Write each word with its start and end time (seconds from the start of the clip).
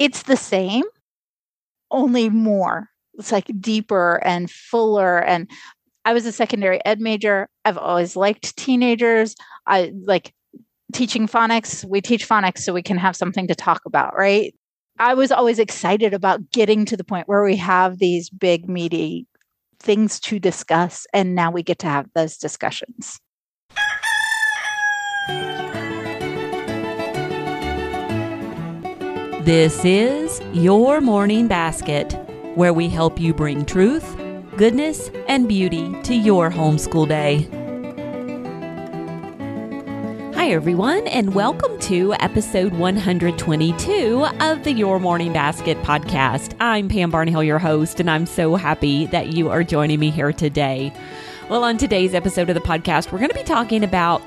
it's 0.00 0.22
the 0.22 0.36
same, 0.36 0.84
only 1.90 2.30
more. 2.30 2.88
It's 3.14 3.30
like 3.30 3.50
deeper 3.60 4.20
and 4.24 4.50
fuller. 4.50 5.18
And 5.18 5.48
I 6.06 6.14
was 6.14 6.24
a 6.24 6.32
secondary 6.32 6.84
ed 6.86 7.00
major. 7.00 7.48
I've 7.66 7.76
always 7.76 8.16
liked 8.16 8.56
teenagers. 8.56 9.36
I 9.66 9.92
like 10.02 10.32
teaching 10.94 11.28
phonics. 11.28 11.84
We 11.84 12.00
teach 12.00 12.26
phonics 12.26 12.60
so 12.60 12.72
we 12.72 12.82
can 12.82 12.96
have 12.96 13.14
something 13.14 13.46
to 13.46 13.54
talk 13.54 13.82
about, 13.86 14.16
right? 14.16 14.54
I 14.98 15.12
was 15.12 15.30
always 15.30 15.58
excited 15.58 16.14
about 16.14 16.50
getting 16.50 16.86
to 16.86 16.96
the 16.96 17.04
point 17.04 17.28
where 17.28 17.44
we 17.44 17.56
have 17.56 17.98
these 17.98 18.30
big, 18.30 18.68
meaty 18.68 19.26
things 19.80 20.18
to 20.20 20.38
discuss. 20.38 21.06
And 21.12 21.34
now 21.34 21.50
we 21.50 21.62
get 21.62 21.78
to 21.80 21.88
have 21.88 22.06
those 22.14 22.38
discussions. 22.38 23.20
This 29.50 29.84
is 29.84 30.40
Your 30.52 31.00
Morning 31.00 31.48
Basket, 31.48 32.12
where 32.54 32.72
we 32.72 32.88
help 32.88 33.18
you 33.18 33.34
bring 33.34 33.66
truth, 33.66 34.16
goodness, 34.56 35.10
and 35.26 35.48
beauty 35.48 35.92
to 36.02 36.14
your 36.14 36.52
homeschool 36.52 37.08
day. 37.08 37.48
Hi, 40.36 40.52
everyone, 40.52 41.04
and 41.08 41.34
welcome 41.34 41.76
to 41.80 42.14
episode 42.20 42.74
122 42.74 44.24
of 44.38 44.62
the 44.62 44.72
Your 44.72 45.00
Morning 45.00 45.32
Basket 45.32 45.76
podcast. 45.78 46.54
I'm 46.60 46.88
Pam 46.88 47.10
Barnhill, 47.10 47.44
your 47.44 47.58
host, 47.58 47.98
and 47.98 48.08
I'm 48.08 48.26
so 48.26 48.54
happy 48.54 49.06
that 49.06 49.32
you 49.32 49.50
are 49.50 49.64
joining 49.64 49.98
me 49.98 50.10
here 50.10 50.32
today. 50.32 50.92
Well, 51.48 51.64
on 51.64 51.76
today's 51.76 52.14
episode 52.14 52.48
of 52.48 52.54
the 52.54 52.60
podcast, 52.60 53.10
we're 53.10 53.18
going 53.18 53.30
to 53.30 53.34
be 53.34 53.42
talking 53.42 53.82
about 53.82 54.22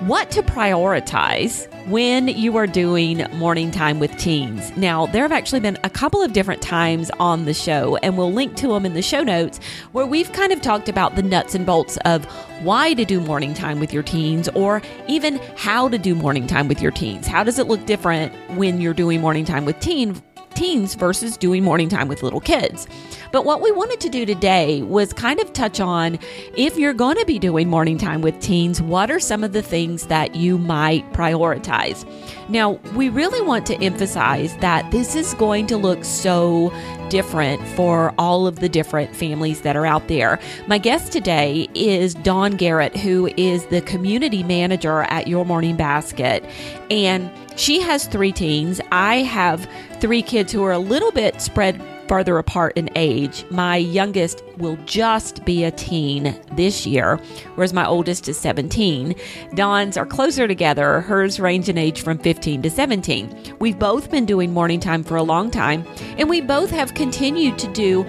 what 0.00 0.30
to 0.30 0.42
prioritize 0.42 1.66
when 1.88 2.28
you 2.28 2.56
are 2.56 2.66
doing 2.66 3.26
morning 3.34 3.70
time 3.70 3.98
with 3.98 4.16
teens. 4.16 4.74
Now, 4.76 5.06
there 5.06 5.22
have 5.22 5.32
actually 5.32 5.60
been 5.60 5.76
a 5.84 5.90
couple 5.90 6.22
of 6.22 6.32
different 6.32 6.62
times 6.62 7.10
on 7.18 7.44
the 7.44 7.52
show, 7.52 7.96
and 7.96 8.16
we'll 8.16 8.32
link 8.32 8.56
to 8.56 8.68
them 8.68 8.86
in 8.86 8.94
the 8.94 9.02
show 9.02 9.22
notes, 9.22 9.60
where 9.92 10.06
we've 10.06 10.32
kind 10.32 10.52
of 10.52 10.62
talked 10.62 10.88
about 10.88 11.16
the 11.16 11.22
nuts 11.22 11.54
and 11.54 11.66
bolts 11.66 11.98
of 12.06 12.24
why 12.62 12.94
to 12.94 13.04
do 13.04 13.20
morning 13.20 13.52
time 13.52 13.78
with 13.78 13.92
your 13.92 14.02
teens, 14.02 14.48
or 14.54 14.80
even 15.06 15.38
how 15.56 15.88
to 15.88 15.98
do 15.98 16.14
morning 16.14 16.46
time 16.46 16.68
with 16.68 16.80
your 16.80 16.92
teens. 16.92 17.26
How 17.26 17.44
does 17.44 17.58
it 17.58 17.66
look 17.66 17.84
different 17.84 18.32
when 18.56 18.80
you're 18.80 18.94
doing 18.94 19.20
morning 19.20 19.44
time 19.44 19.66
with 19.66 19.78
teen, 19.80 20.22
teens 20.54 20.94
versus 20.94 21.36
doing 21.36 21.64
morning 21.64 21.88
time 21.88 22.08
with 22.08 22.22
little 22.22 22.40
kids? 22.40 22.86
But 23.32 23.44
what 23.44 23.60
we 23.60 23.70
wanted 23.70 24.00
to 24.00 24.08
do 24.08 24.26
today 24.26 24.82
was 24.82 25.12
kind 25.12 25.40
of 25.40 25.52
touch 25.52 25.80
on 25.80 26.18
if 26.56 26.76
you're 26.76 26.92
going 26.92 27.16
to 27.16 27.24
be 27.24 27.38
doing 27.38 27.68
morning 27.68 27.96
time 27.96 28.22
with 28.22 28.38
teens, 28.40 28.82
what 28.82 29.10
are 29.10 29.20
some 29.20 29.44
of 29.44 29.52
the 29.52 29.62
things 29.62 30.06
that 30.06 30.34
you 30.34 30.58
might 30.58 31.10
prioritize? 31.12 32.04
Now, 32.48 32.72
we 32.96 33.08
really 33.08 33.40
want 33.40 33.66
to 33.66 33.80
emphasize 33.82 34.56
that 34.56 34.90
this 34.90 35.14
is 35.14 35.34
going 35.34 35.68
to 35.68 35.76
look 35.76 36.04
so 36.04 36.72
different 37.08 37.64
for 37.68 38.12
all 38.18 38.46
of 38.46 38.60
the 38.60 38.68
different 38.68 39.14
families 39.14 39.60
that 39.60 39.76
are 39.76 39.86
out 39.86 40.08
there. 40.08 40.40
My 40.66 40.78
guest 40.78 41.12
today 41.12 41.68
is 41.74 42.14
Dawn 42.14 42.52
Garrett, 42.52 42.96
who 42.96 43.28
is 43.36 43.66
the 43.66 43.80
community 43.82 44.42
manager 44.42 45.02
at 45.02 45.28
Your 45.28 45.44
Morning 45.44 45.76
Basket. 45.76 46.44
And 46.90 47.30
she 47.60 47.80
has 47.80 48.06
three 48.06 48.32
teens. 48.32 48.80
I 48.90 49.16
have 49.16 49.68
three 50.00 50.22
kids 50.22 50.50
who 50.50 50.64
are 50.64 50.72
a 50.72 50.78
little 50.78 51.12
bit 51.12 51.40
spread 51.42 51.80
farther 52.08 52.38
apart 52.38 52.72
in 52.76 52.90
age. 52.96 53.44
My 53.50 53.76
youngest 53.76 54.42
will 54.56 54.76
just 54.84 55.44
be 55.44 55.62
a 55.62 55.70
teen 55.70 56.40
this 56.54 56.86
year, 56.86 57.18
whereas 57.54 57.72
my 57.72 57.86
oldest 57.86 58.28
is 58.28 58.38
17. 58.38 59.14
Dawn's 59.54 59.96
are 59.96 60.06
closer 60.06 60.48
together. 60.48 61.02
Hers 61.02 61.38
range 61.38 61.68
in 61.68 61.78
age 61.78 62.02
from 62.02 62.18
15 62.18 62.62
to 62.62 62.70
17. 62.70 63.56
We've 63.60 63.78
both 63.78 64.10
been 64.10 64.26
doing 64.26 64.52
morning 64.52 64.80
time 64.80 65.04
for 65.04 65.16
a 65.16 65.22
long 65.22 65.50
time, 65.50 65.86
and 66.18 66.28
we 66.28 66.40
both 66.40 66.70
have 66.70 66.94
continued 66.94 67.58
to 67.58 67.72
do 67.72 68.02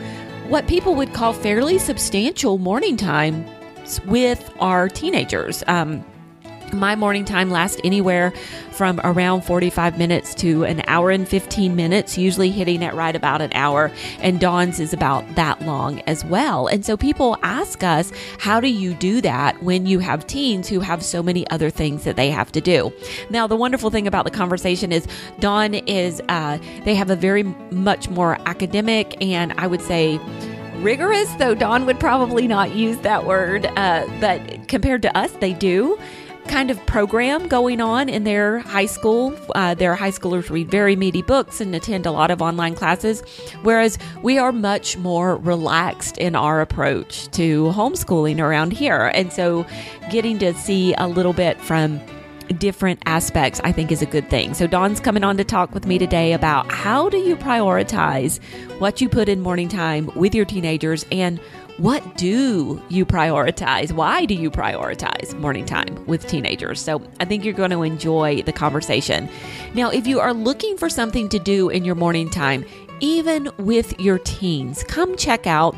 what 0.47 0.65
people 0.67 0.95
would 0.95 1.13
call 1.13 1.33
fairly 1.33 1.77
substantial 1.77 2.57
morning 2.57 2.97
time 2.97 3.45
with 4.07 4.49
our 4.59 4.87
teenagers. 4.87 5.63
Um, 5.67 6.03
my 6.73 6.95
morning 6.95 7.25
time 7.25 7.49
lasts 7.49 7.79
anywhere 7.83 8.31
from 8.71 8.99
around 9.03 9.41
45 9.41 9.97
minutes 9.97 10.33
to 10.35 10.63
an 10.63 10.81
hour 10.87 11.11
and 11.11 11.27
15 11.27 11.75
minutes, 11.75 12.17
usually 12.17 12.49
hitting 12.49 12.83
at 12.83 12.95
right 12.95 13.15
about 13.15 13.41
an 13.41 13.51
hour. 13.53 13.91
And 14.19 14.39
Dawn's 14.39 14.79
is 14.79 14.93
about 14.93 15.35
that 15.35 15.61
long 15.61 15.99
as 16.01 16.25
well. 16.25 16.67
And 16.67 16.85
so 16.85 16.97
people 16.97 17.37
ask 17.43 17.83
us, 17.83 18.11
how 18.39 18.59
do 18.59 18.67
you 18.67 18.93
do 18.93 19.21
that 19.21 19.61
when 19.61 19.85
you 19.85 19.99
have 19.99 20.25
teens 20.25 20.67
who 20.67 20.79
have 20.79 21.03
so 21.03 21.21
many 21.21 21.47
other 21.49 21.69
things 21.69 22.03
that 22.05 22.15
they 22.15 22.31
have 22.31 22.51
to 22.53 22.61
do? 22.61 22.91
Now, 23.29 23.47
the 23.47 23.55
wonderful 23.55 23.89
thing 23.89 24.07
about 24.07 24.25
the 24.25 24.31
conversation 24.31 24.91
is 24.91 25.07
Dawn 25.39 25.75
is, 25.75 26.21
uh, 26.29 26.57
they 26.83 26.95
have 26.95 27.09
a 27.09 27.15
very 27.15 27.43
much 27.43 28.09
more 28.09 28.37
academic 28.47 29.21
and 29.21 29.53
I 29.57 29.67
would 29.67 29.81
say, 29.81 30.19
rigorous, 30.81 31.31
though 31.35 31.53
Dawn 31.53 31.85
would 31.85 31.99
probably 31.99 32.47
not 32.47 32.73
use 32.73 32.97
that 32.99 33.25
word, 33.25 33.67
uh, 33.75 34.07
but 34.19 34.67
compared 34.67 35.01
to 35.03 35.15
us, 35.15 35.31
they 35.33 35.53
do 35.53 35.99
kind 36.47 36.71
of 36.71 36.85
program 36.85 37.47
going 37.47 37.81
on 37.81 38.09
in 38.09 38.23
their 38.23 38.59
high 38.59 38.85
school. 38.85 39.35
Uh, 39.55 39.73
their 39.73 39.95
high 39.95 40.11
schoolers 40.11 40.49
read 40.49 40.69
very 40.69 40.95
meaty 40.95 41.21
books 41.21 41.61
and 41.61 41.73
attend 41.75 42.05
a 42.05 42.11
lot 42.11 42.31
of 42.31 42.41
online 42.41 42.75
classes, 42.75 43.21
whereas 43.63 43.97
we 44.21 44.37
are 44.37 44.51
much 44.51 44.97
more 44.97 45.37
relaxed 45.37 46.17
in 46.17 46.35
our 46.35 46.61
approach 46.61 47.29
to 47.31 47.65
homeschooling 47.73 48.39
around 48.39 48.73
here. 48.73 49.11
And 49.13 49.31
so 49.31 49.65
getting 50.09 50.39
to 50.39 50.53
see 50.53 50.93
a 50.97 51.07
little 51.07 51.33
bit 51.33 51.59
from 51.61 52.01
different 52.51 53.01
aspects 53.05 53.61
I 53.63 53.71
think 53.71 53.91
is 53.91 54.01
a 54.01 54.05
good 54.05 54.29
thing. 54.29 54.53
So 54.53 54.67
Dawn's 54.67 54.99
coming 54.99 55.23
on 55.23 55.37
to 55.37 55.43
talk 55.43 55.73
with 55.73 55.85
me 55.85 55.97
today 55.97 56.33
about 56.33 56.71
how 56.71 57.09
do 57.09 57.17
you 57.17 57.35
prioritize 57.35 58.41
what 58.79 59.01
you 59.01 59.09
put 59.09 59.29
in 59.29 59.39
morning 59.39 59.69
time 59.69 60.09
with 60.15 60.35
your 60.35 60.45
teenagers 60.45 61.05
and 61.11 61.39
what 61.81 62.15
do 62.15 62.79
you 62.89 63.07
prioritize? 63.07 63.91
Why 63.91 64.25
do 64.25 64.35
you 64.35 64.51
prioritize 64.51 65.33
morning 65.39 65.65
time 65.65 66.05
with 66.05 66.27
teenagers? 66.27 66.79
So 66.79 67.01
I 67.19 67.25
think 67.25 67.43
you're 67.43 67.55
going 67.55 67.71
to 67.71 67.81
enjoy 67.81 68.43
the 68.43 68.53
conversation. 68.53 69.27
Now, 69.73 69.89
if 69.89 70.05
you 70.05 70.19
are 70.19 70.31
looking 70.31 70.77
for 70.77 70.89
something 70.89 71.27
to 71.29 71.39
do 71.39 71.69
in 71.69 71.83
your 71.83 71.95
morning 71.95 72.29
time, 72.29 72.65
even 72.99 73.49
with 73.57 73.99
your 73.99 74.19
teens, 74.19 74.83
come 74.83 75.17
check 75.17 75.47
out 75.47 75.75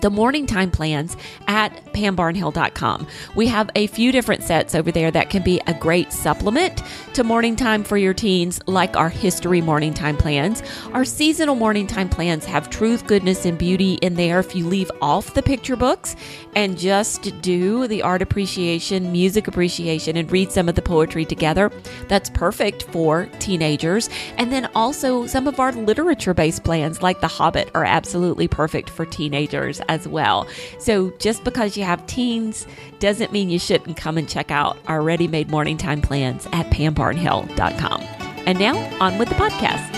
the 0.00 0.10
morning 0.10 0.46
time 0.46 0.70
plans 0.70 1.16
at 1.46 1.72
pambarnhill.com. 1.92 3.06
We 3.34 3.46
have 3.46 3.70
a 3.74 3.86
few 3.86 4.12
different 4.12 4.42
sets 4.42 4.74
over 4.74 4.92
there 4.92 5.10
that 5.10 5.30
can 5.30 5.42
be 5.42 5.60
a 5.66 5.74
great 5.74 6.12
supplement 6.12 6.82
to 7.14 7.24
morning 7.24 7.56
time 7.56 7.82
for 7.82 7.96
your 7.96 8.14
teens, 8.14 8.60
like 8.66 8.96
our 8.96 9.08
history 9.08 9.60
morning 9.60 9.94
time 9.94 10.16
plans. 10.16 10.62
Our 10.92 11.04
seasonal 11.04 11.54
morning 11.54 11.86
time 11.86 12.08
plans 12.08 12.44
have 12.44 12.68
truth, 12.68 13.06
goodness, 13.06 13.46
and 13.46 13.56
beauty 13.56 13.94
in 13.94 14.14
there. 14.14 14.40
If 14.40 14.54
you 14.54 14.66
leave 14.66 14.90
off 15.00 15.34
the 15.34 15.42
picture 15.42 15.76
books 15.76 16.14
and 16.54 16.78
just 16.78 17.40
do 17.40 17.88
the 17.88 18.02
art 18.02 18.22
appreciation, 18.22 19.12
music 19.12 19.48
appreciation, 19.48 20.16
and 20.16 20.30
read 20.30 20.52
some 20.52 20.68
of 20.68 20.74
the 20.74 20.82
poetry 20.82 21.24
together, 21.24 21.72
that's 22.08 22.28
perfect 22.30 22.82
for 22.84 23.26
teenagers. 23.38 24.10
And 24.36 24.52
then 24.52 24.68
also 24.74 25.26
some 25.26 25.46
of 25.46 25.58
our 25.58 25.72
literature 25.72 26.34
based 26.34 26.64
plans, 26.64 27.02
like 27.02 27.20
The 27.20 27.28
Hobbit, 27.28 27.70
are 27.74 27.84
absolutely 27.84 28.48
perfect 28.48 28.90
for 28.90 29.06
teenagers 29.06 29.80
as 29.88 30.06
well. 30.08 30.46
So 30.78 31.10
just 31.18 31.44
because 31.44 31.76
you 31.76 31.84
have 31.84 32.06
teens 32.06 32.66
doesn't 32.98 33.32
mean 33.32 33.50
you 33.50 33.58
shouldn't 33.58 33.96
come 33.96 34.18
and 34.18 34.28
check 34.28 34.50
out 34.50 34.78
our 34.86 35.02
ready 35.02 35.28
made 35.28 35.50
morning 35.50 35.76
time 35.76 36.00
plans 36.00 36.46
at 36.52 36.66
pambarnhill.com. 36.66 38.00
And 38.46 38.58
now 38.58 38.76
on 39.00 39.18
with 39.18 39.28
the 39.28 39.34
podcast. 39.34 39.94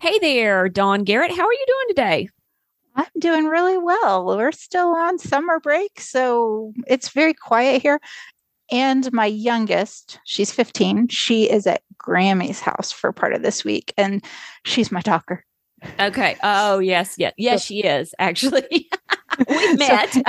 Hey 0.00 0.18
there, 0.20 0.68
Dawn 0.68 1.02
Garrett. 1.02 1.32
How 1.32 1.46
are 1.46 1.52
you 1.52 1.64
doing 1.66 1.88
today? 1.88 2.28
I'm 2.94 3.06
doing 3.18 3.46
really 3.46 3.76
well. 3.76 4.24
We're 4.24 4.52
still 4.52 4.94
on 4.94 5.18
summer 5.18 5.60
break, 5.60 6.00
so 6.00 6.72
it's 6.86 7.10
very 7.10 7.34
quiet 7.34 7.82
here. 7.82 8.00
And 8.70 9.12
my 9.12 9.26
youngest, 9.26 10.18
she's 10.24 10.52
15, 10.52 11.08
she 11.08 11.50
is 11.50 11.66
at 11.66 11.82
Grammy's 11.98 12.60
house 12.60 12.92
for 12.92 13.12
part 13.12 13.32
of 13.32 13.42
this 13.42 13.64
week, 13.64 13.92
and 13.96 14.24
she's 14.64 14.90
my 14.90 15.00
talker. 15.00 15.44
Okay. 16.00 16.36
Oh, 16.42 16.78
yes. 16.78 17.14
Yes. 17.18 17.34
Yes, 17.36 17.64
she 17.64 17.82
is 17.82 18.14
actually. 18.18 18.88
we 19.48 19.74
met. 19.76 20.12
So, 20.12 20.22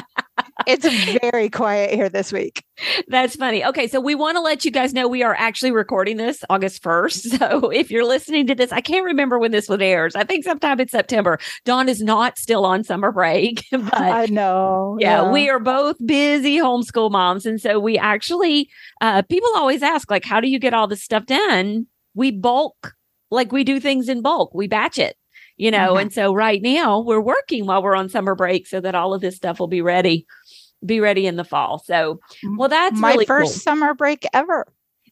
it's 0.67 0.87
very 1.21 1.49
quiet 1.49 1.93
here 1.93 2.09
this 2.09 2.31
week. 2.31 2.63
That's 3.07 3.35
funny. 3.35 3.63
Okay, 3.65 3.87
so 3.87 3.99
we 3.99 4.15
want 4.15 4.35
to 4.37 4.41
let 4.41 4.65
you 4.65 4.71
guys 4.71 4.93
know 4.93 5.07
we 5.07 5.23
are 5.23 5.35
actually 5.35 5.71
recording 5.71 6.17
this 6.17 6.43
August 6.49 6.83
1st. 6.83 7.17
So 7.37 7.69
if 7.69 7.91
you're 7.91 8.05
listening 8.05 8.47
to 8.47 8.55
this, 8.55 8.71
I 8.71 8.81
can't 8.81 9.05
remember 9.05 9.37
when 9.37 9.51
this 9.51 9.69
one 9.69 9.81
airs. 9.81 10.15
I 10.15 10.23
think 10.23 10.43
sometime 10.43 10.79
in 10.79 10.87
September. 10.87 11.37
Dawn 11.65 11.87
is 11.87 12.01
not 12.01 12.37
still 12.37 12.65
on 12.65 12.83
summer 12.83 13.11
break. 13.11 13.63
But 13.71 13.93
I 13.93 14.25
know. 14.25 14.97
Yeah, 14.99 15.23
yeah, 15.23 15.31
we 15.31 15.49
are 15.49 15.59
both 15.59 15.97
busy 16.05 16.57
homeschool 16.57 17.11
moms. 17.11 17.45
And 17.45 17.61
so 17.61 17.79
we 17.79 17.97
actually, 17.97 18.69
uh, 19.01 19.21
people 19.23 19.49
always 19.55 19.83
ask, 19.83 20.09
like, 20.09 20.25
how 20.25 20.39
do 20.39 20.49
you 20.49 20.59
get 20.59 20.73
all 20.73 20.87
this 20.87 21.03
stuff 21.03 21.25
done? 21.25 21.85
We 22.15 22.31
bulk, 22.31 22.93
like 23.29 23.51
we 23.51 23.63
do 23.63 23.79
things 23.79 24.09
in 24.09 24.21
bulk, 24.21 24.53
we 24.53 24.67
batch 24.67 24.97
it 24.97 25.15
you 25.57 25.69
know 25.69 25.89
mm-hmm. 25.89 26.01
and 26.01 26.13
so 26.13 26.33
right 26.33 26.61
now 26.61 26.99
we're 26.99 27.19
working 27.19 27.65
while 27.65 27.83
we're 27.83 27.95
on 27.95 28.09
summer 28.09 28.35
break 28.35 28.65
so 28.65 28.79
that 28.79 28.95
all 28.95 29.13
of 29.13 29.21
this 29.21 29.35
stuff 29.35 29.59
will 29.59 29.67
be 29.67 29.81
ready 29.81 30.25
be 30.85 30.99
ready 30.99 31.25
in 31.25 31.35
the 31.37 31.43
fall. 31.43 31.79
So, 31.79 32.19
well, 32.57 32.69
that's 32.69 32.99
my 32.99 33.13
really 33.13 33.25
first 33.25 33.53
cool. 33.53 33.59
summer 33.59 33.93
break 33.93 34.25
ever. 34.33 34.65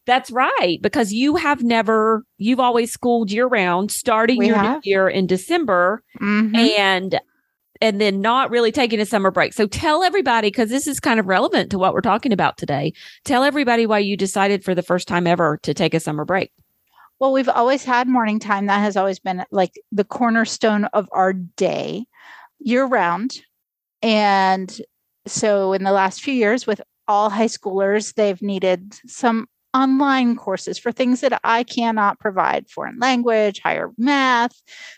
That's 0.06 0.30
right, 0.30 0.80
because 0.80 1.12
you 1.12 1.34
have 1.34 1.64
never, 1.64 2.24
you've 2.38 2.60
always 2.60 2.92
schooled 2.92 3.32
year 3.32 3.48
round, 3.48 3.90
starting 3.90 4.38
We 4.38 4.46
your 4.48 4.80
year 4.84 5.08
in 5.08 5.26
December 5.26 6.02
Mhm. 6.20 6.56
and 6.56 7.20
and 7.82 8.00
then 8.00 8.22
not 8.22 8.50
really 8.50 8.72
taking 8.72 9.00
a 9.00 9.04
summer 9.04 9.30
break. 9.30 9.52
So 9.52 9.66
tell 9.66 10.02
everybody, 10.02 10.48
because 10.48 10.70
this 10.70 10.86
is 10.86 10.98
kind 10.98 11.20
of 11.20 11.26
relevant 11.26 11.70
to 11.72 11.78
what 11.78 11.92
we're 11.92 12.00
talking 12.00 12.32
about 12.32 12.56
today. 12.56 12.94
Tell 13.24 13.42
everybody 13.42 13.84
why 13.84 13.98
you 13.98 14.16
decided 14.16 14.64
for 14.64 14.74
the 14.74 14.82
first 14.82 15.06
time 15.06 15.26
ever 15.26 15.58
to 15.62 15.74
take 15.74 15.92
a 15.92 16.00
summer 16.00 16.24
break. 16.24 16.52
Well, 17.18 17.32
we've 17.32 17.48
always 17.48 17.84
had 17.84 18.08
morning 18.08 18.38
time. 18.38 18.66
That 18.66 18.80
has 18.80 18.96
always 18.96 19.18
been 19.18 19.44
like 19.50 19.72
the 19.90 20.04
cornerstone 20.04 20.84
of 20.86 21.08
our 21.12 21.32
day 21.32 22.06
year 22.58 22.84
round. 22.84 23.40
And 24.02 24.78
so 25.26 25.72
in 25.72 25.82
the 25.82 25.92
last 25.92 26.20
few 26.20 26.34
years, 26.34 26.66
with 26.66 26.80
all 27.08 27.30
high 27.30 27.46
schoolers, 27.46 28.14
they've 28.14 28.40
needed 28.42 28.94
some 29.06 29.46
online 29.72 30.36
courses 30.36 30.78
for 30.78 30.90
things 30.90 31.20
that 31.20 31.38
I 31.44 31.62
cannot 31.62 32.18
provide 32.18 32.68
foreign 32.70 32.98
language, 32.98 33.60
higher 33.60 33.90
math, 33.98 34.52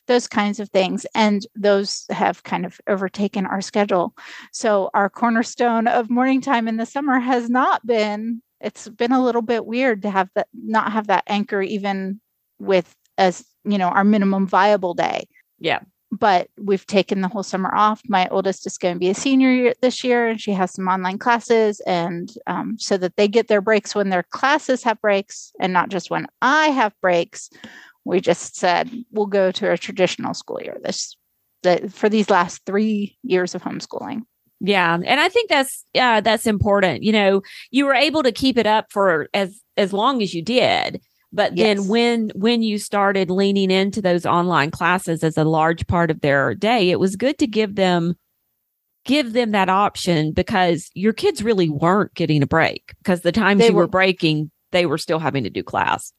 those 0.06 0.29
kinds 0.29 0.61
of 0.61 0.71
things. 0.71 1.05
And 1.14 1.44
those 1.56 2.06
have 2.11 2.44
kind 2.44 2.64
of 2.64 2.81
overtaken 2.88 3.44
our 3.44 3.61
schedule. 3.61 4.14
So 4.53 4.91
our 4.94 5.11
cornerstone 5.11 5.88
of 5.88 6.11
morning 6.11 6.41
time 6.41 6.69
in 6.69 6.76
the 6.76 6.87
summer 6.87 7.19
has 7.19 7.50
not 7.50 7.85
been, 7.87 8.43
it's 8.61 8.89
been 8.89 9.13
a 9.13 9.23
little 9.23 9.43
bit 9.43 9.67
weird 9.67 10.03
to 10.03 10.11
have 10.11 10.29
that, 10.35 10.49
not 10.53 10.93
have 10.93 11.07
that 11.09 11.25
anchor 11.27 11.63
even 11.63 12.21
with 12.59 12.95
as, 13.17 13.45
you 13.65 13.79
know, 13.79 13.89
our 13.89 14.05
minimum 14.05 14.47
viable 14.47 14.95
day. 14.95 15.29
Yeah. 15.59 15.81
But 16.11 16.49
we've 16.59 16.87
taken 16.87 17.21
the 17.21 17.29
whole 17.29 17.43
summer 17.43 17.75
off. 17.75 18.01
My 18.09 18.29
oldest 18.29 18.67
is 18.67 18.79
going 18.79 18.95
to 18.95 18.99
be 18.99 19.11
a 19.11 19.15
senior 19.15 19.53
year 19.53 19.75
this 19.83 20.03
year, 20.03 20.29
and 20.29 20.41
she 20.41 20.53
has 20.53 20.73
some 20.73 20.89
online 20.89 21.19
classes, 21.19 21.81
and 21.81 22.33
um, 22.47 22.79
so 22.79 22.97
that 22.97 23.17
they 23.17 23.29
get 23.29 23.49
their 23.49 23.61
breaks 23.61 23.95
when 23.95 24.09
their 24.09 24.23
classes 24.23 24.83
have 24.85 24.99
breaks, 25.03 25.53
and 25.61 25.73
not 25.73 25.91
just 25.91 26.11
when 26.11 26.27
I 26.41 26.69
have 26.69 26.95
breaks. 27.03 27.51
We 28.07 28.21
just 28.21 28.57
said 28.57 28.91
we'll 29.13 29.27
go 29.27 29.53
to 29.53 29.71
a 29.71 29.77
traditional 29.77 30.33
school 30.33 30.63
year 30.63 30.79
this 30.83 31.15
the, 31.63 31.91
for 31.93 32.09
these 32.09 32.31
last 32.31 32.63
three 32.65 33.19
years 33.23 33.55
of 33.55 33.63
homeschooling. 33.63 34.23
Yeah, 34.61 34.95
and 35.05 35.21
I 35.21 35.29
think 35.29 35.49
that's 35.49 35.85
yeah, 35.95 36.21
that's 36.21 36.47
important. 36.47 37.03
You 37.03 37.13
know, 37.13 37.43
you 37.71 37.85
were 37.87 37.95
able 37.95 38.23
to 38.25 38.33
keep 38.33 38.59
it 38.59 38.67
up 38.67 38.91
for 38.91 39.29
as 39.35 39.61
as 39.77 39.93
long 39.93 40.21
as 40.23 40.35
you 40.35 40.43
did, 40.43 41.01
but 41.33 41.55
then 41.55 41.87
when 41.87 42.31
when 42.35 42.63
you 42.63 42.79
started 42.79 43.31
leaning 43.31 43.71
into 43.71 44.03
those 44.03 44.27
online 44.27 44.71
classes 44.73 45.23
as 45.23 45.37
a 45.37 45.45
large 45.45 45.87
part 45.87 46.11
of 46.11 46.21
their 46.23 46.55
day, 46.55 46.91
it 46.91 46.99
was 46.99 47.15
good 47.15 47.39
to 47.39 47.47
give 47.47 47.77
them 47.77 48.17
give 49.05 49.33
them 49.33 49.53
that 49.53 49.69
option 49.69 50.33
because 50.33 50.91
your 50.95 51.13
kids 51.13 51.43
really 51.43 51.69
weren't 51.71 52.13
getting 52.15 52.43
a 52.43 52.47
break 52.47 52.93
because 52.99 53.21
the 53.23 53.33
times 53.33 53.61
They 53.61 53.69
you 53.69 53.75
were 53.75 53.83
were- 53.83 53.89
breaking, 53.89 54.51
they 54.73 54.87
were 54.87 54.99
still 54.99 55.19
having 55.21 55.45
to 55.45 55.51
do 55.51 55.63
class. 55.63 56.13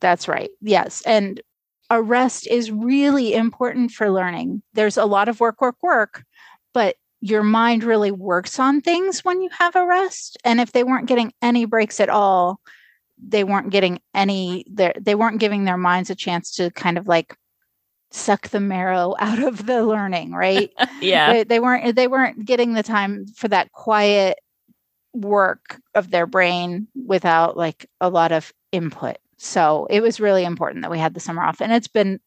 That's 0.00 0.28
right. 0.28 0.50
Yes. 0.62 1.02
And 1.04 1.42
a 1.90 2.00
rest 2.00 2.46
is 2.46 2.70
really 2.70 3.34
important 3.34 3.90
for 3.90 4.10
learning. 4.10 4.62
There's 4.72 4.96
a 4.96 5.04
lot 5.04 5.28
of 5.28 5.40
work, 5.40 5.60
work, 5.60 5.76
work, 5.82 6.24
but 6.72 6.96
your 7.22 7.44
mind 7.44 7.84
really 7.84 8.10
works 8.10 8.58
on 8.58 8.80
things 8.80 9.24
when 9.24 9.40
you 9.40 9.48
have 9.56 9.76
a 9.76 9.86
rest. 9.86 10.36
And 10.44 10.60
if 10.60 10.72
they 10.72 10.82
weren't 10.82 11.06
getting 11.06 11.32
any 11.40 11.64
breaks 11.64 12.00
at 12.00 12.08
all, 12.08 12.60
they 13.24 13.44
weren't 13.44 13.70
getting 13.70 14.00
any, 14.12 14.66
they 14.68 15.14
weren't 15.14 15.38
giving 15.38 15.64
their 15.64 15.76
minds 15.76 16.10
a 16.10 16.16
chance 16.16 16.50
to 16.56 16.72
kind 16.72 16.98
of 16.98 17.06
like 17.06 17.36
suck 18.10 18.48
the 18.48 18.58
marrow 18.58 19.14
out 19.20 19.38
of 19.40 19.66
the 19.66 19.84
learning, 19.86 20.32
right? 20.32 20.70
Yeah. 21.00 21.32
they, 21.32 21.44
they 21.44 21.60
weren't 21.60 21.96
they 21.96 22.06
weren't 22.06 22.44
getting 22.44 22.74
the 22.74 22.84
time 22.84 23.26
for 23.26 23.48
that 23.48 23.72
quiet 23.72 24.38
work 25.12 25.80
of 25.96 26.12
their 26.12 26.26
brain 26.26 26.86
without 26.94 27.56
like 27.56 27.86
a 28.00 28.08
lot 28.08 28.30
of 28.30 28.52
input 28.70 29.16
so 29.36 29.86
it 29.90 30.00
was 30.00 30.20
really 30.20 30.44
important 30.44 30.82
that 30.82 30.92
we 30.92 30.98
had 31.00 31.12
the 31.12 31.20
summer 31.20 31.42
off 31.42 31.60
and 31.60 31.72
it's 31.72 31.88
been 31.88 32.20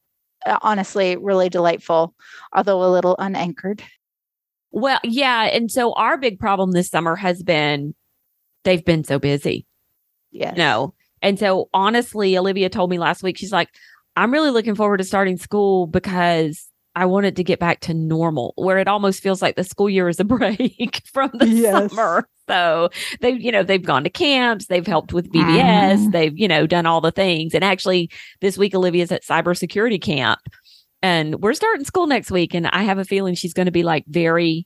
uh, 0.45 0.59
honestly 0.61 1.15
really 1.15 1.47
delightful 1.47 2.13
although 2.53 2.83
a 2.83 2.91
little 2.91 3.15
unanchored 3.17 3.81
Well, 4.75 4.99
yeah, 5.05 5.43
and 5.45 5.71
so 5.71 5.93
our 5.93 6.17
big 6.17 6.37
problem 6.37 6.71
this 6.73 6.89
summer 6.89 7.15
has 7.15 7.41
been 7.41 7.95
they've 8.65 8.83
been 8.83 9.03
so 9.05 9.19
busy. 9.19 9.65
yes 10.31 10.57
No. 10.57 10.93
And 11.21 11.39
so 11.39 11.69
honestly, 11.73 12.37
Olivia 12.37 12.67
told 12.69 12.89
me 12.89 12.99
last 12.99 13.23
week, 13.23 13.37
she's 13.37 13.53
like, 13.53 13.69
I'm 14.17 14.31
really 14.33 14.51
looking 14.51 14.75
forward 14.75 14.97
to 14.97 15.03
starting 15.05 15.37
school 15.37 15.87
because 15.87 16.69
I 16.93 17.05
wanted 17.05 17.37
to 17.37 17.43
get 17.43 17.57
back 17.59 17.79
to 17.81 17.93
normal, 17.93 18.53
where 18.57 18.77
it 18.77 18.87
almost 18.89 19.23
feels 19.23 19.41
like 19.41 19.55
the 19.55 19.63
school 19.63 19.89
year 19.89 20.09
is 20.09 20.19
a 20.19 20.23
break 20.35 21.01
from 21.13 21.31
the 21.33 21.47
Yes. 21.47 21.89
summer. 21.91 22.27
So 22.49 22.89
they've, 23.21 23.41
you 23.41 23.51
know, 23.51 23.63
they've 23.63 23.81
gone 23.81 24.03
to 24.03 24.09
camps, 24.09 24.67
they've 24.67 24.85
helped 24.85 25.13
with 25.13 25.31
VBS, 25.31 25.97
Mhm. 26.07 26.11
they've, 26.11 26.37
you 26.37 26.47
know, 26.47 26.67
done 26.67 26.85
all 26.85 27.01
the 27.01 27.11
things. 27.11 27.55
And 27.55 27.63
actually, 27.63 28.09
this 28.41 28.57
week, 28.57 28.75
Olivia's 28.75 29.11
at 29.11 29.23
cybersecurity 29.23 30.01
camp 30.01 30.39
and 31.05 31.35
we're 31.35 31.53
starting 31.53 31.85
school 31.85 32.07
next 32.07 32.31
week. 32.31 32.55
And 32.55 32.65
I 32.65 32.81
have 32.81 32.97
a 32.97 33.05
feeling 33.05 33.35
she's 33.35 33.53
going 33.53 33.67
to 33.67 33.71
be 33.71 33.83
like 33.83 34.05
very 34.07 34.65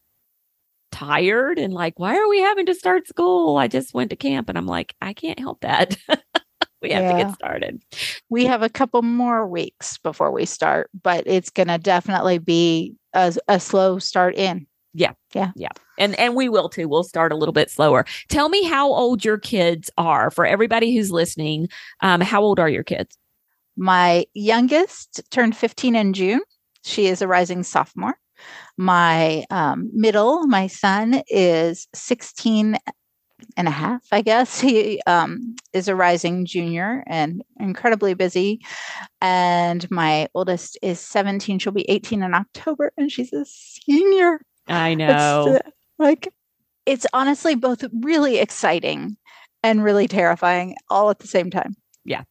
tired 0.90 1.60
and 1.60 1.74
like, 1.74 2.00
why 2.00 2.16
are 2.16 2.30
we 2.30 2.40
having 2.40 2.66
to 2.68 2.74
start 2.74 3.10
school? 3.10 3.58
I 3.58 3.68
just 3.68 3.94
went 3.94 4.10
to 4.12 4.16
camp 4.16 4.48
and 4.48 4.58
I'm 4.58 4.66
like, 4.66 4.96
I 5.02 5.12
can't 5.12 5.38
help 5.38 5.60
that. 5.60 5.98
we 6.82 6.92
have 6.92 7.12
to 7.12 7.24
get 7.24 7.34
started. 7.34 7.84
we 8.30 8.46
have 8.46 8.62
a 8.62 8.70
couple 8.70 9.02
more 9.02 9.46
weeks 9.46 9.98
before 9.98 10.32
we 10.32 10.46
start 10.46 10.90
but 11.04 11.26
it's 11.28 11.50
going 11.50 11.68
to 11.68 11.78
definitely 11.78 12.38
be 12.38 12.96
a, 13.14 13.36
a 13.50 13.60
slow 13.60 14.00
start 14.00 14.34
in 14.36 14.66
Yeah. 14.94 15.12
Yeah. 15.36 15.52
Yeah. 15.58 15.72
And 15.98 16.18
and 16.18 16.38
we 16.38 16.48
will 16.48 16.70
too. 16.70 16.88
We'll 16.88 17.04
start 17.04 17.34
a 17.34 17.36
little 17.36 17.52
bit 17.52 17.70
slower. 17.70 18.06
Tell 18.30 18.48
me 18.48 18.64
how 18.64 18.88
old 18.88 19.26
your 19.26 19.38
kids 19.38 19.92
are 19.98 20.32
for 20.32 20.46
everybody 20.46 20.96
who's 20.96 21.12
listening. 21.12 21.68
Um, 22.00 22.22
how 22.22 22.42
old 22.42 22.62
are 22.62 22.70
your 22.70 22.86
kids? 22.86 23.18
My 23.80 24.26
youngest 24.34 25.22
turned 25.32 25.56
15 25.56 25.96
in 25.96 26.12
June. 26.12 26.42
She 26.84 27.08
is 27.08 27.22
a 27.22 27.28
rising 27.28 27.64
sophomore. 27.64 28.16
My 28.78 29.46
um, 29.50 29.90
middle, 29.94 30.46
my 30.48 30.68
son, 30.68 31.24
is 31.30 31.88
16 31.96 32.78
and 33.56 33.68
a 33.70 33.72
half, 33.72 34.02
I 34.12 34.22
guess. 34.22 34.60
He 34.60 35.02
um, 35.08 35.56
is 35.72 35.88
a 35.88 35.96
rising 35.96 36.46
junior 36.46 37.06
and 37.08 37.42
incredibly 37.58 38.14
busy. 38.16 38.60
And 39.22 39.90
my 39.90 40.28
oldest 40.36 40.78
is 40.82 41.00
17. 41.00 41.60
She'll 41.60 41.72
be 41.72 41.90
18 41.90 42.22
in 42.22 42.34
October, 42.34 42.92
and 42.98 43.10
she's 43.10 43.32
a 43.32 43.46
senior. 43.46 44.42
I 44.68 44.94
It's, 44.94 45.00
know. 45.08 45.56
uh, 45.56 45.70
like, 45.98 46.28
it's 46.86 47.08
honestly 47.14 47.56
both 47.56 47.86
really 48.02 48.40
exciting 48.40 49.16
and 49.64 49.86
really 49.86 50.10
terrifying 50.10 50.76
all 50.90 51.10
at 51.10 51.20
the 51.20 51.28
same 51.28 51.50
time. 51.50 51.78
yeah, 52.04 52.24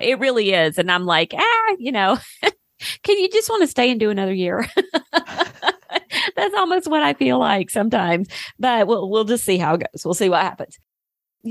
it 0.00 0.18
really 0.18 0.52
is. 0.52 0.78
And 0.78 0.90
I'm 0.90 1.04
like, 1.04 1.34
ah, 1.36 1.74
you 1.78 1.92
know, 1.92 2.18
can 3.02 3.18
you 3.18 3.28
just 3.28 3.48
want 3.48 3.62
to 3.62 3.66
stay 3.66 3.90
and 3.90 4.00
do 4.00 4.10
another 4.10 4.32
year? 4.32 4.68
That's 5.12 6.54
almost 6.54 6.88
what 6.88 7.02
I 7.02 7.14
feel 7.14 7.38
like 7.38 7.70
sometimes. 7.70 8.28
But 8.58 8.86
we'll 8.86 9.08
we'll 9.08 9.24
just 9.24 9.44
see 9.44 9.58
how 9.58 9.74
it 9.74 9.80
goes. 9.80 10.04
We'll 10.04 10.14
see 10.14 10.28
what 10.28 10.42
happens. 10.42 10.78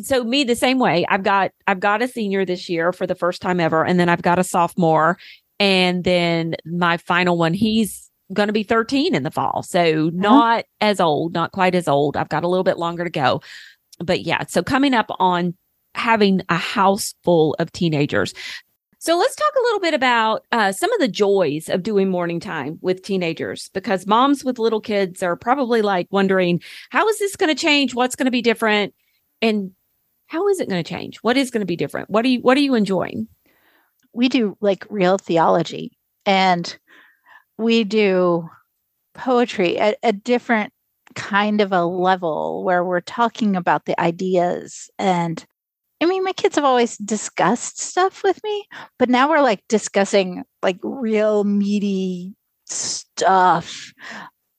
So 0.03 0.23
me 0.23 0.43
the 0.43 0.55
same 0.55 0.79
way. 0.79 1.05
I've 1.07 1.23
got 1.23 1.51
I've 1.67 1.79
got 1.79 2.01
a 2.01 2.07
senior 2.07 2.45
this 2.45 2.69
year 2.69 2.91
for 2.91 3.07
the 3.07 3.15
first 3.15 3.41
time 3.41 3.59
ever, 3.59 3.85
and 3.85 3.99
then 3.99 4.09
I've 4.09 4.21
got 4.21 4.39
a 4.39 4.43
sophomore, 4.43 5.17
and 5.59 6.03
then 6.03 6.55
my 6.65 6.97
final 6.97 7.37
one, 7.37 7.53
he's 7.53 8.09
going 8.33 8.47
to 8.47 8.53
be 8.53 8.63
13 8.63 9.13
in 9.13 9.23
the 9.23 9.31
fall. 9.31 9.63
So 9.63 10.09
not 10.13 10.65
as 10.81 10.99
old, 10.99 11.33
not 11.33 11.51
quite 11.51 11.75
as 11.75 11.87
old. 11.87 12.17
I've 12.17 12.29
got 12.29 12.43
a 12.43 12.47
little 12.47 12.63
bit 12.63 12.77
longer 12.77 13.03
to 13.03 13.09
go. 13.09 13.41
But 13.99 14.21
yeah, 14.21 14.45
so 14.47 14.63
coming 14.63 14.93
up 14.93 15.09
on 15.19 15.55
having 15.95 16.41
a 16.49 16.57
house 16.57 17.15
full 17.23 17.55
of 17.59 17.71
teenagers. 17.71 18.33
So 18.99 19.17
let's 19.17 19.35
talk 19.35 19.53
a 19.55 19.63
little 19.63 19.79
bit 19.79 19.93
about 19.93 20.45
uh, 20.51 20.71
some 20.71 20.91
of 20.93 20.99
the 20.99 21.07
joys 21.07 21.69
of 21.69 21.83
doing 21.83 22.09
morning 22.09 22.39
time 22.39 22.79
with 22.81 23.03
teenagers 23.03 23.69
because 23.73 24.07
moms 24.07 24.43
with 24.43 24.57
little 24.57 24.81
kids 24.81 25.21
are 25.21 25.35
probably 25.35 25.81
like 25.81 26.07
wondering, 26.11 26.61
how 26.89 27.07
is 27.07 27.19
this 27.19 27.35
going 27.35 27.55
to 27.55 27.61
change? 27.61 27.93
What's 27.93 28.15
going 28.15 28.25
to 28.25 28.31
be 28.31 28.41
different? 28.41 28.95
And 29.41 29.71
how 30.27 30.47
is 30.47 30.59
it 30.59 30.69
going 30.69 30.83
to 30.83 30.89
change? 30.89 31.17
What 31.17 31.37
is 31.37 31.51
going 31.51 31.61
to 31.61 31.67
be 31.67 31.75
different? 31.75 32.09
What 32.09 32.25
are 32.25 32.29
you, 32.29 32.39
what 32.39 32.57
are 32.57 32.61
you 32.61 32.73
enjoying? 32.73 33.27
we 34.15 34.29
do 34.29 34.57
like 34.61 34.85
real 34.89 35.17
theology 35.17 35.91
and 36.25 36.77
we 37.57 37.83
do 37.83 38.49
poetry 39.13 39.77
at 39.77 39.97
a 40.01 40.13
different 40.13 40.73
kind 41.15 41.61
of 41.61 41.71
a 41.71 41.85
level 41.85 42.63
where 42.63 42.83
we're 42.83 43.01
talking 43.01 43.55
about 43.55 43.85
the 43.85 43.99
ideas 43.99 44.89
and 44.97 45.45
I 46.05 46.07
mean 46.07 46.23
my 46.23 46.33
kids 46.33 46.55
have 46.55 46.65
always 46.65 46.97
discussed 46.97 47.81
stuff 47.81 48.23
with 48.23 48.39
me 48.43 48.67
but 48.99 49.09
now 49.09 49.27
we're 49.27 49.41
like 49.41 49.63
discussing 49.67 50.43
like 50.61 50.77
real 50.83 51.43
meaty 51.43 52.35
stuff. 52.67 53.91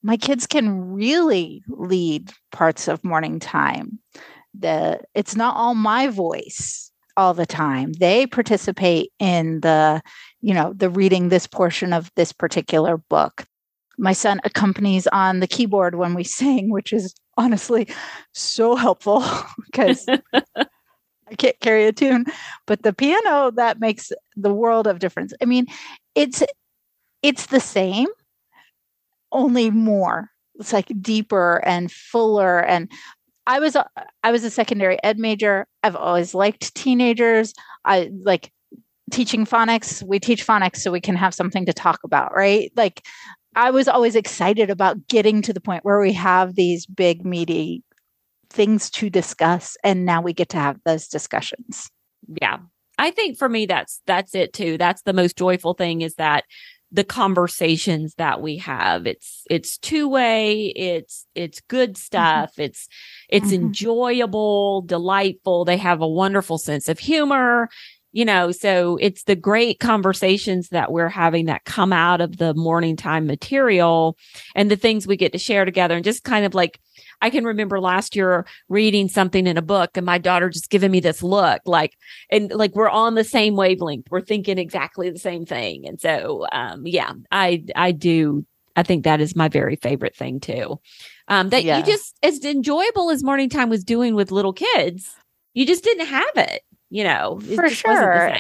My 0.03 0.17
kids 0.17 0.47
can 0.47 0.93
really 0.93 1.63
lead 1.69 2.33
parts 2.51 2.89
of 2.89 3.05
morning 3.05 3.39
time. 3.39 4.01
The 4.59 5.01
it's 5.15 5.37
not 5.37 5.57
all 5.57 5.75
my 5.75 6.09
voice 6.09 6.91
all 7.17 7.33
the 7.33 7.47
time. 7.47 7.93
They 7.93 8.27
participate 8.27 9.13
in 9.21 9.61
the 9.61 10.03
you 10.41 10.53
know 10.53 10.73
the 10.75 10.91
reading 10.91 11.29
this 11.29 11.47
portion 11.47 11.93
of 11.93 12.11
this 12.17 12.33
particular 12.33 12.97
book. 12.97 13.47
My 13.99 14.13
son 14.13 14.41
accompanies 14.43 15.07
on 15.07 15.41
the 15.41 15.47
keyboard 15.47 15.95
when 15.95 16.15
we 16.15 16.25
sing 16.41 16.71
which 16.71 16.93
is 16.93 17.15
honestly 17.37 17.87
so 18.33 18.75
helpful 18.75 19.23
because 19.67 20.07
I 21.29 21.35
can't 21.35 21.59
carry 21.61 21.87
a 21.87 21.93
tune, 21.93 22.27
but 22.67 22.83
the 22.83 22.93
piano 22.93 23.51
that 23.53 23.81
makes 23.81 24.13
the 24.37 24.53
world 24.53 24.87
of 24.87 24.99
difference. 24.99 25.33
I 25.43 25.45
mean, 25.45 25.67
it's 26.15 26.43
it's 27.23 27.47
the 27.47 27.61
same, 27.61 28.09
only 29.33 29.71
more. 29.71 30.31
It's 30.59 30.73
like 30.73 30.91
deeper 31.01 31.63
and 31.65 31.91
fuller 31.91 32.61
and 32.65 32.91
I 33.47 33.61
was 33.61 33.77
I 34.25 34.33
was 34.33 34.45
a 34.45 34.51
secondary 34.51 35.03
ed 35.05 35.19
major. 35.19 35.67
I've 35.83 35.97
always 35.97 36.35
liked 36.35 36.75
teenagers. 36.75 37.55
I 37.85 38.11
like 38.23 38.53
teaching 39.11 39.47
phonics. 39.47 40.03
We 40.03 40.19
teach 40.19 40.47
phonics 40.47 40.79
so 40.79 40.91
we 40.91 41.01
can 41.01 41.15
have 41.15 41.35
something 41.35 41.65
to 41.67 41.73
talk 41.73 42.01
about, 42.03 42.35
right? 42.35 42.73
Like 42.77 43.07
I 43.55 43.71
was 43.71 43.89
always 43.89 44.17
excited 44.17 44.69
about 44.69 45.07
getting 45.09 45.43
to 45.43 45.53
the 45.53 45.61
point 45.61 45.85
where 45.85 46.01
we 46.01 46.13
have 46.15 46.57
these 46.57 46.87
big 46.87 47.25
meaty 47.25 47.85
things 48.51 48.91
to 48.91 49.11
discuss 49.11 49.77
and 49.85 50.05
now 50.05 50.21
we 50.21 50.33
get 50.33 50.49
to 50.51 50.59
have 50.59 50.79
those 50.85 51.09
discussions. 51.09 51.91
Yeah. 52.41 52.59
I 52.99 53.11
think 53.11 53.39
for 53.39 53.49
me 53.49 53.67
that's 53.67 54.01
that's 54.07 54.35
it 54.35 54.53
too. 54.53 54.79
That's 54.79 55.03
the 55.03 55.13
most 55.13 55.37
joyful 55.37 55.75
thing 55.75 56.01
is 56.01 56.15
that 56.15 56.45
the 56.93 57.05
conversations 57.05 58.15
that 58.15 58.41
we 58.41 58.59
have 58.59 59.07
it's 59.07 59.43
it's 59.51 59.77
two 59.77 60.09
way 60.09 60.67
it's 60.77 61.27
it's 61.35 61.61
good 61.63 61.91
mm-hmm. 61.91 61.97
stuff 61.97 62.53
mm-hmm. 62.53 62.63
it's 62.63 62.89
it's 63.29 63.47
mm-hmm. 63.47 63.67
enjoyable 63.67 64.83
delightful 64.83 65.65
they 65.65 65.77
have 65.77 66.01
a 66.01 66.09
wonderful 66.09 66.59
sense 66.59 66.89
of 66.89 66.99
humor 67.01 67.69
you 68.17 68.25
know 68.25 68.51
so 68.51 68.97
it's 69.01 69.25
the 69.25 69.37
great 69.37 69.79
conversations 69.79 70.71
that 70.71 70.91
we're 70.91 71.09
having 71.09 71.47
that 71.47 71.65
come 71.65 71.93
out 71.93 72.21
of 72.21 72.39
the 72.39 72.55
morning 72.55 72.97
time 72.97 73.27
material 73.27 74.17
and 74.55 74.71
the 74.71 74.77
things 74.77 75.07
we 75.07 75.17
get 75.17 75.33
to 75.33 75.39
share 75.39 75.65
together 75.65 75.95
and 75.95 76.05
just 76.05 76.25
kind 76.25 76.45
of 76.45 76.55
like 76.55 76.81
I 77.21 77.31
can 77.31 77.45
remember 77.45 77.81
last 77.81 78.15
year 78.15 78.47
reading 78.69 79.09
something 79.09 79.47
in 79.47 79.57
a 79.57 79.63
book 79.63 79.97
and 79.97 80.07
my 80.07 80.19
daughter 80.19 80.49
just 80.51 80.71
giving 80.71 80.91
me 80.91 81.01
this 81.01 81.23
look 81.23 81.63
like, 81.65 81.97
and 82.31 82.51
like 82.53 82.75
we're 82.75 82.91
on 82.91 83.15
the 83.15 83.25
same 83.25 83.57
wavelength. 83.57 84.07
We're 84.11 84.21
thinking 84.21 84.59
exactly 84.59 85.11
the 85.11 85.19
same 85.19 85.47
thing. 85.47 85.87
And 85.87 86.01
so, 86.01 86.47
um, 86.53 86.87
yeah, 86.87 87.13
I, 87.31 87.65
I 87.75 87.93
do. 87.93 88.45
I 88.77 88.83
think 88.83 89.05
that 89.05 89.21
is 89.21 89.35
my 89.35 89.49
very 89.49 89.77
favorite 89.77 90.15
thing 90.15 90.41
too. 90.41 90.79
Um, 91.29 91.49
that 91.49 91.65
yeah. 91.65 91.79
you 91.79 91.85
just, 91.85 92.15
as 92.23 92.45
enjoyable 92.45 93.11
as 93.11 93.25
morning 93.25 93.49
time 93.49 93.71
was 93.71 93.83
doing 93.83 94.15
with 94.15 94.31
little 94.31 94.53
kids, 94.53 95.15
you 95.55 95.65
just 95.65 95.83
didn't 95.83 96.07
have 96.07 96.37
it, 96.37 96.63
you 96.91 97.05
know, 97.05 97.41
for 97.55 97.69
sure. 97.69 98.37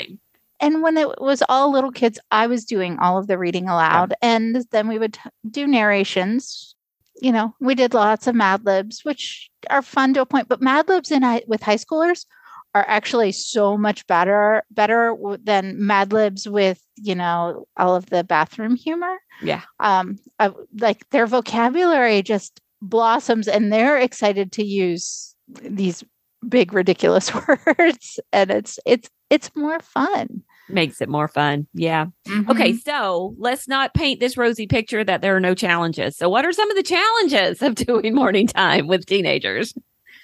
And 0.58 0.82
when 0.82 0.96
it 0.96 1.20
was 1.20 1.42
all 1.50 1.70
little 1.70 1.92
kids, 1.92 2.18
I 2.30 2.46
was 2.46 2.64
doing 2.64 2.98
all 2.98 3.18
of 3.18 3.26
the 3.26 3.36
reading 3.36 3.68
aloud. 3.68 4.14
Yeah. 4.22 4.28
And 4.36 4.64
then 4.70 4.88
we 4.88 4.98
would 4.98 5.12
t- 5.14 5.20
do 5.50 5.66
narrations 5.66 6.76
you 7.20 7.32
know, 7.32 7.54
we 7.60 7.74
did 7.74 7.94
lots 7.94 8.26
of 8.26 8.34
Mad 8.34 8.64
Libs, 8.64 9.04
which 9.04 9.50
are 9.70 9.82
fun 9.82 10.14
to 10.14 10.20
a 10.20 10.26
point, 10.26 10.48
but 10.48 10.60
Mad 10.60 10.88
Libs 10.88 11.10
in 11.10 11.22
with 11.46 11.62
high 11.62 11.76
schoolers 11.76 12.26
are 12.74 12.84
actually 12.88 13.32
so 13.32 13.78
much 13.78 14.06
better 14.06 14.62
better 14.70 15.16
than 15.42 15.86
Mad 15.86 16.12
Libs 16.12 16.46
with 16.46 16.82
you 16.96 17.14
know 17.14 17.66
all 17.76 17.96
of 17.96 18.06
the 18.06 18.22
bathroom 18.22 18.76
humor. 18.76 19.16
Yeah, 19.42 19.62
um, 19.80 20.18
I, 20.38 20.52
like 20.78 21.08
their 21.10 21.26
vocabulary 21.26 22.22
just 22.22 22.60
blossoms, 22.82 23.48
and 23.48 23.72
they're 23.72 23.98
excited 23.98 24.52
to 24.52 24.64
use 24.64 25.34
these 25.48 26.04
big 26.48 26.72
ridiculous 26.72 27.32
words, 27.78 28.20
and 28.32 28.50
it's 28.50 28.78
it's 28.84 29.08
it's 29.30 29.50
more 29.54 29.80
fun 29.80 30.42
makes 30.68 31.00
it 31.00 31.08
more 31.08 31.28
fun. 31.28 31.66
Yeah. 31.74 32.06
Mm-hmm. 32.26 32.50
Okay. 32.50 32.72
So 32.74 33.34
let's 33.38 33.68
not 33.68 33.94
paint 33.94 34.20
this 34.20 34.36
rosy 34.36 34.66
picture 34.66 35.04
that 35.04 35.22
there 35.22 35.36
are 35.36 35.40
no 35.40 35.54
challenges. 35.54 36.16
So, 36.16 36.28
what 36.28 36.44
are 36.44 36.52
some 36.52 36.70
of 36.70 36.76
the 36.76 36.82
challenges 36.82 37.62
of 37.62 37.74
doing 37.86 38.14
morning 38.14 38.46
time 38.46 38.86
with 38.86 39.06
teenagers? 39.06 39.74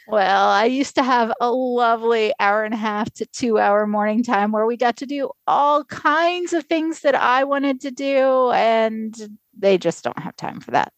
Well, 0.09 0.49
I 0.49 0.65
used 0.65 0.97
to 0.97 1.03
have 1.05 1.33
a 1.41 1.51
lovely 1.53 2.33
hour 2.41 2.65
and 2.65 2.75
a 2.75 2.79
half 2.79 3.13
to 3.15 3.27
two 3.27 3.59
hour 3.59 3.87
morning 3.87 4.25
time 4.25 4.51
where 4.51 4.67
we 4.67 4.77
got 4.77 4.97
to 4.97 5.07
do 5.07 5.31
all 5.47 5.85
kinds 5.85 6.53
of 6.53 6.65
things 6.65 7.01
that 7.01 7.15
I 7.15 7.45
wanted 7.45 7.81
to 7.83 7.93
do, 7.93 8.51
and 8.51 9.15
they 9.57 9.79
just 9.79 10.03
don't 10.03 10.19
have 10.19 10.37
time 10.37 10.61
for 10.61 10.73
that. 10.73 10.93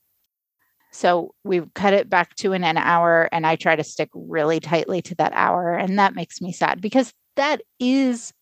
So 0.94 1.34
we've 1.42 1.74
cut 1.74 1.92
it 1.92 2.08
back 2.08 2.36
to 2.36 2.52
an, 2.52 2.62
an 2.62 2.78
hour, 2.78 3.28
and 3.32 3.44
I 3.44 3.56
try 3.56 3.74
to 3.74 3.82
stick 3.82 4.10
really 4.14 4.60
tightly 4.60 5.02
to 5.02 5.14
that 5.16 5.32
hour. 5.34 5.74
And 5.74 5.98
that 5.98 6.14
makes 6.14 6.40
me 6.40 6.52
sad 6.52 6.80
because 6.80 7.12
that 7.34 7.62
is 7.80 8.32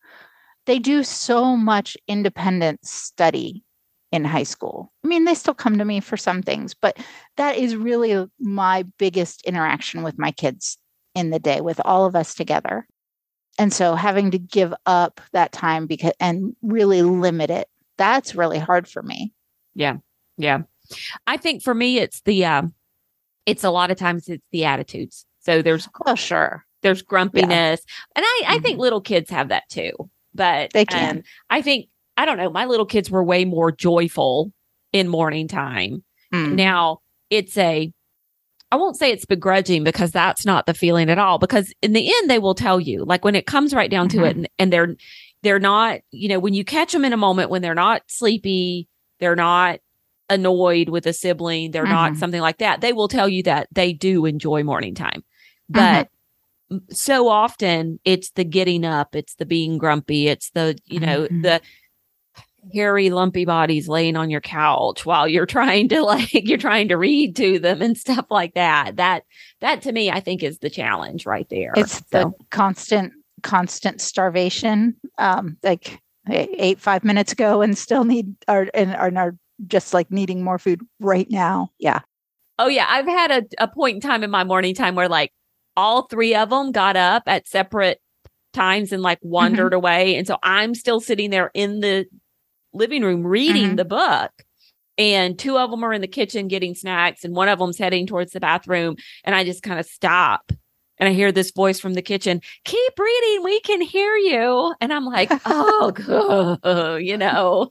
they 0.67 0.79
do 0.79 1.03
so 1.03 1.57
much 1.57 1.97
independent 2.07 2.85
study 2.85 3.65
in 4.13 4.27
high 4.27 4.43
school. 4.43 4.93
I 5.03 5.09
mean, 5.09 5.25
they 5.25 5.33
still 5.33 5.55
come 5.55 5.79
to 5.79 5.85
me 5.87 6.01
for 6.01 6.19
some 6.19 6.43
things, 6.43 6.75
but 6.75 6.99
that 7.39 7.57
is 7.57 7.75
really 7.75 8.27
my 8.39 8.85
biggest 8.99 9.43
interaction 9.47 10.03
with 10.03 10.19
my 10.19 10.31
kids 10.31 10.77
in 11.15 11.31
the 11.31 11.39
day 11.39 11.63
with 11.63 11.81
all 11.87 12.05
of 12.05 12.15
us 12.15 12.35
together. 12.35 12.87
And 13.59 13.73
so 13.73 13.95
having 13.95 14.31
to 14.31 14.39
give 14.39 14.75
up 14.85 15.23
that 15.33 15.53
time 15.53 15.87
because 15.87 16.13
and 16.21 16.55
really 16.61 17.01
limit 17.01 17.49
it, 17.49 17.67
that's 17.97 18.35
really 18.35 18.59
hard 18.59 18.87
for 18.87 19.03
me. 19.03 19.33
Yeah. 19.75 19.97
Yeah. 20.37 20.63
I 21.27 21.37
think 21.37 21.63
for 21.63 21.75
me 21.75 21.99
it's 21.99 22.21
the 22.23 22.45
um 22.45 22.75
it's 23.47 23.65
a 23.65 23.71
lot 23.71 23.91
of 23.91 23.97
times 23.97 24.29
it's 24.29 24.45
the 24.53 24.65
attitudes. 24.65 25.27
So 25.41 25.63
there's 25.63 25.89
oh 26.07 26.15
sure. 26.15 26.65
There's 26.83 27.03
grumpiness. 27.03 27.81
Yeah. 27.87 27.95
And 28.17 28.25
I, 28.27 28.43
I 28.45 28.55
mm-hmm. 28.55 28.63
think 28.65 28.79
little 28.79 29.01
kids 29.01 29.31
have 29.31 29.49
that 29.49 29.69
too 29.69 30.11
but 30.35 30.73
they 30.73 30.85
can. 30.85 31.19
Um, 31.19 31.23
I 31.51 31.63
think 31.63 31.89
I 32.17 32.25
don't 32.25 32.37
know. 32.37 32.51
My 32.51 32.65
little 32.65 32.87
kids 32.87 33.11
were 33.11 33.25
way 33.25 33.45
more 33.45 33.73
joyful 33.73 34.53
in 34.93 35.09
morning 35.09 35.49
time. 35.49 36.05
Mm. 36.33 36.55
Now 36.55 37.01
it's 37.31 37.57
a 37.57 37.93
I 38.71 38.77
won't 38.77 38.97
say 38.97 39.11
it's 39.11 39.27
begrudging 39.27 39.85
because 39.85 40.13
that's 40.13 40.47
not 40.47 40.65
the 40.65 40.73
feeling 40.73 41.11
at 41.11 41.19
all. 41.19 41.39
Because 41.39 41.75
in 41.83 41.93
the 41.93 42.11
end, 42.11 42.31
they 42.31 42.39
will 42.39 42.55
tell 42.55 42.81
you, 42.81 43.05
like 43.05 43.23
when 43.23 43.35
it 43.35 43.47
comes 43.47 43.75
right 43.75 43.91
down 43.91 44.09
mm-hmm. 44.09 44.21
to 44.21 44.25
it, 44.25 44.31
mm-hmm. 44.31 44.39
and, 44.39 44.49
and 44.59 44.73
they're 44.73 44.97
they're 45.43 45.59
not, 45.59 46.01
you 46.11 46.29
know, 46.29 46.39
when 46.39 46.55
you 46.55 46.65
catch 46.65 46.93
them 46.93 47.05
in 47.05 47.13
a 47.13 47.19
moment 47.19 47.51
when 47.51 47.63
they're 47.63 47.75
not 47.75 48.03
sleepy, 48.07 48.89
they're 49.21 49.37
not 49.37 49.81
annoyed 50.33 50.89
with 50.89 51.07
a 51.07 51.13
sibling, 51.13 51.71
they're 51.71 51.85
mm-hmm. 51.85 51.93
not 51.93 52.17
something 52.17 52.41
like 52.41 52.59
that. 52.59 52.81
They 52.81 52.93
will 52.93 53.09
tell 53.09 53.29
you 53.29 53.43
that 53.45 53.69
they 53.73 53.93
do 53.93 54.27
enjoy 54.27 54.65
morning 54.65 54.95
time, 54.95 55.23
but 55.69 56.09
so 56.91 57.29
often 57.29 58.01
it's 58.05 58.31
the 58.33 58.45
getting 58.45 58.85
up, 58.85 59.15
it's 59.15 59.35
the 59.35 59.47
being 59.47 59.79
grumpy, 59.79 60.29
it's 60.29 60.51
the, 60.51 60.77
you 60.87 61.01
know, 61.01 61.25
mm-hmm. 61.25 61.43
the 61.43 61.61
hairy, 62.73 63.11
lumpy 63.11 63.45
bodies 63.45 63.89
laying 63.89 64.17
on 64.17 64.31
your 64.31 64.41
couch 64.41 65.05
while 65.05 65.27
you're 65.27 65.47
trying 65.59 65.89
to 65.89 66.03
like, 66.03 66.33
you're 66.33 66.59
trying 66.59 66.89
to 66.89 66.97
read 66.97 67.37
to 67.37 67.59
them 67.59 67.83
and 67.83 67.97
stuff 67.97 68.27
like 68.31 68.55
that. 68.55 68.97
That, 68.97 69.25
that 69.61 69.83
to 69.83 69.93
me, 69.93 70.11
I 70.11 70.21
think 70.21 70.43
is 70.43 70.59
the 70.59 70.71
challenge 70.71 71.27
right 71.27 71.47
there. 71.51 71.73
It's 71.77 71.99
so. 71.99 72.03
the 72.11 72.33
constant, 72.51 73.13
constant 73.43 74.01
starvation. 74.01 74.97
Um, 75.19 75.57
like 75.63 75.99
ate 76.31 76.81
five 76.81 77.03
minutes 77.03 77.33
ago 77.33 77.63
and 77.63 77.77
still 77.77 78.05
need, 78.05 78.35
are, 78.47 78.69
and 78.75 78.95
are, 78.95 79.13
are 79.17 79.37
just 79.67 79.95
like 79.95 80.11
needing 80.11 80.43
more 80.43 80.59
food 80.59 80.81
right 81.01 81.31
now. 81.31 81.71
Yeah. 81.79 82.01
Oh 82.59 82.69
yeah. 82.69 82.87
I've 82.89 83.07
had 83.07 83.31
a, 83.31 83.65
a 83.65 83.69
point 83.69 83.97
in 83.97 84.01
time 84.01 84.23
in 84.23 84.31
my 84.31 84.45
morning 84.45 84.75
time 84.75 84.95
where 84.95 85.09
like, 85.09 85.33
all 85.77 86.03
three 86.03 86.35
of 86.35 86.51
them 86.51 86.73
got 86.73 86.97
up 86.97 87.23
at 87.27 87.49
separate 87.49 88.01
times 88.53 88.93
and 88.93 89.03
like 89.03 89.19
mm-hmm. 89.19 89.31
wandered 89.31 89.73
mm-hmm. 89.73 89.77
away. 89.77 90.17
And 90.17 90.27
so 90.27 90.37
I'm 90.43 90.75
still 90.75 91.01
sitting 91.01 91.31
there 91.31 91.51
in 91.55 91.81
the 91.81 92.07
living 92.73 93.03
room 93.03 93.27
reading 93.27 93.69
mm-hmm. 93.69 93.77
the 93.77 93.85
book. 93.85 94.31
And 94.99 95.39
two 95.39 95.57
of 95.57 95.71
them 95.71 95.83
are 95.83 95.93
in 95.93 96.03
the 96.03 96.07
kitchen 96.07 96.49
getting 96.49 96.75
snacks, 96.75 97.25
and 97.25 97.35
one 97.35 97.49
of 97.49 97.59
them's 97.59 97.79
heading 97.79 98.07
towards 98.07 98.33
the 98.33 98.41
bathroom. 98.41 98.97
And 99.25 99.35
I 99.35 99.43
just 99.43 99.63
kind 99.63 99.81
of 99.81 99.87
stop 99.87 100.53
and 100.99 101.09
I 101.09 101.13
hear 101.15 101.33
this 101.33 101.51
voice 101.51 101.81
from 101.81 101.95
the 101.95 102.03
kitchen, 102.03 102.41
keep 102.65 102.99
reading, 102.99 103.43
we 103.43 103.61
can 103.61 103.81
hear 103.81 104.15
you. 104.17 104.75
And 104.81 104.93
I'm 104.93 105.05
like, 105.05 105.31
oh, 105.47 106.97
you 107.03 107.17
know. 107.17 107.71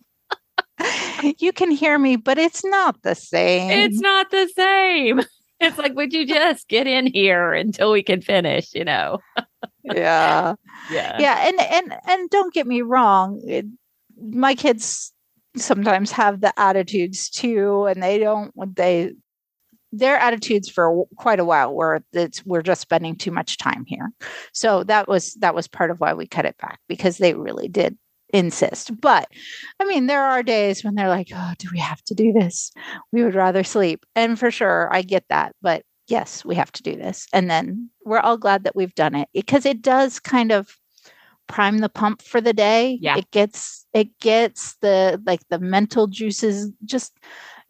you 1.39 1.51
can 1.51 1.71
hear 1.71 1.97
me, 1.97 2.15
but 2.15 2.37
it's 2.37 2.63
not 2.63 3.01
the 3.03 3.15
same. 3.15 3.71
It's 3.71 3.99
not 3.99 4.31
the 4.31 4.49
same 4.55 5.21
it's 5.61 5.77
like, 5.77 5.93
would 5.95 6.11
you 6.11 6.25
just 6.25 6.67
get 6.67 6.87
in 6.87 7.05
here 7.05 7.53
until 7.53 7.91
we 7.91 8.03
can 8.03 8.21
finish, 8.21 8.73
you 8.73 8.83
know? 8.83 9.19
yeah. 9.83 10.55
Yeah. 10.91 11.17
Yeah. 11.19 11.47
And, 11.47 11.59
and, 11.61 11.95
and 12.07 12.29
don't 12.29 12.53
get 12.53 12.67
me 12.67 12.81
wrong. 12.81 13.41
It, 13.47 13.65
my 14.19 14.55
kids 14.55 15.13
sometimes 15.55 16.11
have 16.11 16.41
the 16.41 16.57
attitudes 16.59 17.29
too, 17.29 17.85
and 17.85 18.01
they 18.01 18.17
don't, 18.17 18.51
they, 18.75 19.13
their 19.91 20.17
attitudes 20.17 20.69
for 20.69 21.05
quite 21.17 21.39
a 21.39 21.45
while 21.45 21.73
were 21.73 22.01
that 22.13 22.41
we're 22.45 22.61
just 22.61 22.81
spending 22.81 23.15
too 23.15 23.31
much 23.31 23.57
time 23.57 23.83
here. 23.85 24.09
So 24.53 24.83
that 24.85 25.07
was, 25.07 25.33
that 25.35 25.53
was 25.53 25.67
part 25.67 25.91
of 25.91 25.99
why 25.99 26.13
we 26.13 26.25
cut 26.25 26.45
it 26.45 26.57
back 26.57 26.79
because 26.87 27.17
they 27.17 27.33
really 27.33 27.67
did 27.67 27.97
insist. 28.33 28.99
But 28.99 29.27
I 29.79 29.85
mean, 29.85 30.07
there 30.07 30.23
are 30.23 30.43
days 30.43 30.83
when 30.83 30.95
they're 30.95 31.09
like, 31.09 31.29
oh, 31.33 31.53
do 31.57 31.69
we 31.71 31.79
have 31.79 32.01
to 32.03 32.13
do 32.13 32.33
this? 32.33 32.71
We 33.11 33.23
would 33.23 33.35
rather 33.35 33.63
sleep. 33.63 34.05
And 34.15 34.37
for 34.37 34.51
sure, 34.51 34.89
I 34.91 35.01
get 35.01 35.25
that. 35.29 35.55
But 35.61 35.83
yes, 36.07 36.43
we 36.43 36.55
have 36.55 36.71
to 36.73 36.83
do 36.83 36.95
this. 36.95 37.27
And 37.33 37.49
then 37.49 37.89
we're 38.05 38.19
all 38.19 38.37
glad 38.37 38.63
that 38.63 38.75
we've 38.75 38.95
done 38.95 39.15
it 39.15 39.29
because 39.33 39.65
it 39.65 39.81
does 39.81 40.19
kind 40.19 40.51
of 40.51 40.75
prime 41.47 41.79
the 41.79 41.89
pump 41.89 42.21
for 42.21 42.41
the 42.41 42.53
day. 42.53 42.97
Yeah. 43.01 43.17
It 43.17 43.29
gets, 43.31 43.85
it 43.93 44.17
gets 44.19 44.75
the, 44.81 45.21
like 45.25 45.41
the 45.49 45.59
mental 45.59 46.07
juices 46.07 46.71
just 46.85 47.17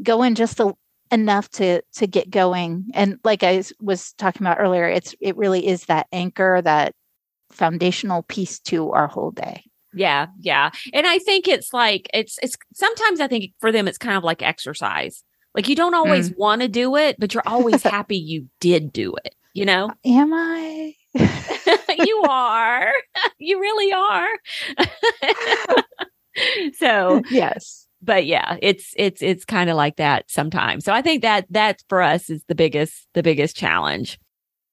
going 0.04 0.36
just 0.36 0.60
a, 0.60 0.74
enough 1.12 1.50
to 1.50 1.82
to 1.92 2.08
get 2.08 2.30
going 2.30 2.86
and 2.94 3.20
like 3.26 3.44
i 3.44 3.62
was 3.82 4.14
talking 4.14 4.48
about 4.48 4.62
earlier 4.62 4.88
it's 4.88 5.14
it 5.20 5.36
really 5.36 5.68
is 5.68 5.84
that 5.88 6.08
anchor 6.14 6.62
that 6.62 6.96
foundational 7.52 8.24
piece 8.24 8.60
to 8.60 8.92
our 8.92 9.08
whole 9.08 9.32
day. 9.32 9.64
Yeah, 9.94 10.28
yeah. 10.40 10.72
And 10.94 11.06
I 11.06 11.20
think 11.20 11.48
it's 11.48 11.74
like 11.74 12.10
it's 12.14 12.38
it's 12.42 12.56
sometimes 12.74 13.20
I 13.20 13.28
think 13.28 13.52
for 13.60 13.72
them 13.72 13.88
it's 13.88 13.98
kind 13.98 14.18
of 14.18 14.24
like 14.24 14.42
exercise. 14.42 15.24
Like 15.54 15.68
you 15.68 15.76
don't 15.76 15.96
always 15.96 16.30
mm. 16.30 16.38
want 16.38 16.62
to 16.62 16.68
do 16.68 16.96
it, 16.96 17.18
but 17.20 17.34
you're 17.34 17.44
always 17.48 17.84
happy 17.84 18.18
you 18.18 18.48
did 18.60 18.94
do 18.94 19.16
it, 19.26 19.36
you 19.54 19.66
know? 19.66 19.92
Am 20.06 20.34
I? 20.34 20.96
you 21.14 22.24
are. 22.30 22.92
you 23.38 23.60
really 23.60 23.92
are. 23.92 24.30
so, 26.74 27.22
yes. 27.30 27.88
But 28.02 28.26
yeah, 28.26 28.58
it's 28.62 28.94
it's 28.98 29.22
it's 29.22 29.46
kind 29.46 29.70
of 29.70 29.76
like 29.76 29.98
that 29.98 30.26
sometimes. 30.28 30.86
So 30.86 30.94
I 30.94 31.04
think 31.04 31.22
that 31.22 31.46
that 31.52 31.84
for 31.88 32.02
us 32.02 32.32
is 32.32 32.44
the 32.48 32.56
biggest 32.56 33.08
the 33.14 33.22
biggest 33.22 33.56
challenge. 33.56 34.20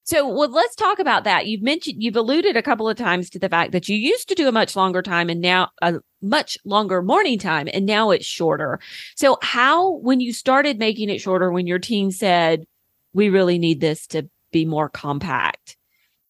So, 0.08 0.26
well, 0.26 0.48
let's 0.48 0.74
talk 0.74 1.00
about 1.00 1.24
that. 1.24 1.48
You've 1.48 1.60
mentioned, 1.60 2.02
you've 2.02 2.16
alluded 2.16 2.56
a 2.56 2.62
couple 2.62 2.88
of 2.88 2.96
times 2.96 3.28
to 3.28 3.38
the 3.38 3.50
fact 3.50 3.72
that 3.72 3.90
you 3.90 3.96
used 3.98 4.26
to 4.30 4.34
do 4.34 4.48
a 4.48 4.52
much 4.52 4.74
longer 4.74 5.02
time 5.02 5.28
and 5.28 5.38
now 5.38 5.68
a 5.82 5.96
much 6.22 6.56
longer 6.64 7.02
morning 7.02 7.38
time, 7.38 7.68
and 7.74 7.84
now 7.84 8.10
it's 8.10 8.24
shorter. 8.24 8.80
So, 9.16 9.36
how, 9.42 9.96
when 9.96 10.20
you 10.20 10.32
started 10.32 10.78
making 10.78 11.10
it 11.10 11.20
shorter, 11.20 11.52
when 11.52 11.66
your 11.66 11.78
team 11.78 12.10
said, 12.10 12.64
we 13.12 13.28
really 13.28 13.58
need 13.58 13.82
this 13.82 14.06
to 14.06 14.26
be 14.50 14.64
more 14.64 14.88
compact, 14.88 15.76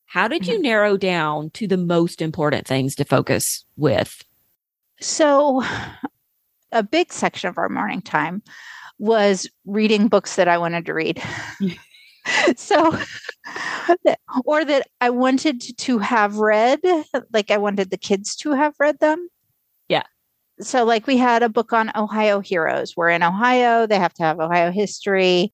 how 0.07 0.27
did 0.27 0.49
you 0.49 0.55
mm-hmm. 0.55 0.63
narrow 0.63 0.97
down 0.97 1.51
to 1.51 1.69
the 1.69 1.77
most 1.77 2.21
important 2.21 2.67
things 2.67 2.97
to 2.97 3.05
focus 3.05 3.65
with? 3.77 4.25
So, 5.01 5.63
a 6.73 6.83
big 6.83 7.13
section 7.13 7.49
of 7.49 7.59
our 7.59 7.69
morning 7.69 8.03
time 8.03 8.43
was 8.99 9.49
reading 9.67 10.09
books 10.09 10.35
that 10.35 10.49
I 10.49 10.59
wanted 10.59 10.85
to 10.87 10.95
read. 10.95 11.23
so 12.57 12.97
or 14.45 14.65
that 14.65 14.89
I 15.01 15.11
wanted 15.11 15.61
to 15.79 15.99
have 15.99 16.37
read, 16.37 16.81
like 17.33 17.51
I 17.51 17.57
wanted 17.57 17.91
the 17.91 17.97
kids 17.97 18.37
to 18.37 18.53
have 18.53 18.75
read 18.79 18.99
them. 19.01 19.29
Yeah. 19.89 20.05
So 20.61 20.85
like 20.85 21.07
we 21.07 21.17
had 21.17 21.43
a 21.43 21.49
book 21.49 21.73
on 21.73 21.93
Ohio 21.95 22.41
heroes. 22.41 22.95
We're 22.97 23.11
in 23.11 23.23
Ohio, 23.23 23.87
they 23.87 23.99
have 23.99 24.15
to 24.15 24.23
have 24.23 24.41
Ohio 24.41 24.71
history. 24.71 25.53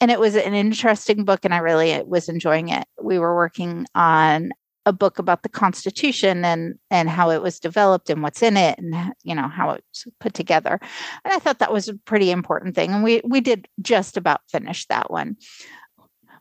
And 0.00 0.10
it 0.10 0.18
was 0.18 0.34
an 0.34 0.54
interesting 0.54 1.24
book 1.24 1.44
and 1.44 1.52
I 1.52 1.58
really 1.58 1.92
uh, 1.92 2.04
was 2.04 2.28
enjoying 2.28 2.68
it. 2.68 2.86
We 3.02 3.18
were 3.18 3.34
working 3.34 3.86
on 3.94 4.52
a 4.86 4.92
book 4.92 5.18
about 5.18 5.42
the 5.42 5.48
constitution 5.48 6.44
and 6.44 6.74
and 6.90 7.10
how 7.10 7.30
it 7.30 7.42
was 7.42 7.60
developed 7.60 8.08
and 8.08 8.22
what's 8.22 8.42
in 8.42 8.56
it 8.56 8.78
and 8.78 9.12
you 9.22 9.34
know 9.34 9.46
how 9.46 9.70
it's 9.70 10.06
put 10.20 10.32
together 10.32 10.78
and 11.24 11.34
i 11.34 11.38
thought 11.38 11.58
that 11.58 11.72
was 11.72 11.88
a 11.88 11.94
pretty 12.06 12.30
important 12.30 12.74
thing 12.74 12.90
and 12.90 13.04
we 13.04 13.20
we 13.24 13.42
did 13.42 13.68
just 13.82 14.16
about 14.16 14.40
finish 14.48 14.86
that 14.86 15.10
one 15.10 15.36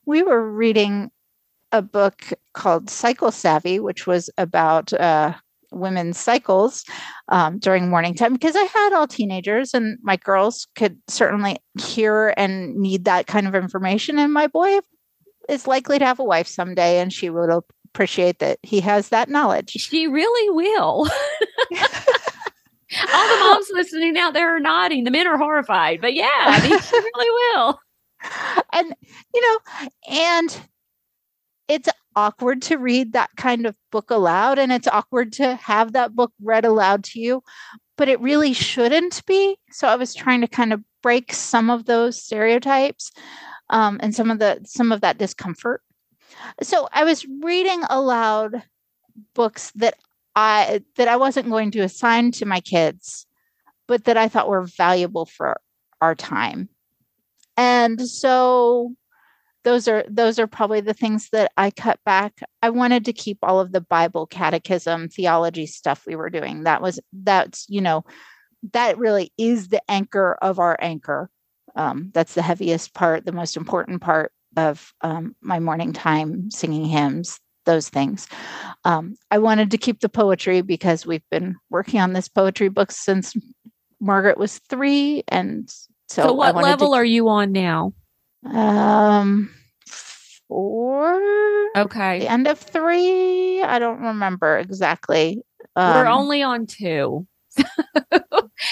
we 0.10 0.24
were 0.24 0.51
reading 0.51 1.12
a 1.72 1.84
book 1.84 2.34
called 2.56 2.89
Cycle 2.89 3.32
Savvy, 3.32 3.80
which 3.80 4.08
was 4.08 4.28
about 4.39 4.92
uh, 4.94 5.36
women's 5.72 6.18
cycles 6.18 6.84
um, 7.28 7.60
during 7.60 7.89
morning 7.89 8.16
time 8.16 8.34
because 8.34 8.56
I 8.56 8.63
had 8.63 8.94
all 8.94 9.06
teenagers 9.06 9.75
and 9.75 10.00
my 10.01 10.16
girls 10.16 10.68
could 10.75 10.98
certainly 11.08 11.58
hear 11.80 12.34
and 12.38 12.75
need 12.75 13.06
that 13.06 13.28
kind 13.28 13.48
of 13.48 13.54
information. 13.54 14.18
And 14.18 14.34
my 14.34 14.48
boy 14.48 14.80
is 15.48 15.68
likely 15.68 16.00
to 16.00 16.06
have 16.06 16.18
a 16.18 16.24
wife 16.24 16.48
someday 16.48 17.00
and 17.00 17.13
she 17.13 17.30
will 17.30 17.63
appreciate 17.94 18.39
that 18.39 18.58
he 18.63 18.80
has 18.80 19.10
that 19.10 19.30
knowledge. 19.30 19.70
She 19.74 20.08
really 20.08 20.50
will. 20.50 21.08
all 23.13 23.28
the 23.28 23.44
moms 23.44 23.70
listening 23.72 24.18
out 24.18 24.34
there 24.34 24.56
are 24.56 24.60
nodding. 24.60 25.04
The 25.04 25.12
men 25.12 25.28
are 25.28 25.38
horrified, 25.38 26.01
but 26.01 26.16
yeah, 26.16 26.28
I 26.34 26.68
mean, 26.68 26.80
she 26.80 26.98
really 27.16 27.30
will 27.30 27.80
and 28.73 28.93
you 29.33 29.41
know 29.41 29.59
and 30.09 30.61
it's 31.67 31.89
awkward 32.15 32.61
to 32.63 32.77
read 32.77 33.13
that 33.13 33.29
kind 33.38 33.65
of 33.65 33.75
book 33.91 34.09
aloud 34.09 34.57
and 34.59 34.71
it's 34.71 34.88
awkward 34.88 35.31
to 35.31 35.55
have 35.55 35.93
that 35.93 36.15
book 36.15 36.33
read 36.41 36.65
aloud 36.65 37.03
to 37.03 37.19
you 37.19 37.43
but 37.99 38.07
it 38.07 38.21
really 38.21 38.53
shouldn't 38.53 39.25
be. 39.25 39.58
So 39.71 39.88
i 39.88 39.95
was 39.95 40.15
trying 40.15 40.41
to 40.41 40.47
kind 40.47 40.73
of 40.73 40.82
break 41.03 41.34
some 41.34 41.69
of 41.69 41.86
those 41.86 42.21
stereotypes 42.21 43.12
um, 43.69 43.99
and 44.01 44.15
some 44.15 44.32
of 44.32 44.39
the 44.39 44.60
some 44.65 44.91
of 44.91 45.01
that 45.01 45.17
discomfort. 45.17 45.82
So 46.63 46.88
i 46.93 47.03
was 47.03 47.25
reading 47.41 47.84
aloud 47.89 48.63
books 49.36 49.71
that 49.75 49.95
i 50.36 50.82
that 50.95 51.08
i 51.08 51.17
wasn't 51.17 51.49
going 51.49 51.71
to 51.71 51.82
assign 51.82 52.32
to 52.32 52.45
my 52.45 52.62
kids 52.62 53.25
but 53.88 54.05
that 54.05 54.15
i 54.15 54.27
thought 54.29 54.47
were 54.47 54.63
valuable 54.63 55.25
for 55.25 55.60
our 55.99 56.15
time 56.15 56.69
and 57.60 58.08
so 58.08 58.95
those 59.65 59.89
are 59.89 60.06
those 60.10 60.39
are 60.39 60.48
probably 60.48 60.80
the 60.80 60.93
things 60.93 61.28
that 61.34 61.52
I 61.58 61.72
cut 61.72 62.00
back. 62.06 62.39
I 62.63 62.69
wanted 62.69 63.04
to 63.06 63.13
keep 63.13 63.38
all 63.43 63.60
of 63.60 63.74
the 63.74 63.82
Bible 63.82 64.26
catechism 64.26 65.10
theology 65.10 65.65
stuff 65.65 66.06
we 66.08 66.15
were 66.15 66.30
doing. 66.30 66.63
That 66.63 66.82
was 66.82 67.02
that's 67.12 67.65
you 67.67 67.82
know 67.82 68.06
that 68.72 68.98
really 68.98 69.34
is 69.38 69.67
the 69.67 69.82
anchor 69.91 70.38
of 70.41 70.58
our 70.58 70.78
anchor. 70.80 71.30
Um, 71.76 72.12
that's 72.13 72.34
the 72.34 72.41
heaviest 72.41 72.93
part, 72.93 73.26
the 73.26 73.34
most 73.34 73.58
important 73.58 74.02
part 74.02 74.32
of 74.56 74.93
um, 75.02 75.36
my 75.41 75.60
morning 75.60 75.91
time 75.91 76.50
singing 76.50 76.86
hymns, 76.86 77.41
those 77.65 77.89
things. 77.89 78.26
Um, 78.86 79.15
I 79.32 79.38
wanted 79.38 79.72
to 79.72 79.78
keep 79.78 80.00
the 80.00 80.08
poetry 80.08 80.62
because 80.62 81.06
we've 81.06 81.30
been 81.30 81.58
working 81.69 82.00
on 82.00 82.13
this 82.13 82.30
poetry 82.30 82.69
book 82.69 82.91
since 82.91 83.36
Margaret 84.00 84.38
was 84.38 84.60
three, 84.69 85.24
and 85.28 85.69
so, 86.10 86.24
so 86.24 86.34
what 86.34 86.56
level 86.56 86.89
to, 86.89 86.93
are 86.93 87.06
you 87.06 87.30
on 87.30 87.52
now? 87.52 87.93
Um, 88.52 89.50
four. 89.86 91.22
Okay. 91.78 92.19
The 92.19 92.32
end 92.32 92.48
of 92.48 92.60
three. 92.60 93.62
I 93.62 93.80
don't 93.80 94.02
remember 94.02 94.58
exactly. 94.58 95.43
Um, 95.76 95.93
We're 95.93 96.08
only 96.08 96.41
on 96.41 96.65
two. 96.65 97.28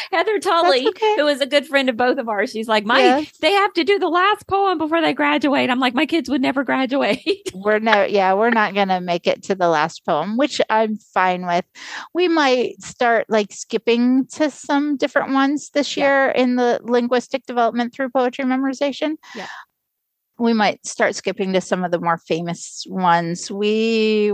Heather 0.12 0.39
Tully, 0.39 0.88
okay. 0.88 1.15
who 1.15 1.28
is 1.28 1.41
a 1.41 1.46
good 1.46 1.65
friend 1.65 1.89
of 1.89 1.98
both 1.98 2.17
of 2.17 2.30
ours, 2.30 2.52
she's 2.52 2.67
like, 2.67 2.86
"My, 2.86 3.00
yes. 3.00 3.38
they 3.39 3.52
have 3.52 3.74
to 3.74 3.84
do 3.84 4.00
the 4.00 4.08
last 4.08 4.48
poem 4.48 4.78
before 4.78 5.02
they 5.02 5.13
graduate." 5.13 5.70
I'm 5.70 5.80
like, 5.80 5.93
"My 5.93 6.06
kids 6.06 6.30
would 6.30 6.41
never 6.41 6.63
graduate." 6.63 7.52
we're 7.54 7.80
no, 7.80 8.04
yeah, 8.04 8.34
we're 8.34 8.50
not 8.50 8.74
gonna 8.74 9.02
make 9.02 9.28
it 9.28 9.43
to 9.43 9.56
the 9.56 9.67
last 9.67 10.06
poem, 10.06 10.38
which 10.38 10.62
I'm 10.70 10.98
fine 10.98 11.46
with. 11.46 11.65
We 12.13 12.28
might 12.28 12.82
start 12.82 13.26
like 13.30 13.52
skipping 13.52 14.28
to 14.28 14.50
some 14.50 14.98
different 14.98 15.34
ones 15.34 15.72
this 15.72 15.98
year 15.98 16.28
yeah. 16.28 16.41
in 16.41 16.56
the 16.56 16.80
linguistic 16.84 17.46
development 17.46 17.93
through 17.93 18.10
poetry 18.10 18.46
memorization. 18.46 19.15
Yeah. 19.36 19.48
We 20.39 20.54
might 20.54 20.86
start 20.86 21.15
skipping 21.15 21.54
to 21.54 21.62
some 21.62 21.84
of 21.84 21.91
the 21.91 22.00
more 22.00 22.17
famous 22.17 22.86
ones. 22.88 23.50
We, 23.50 24.32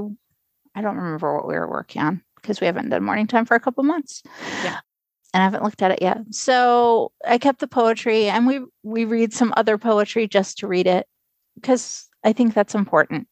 I 0.76 0.82
don't 0.82 0.98
remember 0.98 1.34
what 1.34 1.48
we 1.48 1.54
were 1.54 1.70
working 1.70 2.02
on 2.02 2.22
because 2.36 2.60
we 2.60 2.68
haven't 2.68 2.90
done 2.90 3.06
morning 3.06 3.26
time 3.26 3.46
for 3.46 3.56
a 3.56 3.60
couple 3.60 3.86
months. 3.86 4.22
Yeah 4.66 4.80
and 5.34 5.42
I 5.42 5.46
haven't 5.46 5.64
looked 5.64 5.82
at 5.82 5.92
it 5.92 6.02
yet. 6.02 6.20
So 6.32 7.12
I 7.26 7.38
kept 7.38 7.60
the 7.60 7.68
poetry 7.68 8.28
and 8.28 8.46
we 8.46 8.62
we 8.84 9.06
read 9.06 9.34
some 9.34 9.54
other 9.58 9.78
poetry 9.78 10.28
just 10.28 10.60
to 10.60 10.68
read 10.68 10.88
it 10.88 11.08
because 11.56 12.08
I 12.24 12.34
think 12.34 12.54
that's 12.54 12.76
important. 12.76 13.28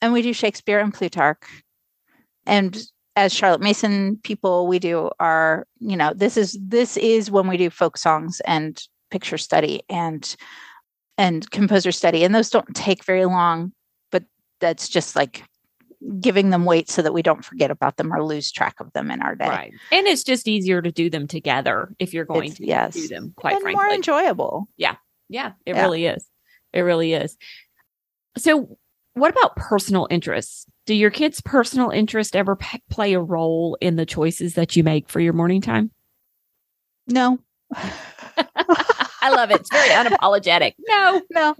And 0.00 0.12
we 0.12 0.22
do 0.22 0.32
Shakespeare 0.32 0.78
and 0.78 0.92
Plutarch. 0.92 1.42
And 2.46 2.78
as 3.16 3.34
Charlotte 3.34 3.60
Mason 3.60 4.18
people, 4.22 4.66
we 4.66 4.78
do 4.78 5.10
our, 5.18 5.66
you 5.80 5.96
know, 5.96 6.12
this 6.14 6.36
is 6.36 6.58
this 6.60 6.96
is 6.96 7.30
when 7.30 7.48
we 7.48 7.56
do 7.56 7.70
folk 7.70 7.96
songs 7.96 8.40
and 8.46 8.80
picture 9.10 9.38
study 9.38 9.82
and 9.88 10.36
and 11.16 11.50
composer 11.50 11.92
study. 11.92 12.24
And 12.24 12.34
those 12.34 12.50
don't 12.50 12.74
take 12.74 13.04
very 13.04 13.24
long, 13.24 13.72
but 14.10 14.24
that's 14.60 14.88
just 14.88 15.16
like 15.16 15.44
giving 16.20 16.50
them 16.50 16.64
weight 16.64 16.88
so 16.88 17.02
that 17.02 17.12
we 17.12 17.22
don't 17.22 17.44
forget 17.44 17.70
about 17.70 17.96
them 17.96 18.12
or 18.12 18.24
lose 18.24 18.52
track 18.52 18.76
of 18.80 18.92
them 18.92 19.10
in 19.10 19.20
our 19.20 19.34
day. 19.34 19.48
Right. 19.48 19.72
And 19.90 20.06
it's 20.06 20.22
just 20.22 20.46
easier 20.46 20.80
to 20.80 20.92
do 20.92 21.10
them 21.10 21.26
together 21.26 21.94
if 21.98 22.14
you're 22.14 22.24
going 22.24 22.50
it's, 22.50 22.58
to 22.58 22.66
yes. 22.66 22.94
do 22.94 23.08
them, 23.08 23.32
quite 23.36 23.54
and 23.54 23.62
frankly. 23.62 23.84
more 23.84 23.92
enjoyable. 23.92 24.68
Yeah. 24.76 24.96
Yeah. 25.28 25.52
It 25.66 25.74
yeah. 25.74 25.82
really 25.82 26.06
is. 26.06 26.28
It 26.72 26.80
really 26.80 27.14
is. 27.14 27.36
So, 28.36 28.78
what 29.14 29.30
about 29.30 29.56
personal 29.56 30.06
interests? 30.10 30.66
Do 30.86 30.94
your 30.94 31.10
kids' 31.10 31.40
personal 31.40 31.90
interest 31.90 32.36
ever 32.36 32.54
p- 32.54 32.82
play 32.88 33.14
a 33.14 33.20
role 33.20 33.76
in 33.80 33.96
the 33.96 34.06
choices 34.06 34.54
that 34.54 34.76
you 34.76 34.84
make 34.84 35.08
for 35.08 35.18
your 35.18 35.32
morning 35.32 35.60
time? 35.60 35.90
No. 37.08 37.38
I 39.20 39.30
love 39.30 39.50
it. 39.50 39.60
It's 39.60 39.70
very 39.70 39.88
unapologetic. 39.88 40.74
No, 40.88 41.20
no, 41.30 41.54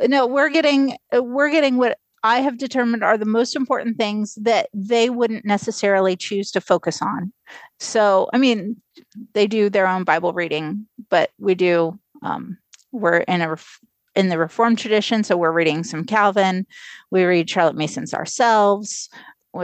no. 0.00 0.26
We're 0.26 0.50
getting 0.50 0.96
we're 1.12 1.50
getting 1.50 1.76
what 1.76 1.98
I 2.22 2.40
have 2.40 2.58
determined 2.58 3.02
are 3.02 3.16
the 3.16 3.24
most 3.24 3.56
important 3.56 3.96
things 3.96 4.34
that 4.42 4.68
they 4.74 5.10
wouldn't 5.10 5.44
necessarily 5.44 6.16
choose 6.16 6.50
to 6.52 6.60
focus 6.60 7.00
on. 7.00 7.32
So, 7.78 8.28
I 8.32 8.38
mean, 8.38 8.76
they 9.32 9.46
do 9.46 9.70
their 9.70 9.86
own 9.86 10.04
Bible 10.04 10.32
reading, 10.32 10.86
but 11.08 11.30
we 11.38 11.54
do. 11.54 11.98
Um, 12.22 12.58
we're 12.92 13.18
in 13.18 13.40
a 13.40 13.56
in 14.16 14.28
the 14.28 14.38
Reformed 14.38 14.78
tradition, 14.78 15.24
so 15.24 15.36
we're 15.36 15.52
reading 15.52 15.84
some 15.84 16.04
Calvin. 16.04 16.66
We 17.10 17.24
read 17.24 17.48
Charlotte 17.48 17.76
Mason's 17.76 18.12
ourselves. 18.12 19.08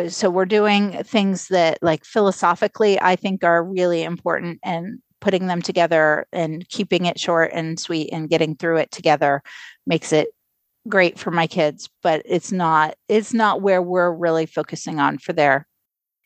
So 0.09 0.31
we're 0.31 0.47
doing 0.47 1.03
things 1.05 1.49
that, 1.49 1.79
like 1.83 2.05
philosophically, 2.05 3.01
I 3.01 3.17
think 3.17 3.45
are 3.45 3.63
really 3.63 4.03
important, 4.03 4.61
and 4.63 5.01
putting 5.21 5.47
them 5.47 5.63
together 5.63 6.27
and 6.33 6.69
keeping 6.69 7.07
it 7.07 7.19
short 7.19 7.51
and 7.53 7.79
sweet 7.81 8.11
and 8.13 8.29
getting 8.29 8.55
through 8.55 8.77
it 8.77 8.91
together 8.91 9.43
makes 9.87 10.13
it 10.13 10.29
great 10.89 11.19
for 11.19 11.31
my 11.31 11.47
kids, 11.47 11.89
but 12.03 12.23
it's 12.25 12.53
not 12.53 12.97
it's 13.09 13.33
not 13.33 13.63
where 13.63 13.83
we're 13.83 14.13
really 14.13 14.47
focusing 14.47 14.99
on 14.99 15.19
for 15.19 15.33
their 15.33 15.67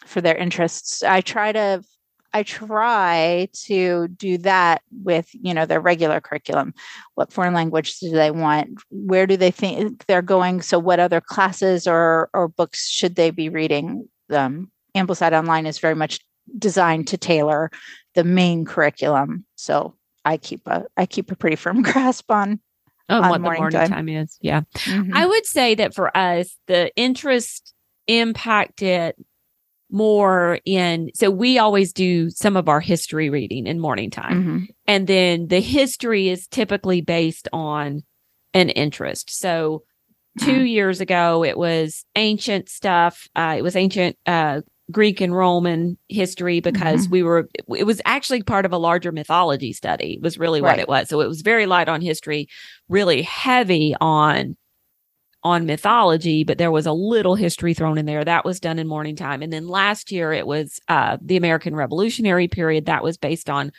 for 0.07 0.20
their 0.20 0.37
interests. 0.37 1.03
I 1.03 1.20
try 1.20 1.53
to 1.53 1.83
I 2.33 2.44
try 2.44 3.49
to 3.64 4.09
do 4.09 4.38
that 4.38 4.83
with, 5.03 5.29
you 5.33 5.53
know, 5.53 5.66
their 5.66 5.81
regular 5.81 6.20
curriculum. 6.20 6.75
What 7.14 7.33
foreign 7.33 7.55
language 7.55 7.99
do 7.99 8.11
they 8.11 8.31
want? 8.31 8.81
Where 8.90 9.27
do 9.27 9.37
they 9.37 9.51
think 9.51 10.07
they're 10.07 10.23
going? 10.23 10.62
So 10.62 10.79
what 10.79 11.01
other 11.01 11.20
classes 11.20 11.87
or 11.87 12.31
or 12.33 12.49
books 12.49 12.88
should 12.88 13.16
they 13.16 13.31
be 13.31 13.49
reading? 13.49 14.09
Um, 14.31 14.70
Ambleside 14.94 15.37
Online 15.37 15.66
is 15.66 15.79
very 15.79 15.94
much 15.94 16.20
designed 16.59 17.09
to 17.09 17.16
tailor 17.16 17.70
the 18.14 18.25
main 18.25 18.64
curriculum. 18.64 19.44
So 19.57 19.94
I 20.25 20.37
keep 20.37 20.66
a 20.66 20.87
I 20.96 21.07
keep 21.07 21.31
a 21.31 21.37
pretty 21.37 21.57
firm 21.57 21.83
grasp 21.90 22.31
on 22.31 22.61
oh, 23.11 23.20
what 23.20 23.40
morning 23.40 23.42
the 23.42 23.59
morning 23.61 23.81
time. 23.81 23.90
time 23.90 24.09
is. 24.09 24.38
Yeah. 24.40 24.62
Mm-hmm. 24.75 25.14
I 25.14 25.27
would 25.27 25.46
say 25.46 25.75
that 25.75 25.94
for 25.94 26.16
us, 26.16 26.57
the 26.66 26.94
interest 26.96 27.75
impacted 28.07 29.14
more 29.90 30.61
in 30.64 31.11
so 31.14 31.31
we 31.31 31.59
always 31.59 31.92
do 31.92 32.31
some 32.31 32.57
of 32.57 32.68
our 32.68 32.81
history 32.81 33.29
reading 33.29 33.66
in 33.66 33.81
morning 33.81 34.11
time 34.11 34.40
mm-hmm. 34.40 34.64
and 34.87 35.07
then 35.07 35.49
the 35.49 35.61
history 35.61 36.29
is 36.29 36.46
typically 36.46 37.01
based 37.01 37.49
on 37.53 38.03
an 38.55 38.68
interest 38.70 39.31
so 39.31 39.83
2 40.40 40.46
mm-hmm. 40.46 40.66
years 40.66 41.01
ago 41.01 41.42
it 41.42 41.59
was 41.59 42.05
ancient 42.14 42.68
stuff 42.68 43.27
uh, 43.35 43.55
it 43.59 43.62
was 43.62 43.75
ancient 43.75 44.16
uh, 44.27 44.61
greek 44.90 45.20
and 45.20 45.37
roman 45.37 45.96
history 46.09 46.61
because 46.61 47.03
mm-hmm. 47.03 47.12
we 47.12 47.22
were 47.22 47.48
it 47.76 47.85
was 47.85 48.00
actually 48.05 48.42
part 48.42 48.64
of 48.64 48.72
a 48.72 48.79
larger 48.79 49.12
mythology 49.12 49.72
study 49.72 50.18
was 50.22 50.38
really 50.38 50.61
right. 50.61 50.72
what 50.72 50.79
it 50.79 50.88
was 50.88 51.09
so 51.09 51.20
it 51.20 51.29
was 51.29 51.42
very 51.42 51.66
light 51.66 51.88
on 51.88 52.00
history 52.00 52.48
really 52.88 53.22
heavy 53.22 53.94
on 54.00 54.57
on 55.42 55.66
mythology, 55.66 56.44
but 56.44 56.59
there 56.59 56.70
was 56.70 56.87
a 56.87 56.92
little 56.92 57.35
history 57.35 57.72
thrown 57.72 57.98
in 57.98 58.07
there. 58.07 58.24
That 58.24 58.44
was 58.44 58.61
done 58.61 58.79
in 58.79 58.87
morning 58.87 59.16
time. 59.16 59.42
And 59.42 59.53
then 59.53 59.68
last 59.68 60.12
year 60.12 60.33
it 60.33 60.46
was 60.46 60.79
uh, 60.88 61.16
the 61.20 61.37
American 61.37 61.74
Revolutionary 61.74 62.48
period. 62.48 62.87
That 62.87 63.03
was 63.03 63.16
based 63.16 63.48
on 63.48 63.72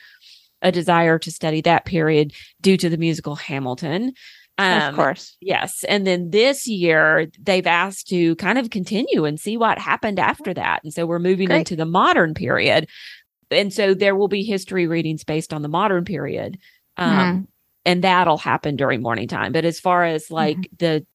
a 0.62 0.72
desire 0.72 1.20
to 1.20 1.32
study 1.32 1.62
that 1.62 1.86
period 1.86 2.34
due 2.62 2.78
to 2.78 2.90
the 2.90 2.98
musical 2.98 3.36
Hamilton. 3.36 4.14
Um, 4.62 4.90
of 4.90 4.96
course. 4.96 5.36
Yes. 5.42 5.84
And 5.88 6.06
then 6.06 6.30
this 6.30 6.68
year 6.68 7.28
they've 7.40 7.68
asked 7.68 8.08
to 8.10 8.36
kind 8.36 8.58
of 8.58 8.70
continue 8.70 9.26
and 9.26 9.40
see 9.40 9.58
what 9.58 9.80
happened 9.80 10.20
after 10.20 10.54
that. 10.54 10.84
And 10.84 10.94
so 10.94 11.06
we're 11.06 11.20
moving 11.20 11.48
Great. 11.48 11.60
into 11.60 11.76
the 11.76 11.86
modern 11.86 12.34
period. 12.34 12.88
And 13.50 13.74
so 13.74 13.94
there 13.94 14.16
will 14.16 14.28
be 14.28 14.44
history 14.44 14.88
readings 14.88 15.24
based 15.24 15.54
on 15.54 15.62
the 15.62 15.68
modern 15.68 16.06
period. 16.06 16.58
Um, 16.98 17.12
mm-hmm. 17.12 17.42
And 17.86 18.04
that'll 18.04 18.38
happen 18.38 18.76
during 18.76 19.02
morning 19.02 19.28
time. 19.28 19.52
But 19.52 19.66
as 19.66 19.80
far 19.80 20.04
as 20.04 20.30
like 20.30 20.58
mm-hmm. 20.58 20.76
the 20.78 21.06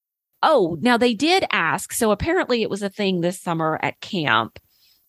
Oh, 0.42 0.76
now 0.80 0.96
they 0.96 1.14
did 1.14 1.44
ask. 1.50 1.92
So 1.92 2.10
apparently 2.10 2.62
it 2.62 2.70
was 2.70 2.82
a 2.82 2.90
thing 2.90 3.20
this 3.20 3.40
summer 3.40 3.78
at 3.82 4.00
camp 4.00 4.58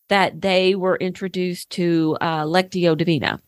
that 0.07 0.41
they 0.41 0.73
were 0.73 0.95
introduced 0.95 1.69
to 1.71 2.17
uh, 2.21 2.43
Lectio 2.43 2.97
Divina. 2.97 3.39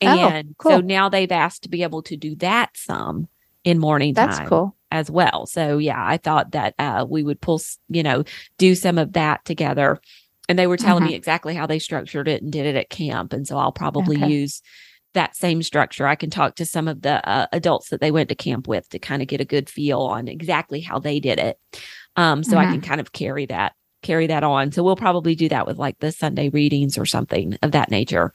Oh, 0.00 0.06
and 0.06 0.50
oh, 0.50 0.54
cool. 0.58 0.70
so 0.70 0.80
now 0.80 1.08
they've 1.08 1.32
asked 1.32 1.64
to 1.64 1.68
be 1.68 1.82
able 1.82 2.02
to 2.04 2.16
do 2.16 2.36
that 2.36 2.70
some 2.74 3.28
in 3.68 3.78
morning 3.78 4.14
time. 4.14 4.30
That's 4.30 4.48
cool. 4.48 4.74
As 4.90 5.10
well. 5.10 5.44
So 5.44 5.76
yeah, 5.76 6.02
I 6.02 6.16
thought 6.16 6.52
that 6.52 6.74
uh, 6.78 7.04
we 7.06 7.22
would 7.22 7.42
pull, 7.42 7.60
you 7.90 8.02
know, 8.02 8.24
do 8.56 8.74
some 8.74 8.96
of 8.96 9.12
that 9.12 9.44
together. 9.44 10.00
And 10.48 10.58
they 10.58 10.66
were 10.66 10.78
telling 10.78 11.02
mm-hmm. 11.02 11.10
me 11.10 11.16
exactly 11.16 11.54
how 11.54 11.66
they 11.66 11.78
structured 11.78 12.26
it 12.26 12.42
and 12.42 12.50
did 12.50 12.64
it 12.64 12.74
at 12.74 12.88
camp. 12.88 13.34
And 13.34 13.46
so 13.46 13.58
I'll 13.58 13.70
probably 13.70 14.16
okay. 14.16 14.32
use 14.32 14.62
that 15.12 15.36
same 15.36 15.62
structure. 15.62 16.06
I 16.06 16.14
can 16.14 16.30
talk 16.30 16.54
to 16.54 16.64
some 16.64 16.88
of 16.88 17.02
the 17.02 17.28
uh, 17.28 17.48
adults 17.52 17.90
that 17.90 18.00
they 18.00 18.10
went 18.10 18.30
to 18.30 18.34
camp 18.34 18.66
with 18.66 18.88
to 18.88 18.98
kind 18.98 19.20
of 19.20 19.28
get 19.28 19.42
a 19.42 19.44
good 19.44 19.68
feel 19.68 20.00
on 20.00 20.26
exactly 20.26 20.80
how 20.80 20.98
they 20.98 21.20
did 21.20 21.38
it. 21.38 21.58
Um, 22.16 22.42
so 22.42 22.52
mm-hmm. 22.52 22.58
I 22.60 22.64
can 22.64 22.80
mm-hmm. 22.80 22.88
kind 22.88 23.00
of 23.02 23.12
carry 23.12 23.44
that 23.46 23.74
carry 24.02 24.28
that 24.28 24.44
on. 24.44 24.72
So 24.72 24.82
we'll 24.82 24.96
probably 24.96 25.34
do 25.34 25.48
that 25.50 25.66
with 25.66 25.76
like 25.76 25.98
the 25.98 26.12
Sunday 26.12 26.48
readings 26.48 26.96
or 26.96 27.04
something 27.04 27.58
of 27.62 27.72
that 27.72 27.90
nature. 27.90 28.32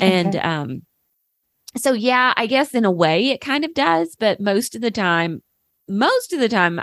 Okay. 0.00 0.12
And 0.12 0.36
um 0.36 0.82
so 1.76 1.92
yeah, 1.92 2.34
I 2.36 2.46
guess 2.46 2.74
in 2.74 2.84
a 2.84 2.90
way 2.90 3.30
it 3.30 3.40
kind 3.40 3.64
of 3.64 3.74
does, 3.74 4.16
but 4.16 4.40
most 4.40 4.74
of 4.74 4.80
the 4.80 4.90
time 4.90 5.42
most 5.88 6.32
of 6.32 6.40
the 6.40 6.48
time 6.48 6.80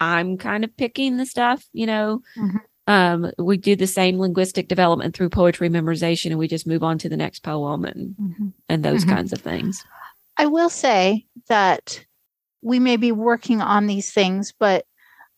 I'm 0.00 0.36
kind 0.36 0.64
of 0.64 0.76
picking 0.76 1.16
the 1.16 1.26
stuff, 1.26 1.64
you 1.72 1.86
know. 1.86 2.22
Mm-hmm. 2.36 2.56
Um, 2.86 3.32
we 3.36 3.58
do 3.58 3.76
the 3.76 3.86
same 3.86 4.18
linguistic 4.18 4.68
development 4.68 5.14
through 5.14 5.28
poetry 5.28 5.68
memorization 5.68 6.26
and 6.26 6.38
we 6.38 6.48
just 6.48 6.66
move 6.66 6.82
on 6.82 6.96
to 6.98 7.08
the 7.10 7.18
next 7.18 7.40
poem 7.40 7.84
and 7.84 8.16
mm-hmm. 8.16 8.48
and 8.70 8.82
those 8.82 9.04
mm-hmm. 9.04 9.14
kinds 9.14 9.32
of 9.32 9.40
things. 9.40 9.84
I 10.38 10.46
will 10.46 10.70
say 10.70 11.26
that 11.48 12.02
we 12.62 12.78
may 12.78 12.96
be 12.96 13.12
working 13.12 13.60
on 13.60 13.86
these 13.86 14.10
things, 14.10 14.54
but 14.58 14.86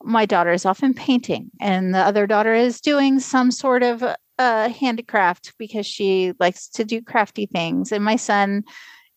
my 0.02 0.26
daughter 0.26 0.52
is 0.52 0.64
often 0.64 0.94
painting 0.94 1.50
and 1.60 1.94
the 1.94 1.98
other 1.98 2.26
daughter 2.26 2.54
is 2.54 2.80
doing 2.80 3.18
some 3.18 3.50
sort 3.50 3.82
of 3.82 4.04
uh, 4.40 4.70
handicraft 4.70 5.52
because 5.58 5.86
she 5.86 6.32
likes 6.40 6.66
to 6.66 6.82
do 6.82 7.02
crafty 7.02 7.44
things. 7.44 7.92
And 7.92 8.02
my 8.02 8.16
son 8.16 8.64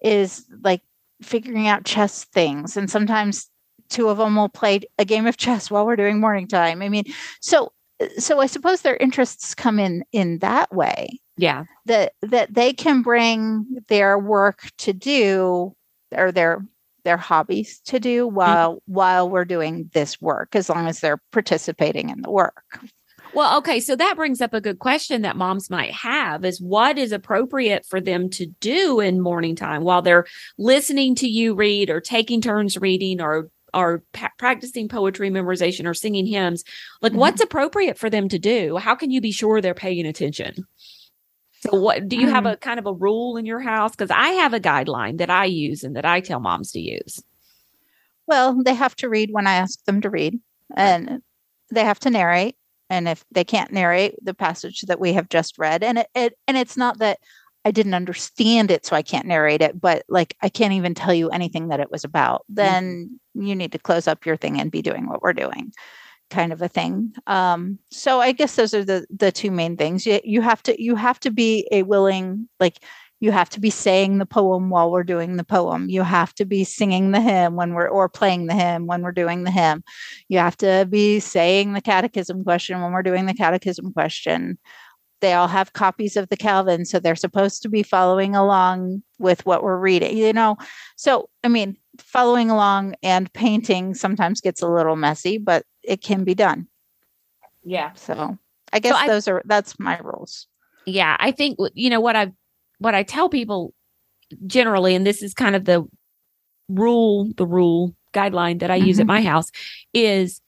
is 0.03 0.45
like 0.61 0.81
figuring 1.21 1.65
out 1.65 1.85
chess 1.85 2.25
things. 2.25 2.75
And 2.75 2.91
sometimes 2.91 3.49
two 3.89 4.09
of 4.09 4.17
them 4.17 4.35
will 4.35 4.49
play 4.49 4.81
a 4.99 5.05
game 5.05 5.25
of 5.25 5.37
chess 5.37 5.71
while 5.71 5.85
we're 5.85 5.95
doing 5.95 6.19
morning 6.19 6.45
time. 6.45 6.81
I 6.81 6.89
mean, 6.89 7.05
so 7.39 7.71
so 8.17 8.41
I 8.41 8.47
suppose 8.47 8.81
their 8.81 8.97
interests 8.97 9.55
come 9.55 9.79
in 9.79 10.03
in 10.11 10.39
that 10.39 10.75
way. 10.75 11.21
Yeah. 11.37 11.63
That 11.85 12.13
that 12.21 12.53
they 12.53 12.73
can 12.73 13.01
bring 13.01 13.65
their 13.87 14.19
work 14.19 14.69
to 14.79 14.91
do 14.91 15.73
or 16.13 16.33
their 16.33 16.65
their 17.05 17.17
hobbies 17.17 17.79
to 17.85 17.97
do 17.97 18.27
while 18.27 18.73
mm-hmm. 18.73 18.93
while 18.93 19.29
we're 19.29 19.45
doing 19.45 19.89
this 19.93 20.21
work 20.21 20.53
as 20.53 20.67
long 20.67 20.87
as 20.87 20.99
they're 20.99 21.21
participating 21.31 22.09
in 22.09 22.23
the 22.23 22.31
work. 22.31 22.79
Well, 23.33 23.57
okay, 23.57 23.79
so 23.79 23.95
that 23.95 24.15
brings 24.15 24.41
up 24.41 24.53
a 24.53 24.61
good 24.61 24.77
question 24.77 25.23
that 25.23 25.35
moms 25.35 25.69
might 25.69 25.91
have 25.91 26.45
is 26.45 26.61
what 26.61 26.99
is 26.99 27.11
appropriate 27.11 27.85
for 27.85 27.99
them 27.99 28.29
to 28.31 28.45
do 28.45 28.99
in 28.99 29.21
morning 29.21 29.55
time 29.55 29.83
while 29.83 30.03
they're 30.03 30.25
listening 30.59 31.15
to 31.15 31.27
you 31.27 31.55
read 31.55 31.89
or 31.89 31.99
taking 31.99 32.41
turns 32.41 32.77
reading 32.77 33.21
or 33.21 33.49
are 33.73 34.03
pa- 34.13 34.29
practicing 34.37 34.87
poetry 34.87 35.31
memorization 35.31 35.87
or 35.87 35.95
singing 35.95 36.27
hymns? 36.27 36.63
Like 37.01 37.13
mm-hmm. 37.13 37.21
what's 37.21 37.41
appropriate 37.41 37.97
for 37.97 38.09
them 38.09 38.29
to 38.29 38.37
do? 38.37 38.77
How 38.77 38.93
can 38.93 39.09
you 39.09 39.19
be 39.19 39.31
sure 39.31 39.61
they're 39.61 39.73
paying 39.73 40.05
attention? 40.05 40.67
So 41.61 41.75
what 41.79 42.07
do 42.07 42.17
you 42.17 42.27
have 42.27 42.43
mm-hmm. 42.43 42.53
a 42.53 42.57
kind 42.57 42.77
of 42.77 42.85
a 42.85 42.93
rule 42.93 43.37
in 43.37 43.45
your 43.45 43.61
house? 43.61 43.91
Because 43.91 44.11
i 44.11 44.29
have 44.29 44.53
a 44.53 44.59
guideline 44.59 45.17
that 45.17 45.31
i 45.31 45.45
use 45.45 45.83
and 45.83 45.95
that 45.95 46.05
i 46.05 46.19
tell 46.19 46.39
moms 46.39 46.71
to 46.73 46.79
use. 46.79 47.23
Well 48.27 48.61
they 48.61 48.75
have 48.75 48.95
to 48.97 49.09
read 49.09 49.29
when 49.31 49.47
i 49.47 49.53
ask 49.53 49.83
them 49.85 50.01
to 50.01 50.09
read 50.11 50.39
and 50.75 51.23
they 51.71 51.83
have 51.83 51.99
to 52.01 52.11
narrate 52.11 52.55
and 52.93 53.07
if 53.09 53.25
they 53.31 53.43
can't 53.43 53.71
narrate 53.71 54.15
the 54.21 54.33
passage 54.33 54.81
that 54.81 54.99
we 54.99 55.13
have 55.13 55.29
just 55.29 55.57
read 55.57 55.83
and 55.83 55.97
it, 55.97 56.07
it 56.15 56.37
and 56.47 56.55
it's 56.57 56.77
not 56.77 56.99
that 56.99 57.19
I 57.65 57.71
didn't 57.71 57.93
understand 57.93 58.71
it, 58.71 58.85
so 58.85 58.95
I 58.95 59.01
can't 59.01 59.25
narrate 59.25 59.61
it, 59.61 59.79
but 59.79 60.03
like 60.09 60.35
I 60.41 60.49
can't 60.49 60.73
even 60.73 60.93
tell 60.93 61.13
you 61.13 61.29
anything 61.29 61.69
that 61.69 61.79
it 61.79 61.89
was 61.89 62.03
about, 62.03 62.43
then 62.49 63.19
mm-hmm. 63.35 63.45
you 63.47 63.55
need 63.55 63.71
to 63.71 63.79
close 63.79 64.07
up 64.07 64.25
your 64.25 64.35
thing 64.37 64.59
and 64.59 64.69
be 64.71 64.81
doing 64.81 65.07
what 65.07 65.21
we're 65.21 65.33
doing 65.33 65.71
kind 66.29 66.51
of 66.51 66.61
a 66.61 66.67
thing. 66.67 67.13
Um, 67.27 67.77
so 67.91 68.19
I 68.19 68.31
guess 68.31 68.55
those 68.55 68.73
are 68.73 68.83
the 68.83 69.05
the 69.15 69.31
two 69.31 69.51
main 69.51 69.77
things. 69.77 70.05
You, 70.05 70.19
you 70.23 70.41
have 70.41 70.63
to 70.63 70.81
you 70.81 70.95
have 70.95 71.19
to 71.21 71.31
be 71.31 71.67
a 71.71 71.83
willing 71.83 72.49
like 72.59 72.79
you 73.23 73.31
have 73.31 73.49
to 73.51 73.61
be 73.61 73.69
saying 73.69 74.17
the 74.17 74.25
poem 74.25 74.69
while 74.69 74.91
we're 74.91 75.05
doing 75.05 75.37
the 75.37 75.45
poem. 75.45 75.89
You 75.89 76.03
have 76.03 76.35
to 76.35 76.43
be 76.43 76.65
singing 76.65 77.11
the 77.11 77.21
hymn 77.21 77.55
when 77.55 77.73
we're 77.73 77.87
or 77.87 78.09
playing 78.09 78.47
the 78.47 78.53
hymn 78.53 78.85
when 78.85 79.01
we're 79.01 79.13
doing 79.13 79.45
the 79.45 79.51
hymn. 79.51 79.81
You 80.27 80.39
have 80.39 80.57
to 80.57 80.85
be 80.89 81.21
saying 81.21 81.71
the 81.71 81.79
catechism 81.79 82.43
question 82.43 82.81
when 82.81 82.91
we're 82.91 83.01
doing 83.01 83.25
the 83.25 83.33
catechism 83.33 83.93
question 83.93 84.57
they 85.21 85.31
all 85.31 85.47
have 85.47 85.71
copies 85.71 86.17
of 86.17 86.27
the 86.27 86.35
Calvin, 86.35 86.83
so 86.83 86.99
they're 86.99 87.15
supposed 87.15 87.61
to 87.61 87.69
be 87.69 87.81
following 87.81 88.35
along 88.35 89.01
with 89.19 89.45
what 89.45 89.63
we're 89.63 89.79
reading, 89.79 90.17
you 90.17 90.33
know. 90.33 90.57
So, 90.97 91.29
I 91.45 91.47
mean, 91.47 91.77
following 91.97 92.49
along 92.49 92.95
and 93.01 93.31
painting 93.31 93.93
sometimes 93.93 94.41
gets 94.41 94.61
a 94.61 94.67
little 94.67 94.97
messy, 94.97 95.37
but 95.37 95.63
it 95.81 96.01
can 96.01 96.25
be 96.25 96.35
done. 96.35 96.67
Yeah. 97.63 97.93
So, 97.93 98.37
I 98.73 98.79
guess 98.79 98.99
so 98.99 99.07
those 99.07 99.27
I, 99.29 99.31
are 99.31 99.41
that's 99.45 99.79
my 99.79 99.97
rules. 99.99 100.47
Yeah, 100.85 101.15
I 101.17 101.31
think 101.31 101.57
you 101.73 101.89
know 101.89 102.01
what 102.01 102.17
I 102.17 102.33
what 102.83 102.95
I 102.95 103.03
tell 103.03 103.29
people 103.29 103.73
generally 104.47 104.95
and 104.95 105.05
this 105.05 105.21
is 105.21 105.33
kind 105.33 105.55
of 105.55 105.65
the 105.65 105.85
rule 106.69 107.31
the 107.37 107.45
rule 107.45 107.93
guideline 108.13 108.59
that 108.59 108.71
I 108.71 108.77
mm-hmm. 108.77 108.87
use 108.87 108.99
at 108.99 109.03
mm-hmm. 109.03 109.07
my 109.07 109.21
house 109.21 109.49
is 109.93 110.41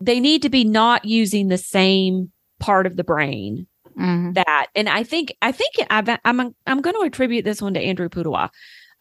they 0.00 0.20
need 0.20 0.42
to 0.42 0.48
be 0.48 0.64
not 0.64 1.04
using 1.04 1.48
the 1.48 1.58
same 1.58 2.32
part 2.58 2.86
of 2.86 2.96
the 2.96 3.04
brain 3.04 3.66
mm-hmm. 3.98 4.32
that. 4.32 4.66
And 4.74 4.88
I 4.88 5.02
think, 5.02 5.34
I 5.42 5.52
think 5.52 5.74
I've, 5.90 6.08
I'm, 6.24 6.54
I'm 6.66 6.80
going 6.80 6.96
to 6.96 7.06
attribute 7.06 7.44
this 7.44 7.62
one 7.62 7.74
to 7.74 7.80
Andrew 7.80 8.08
Pudewa. 8.08 8.50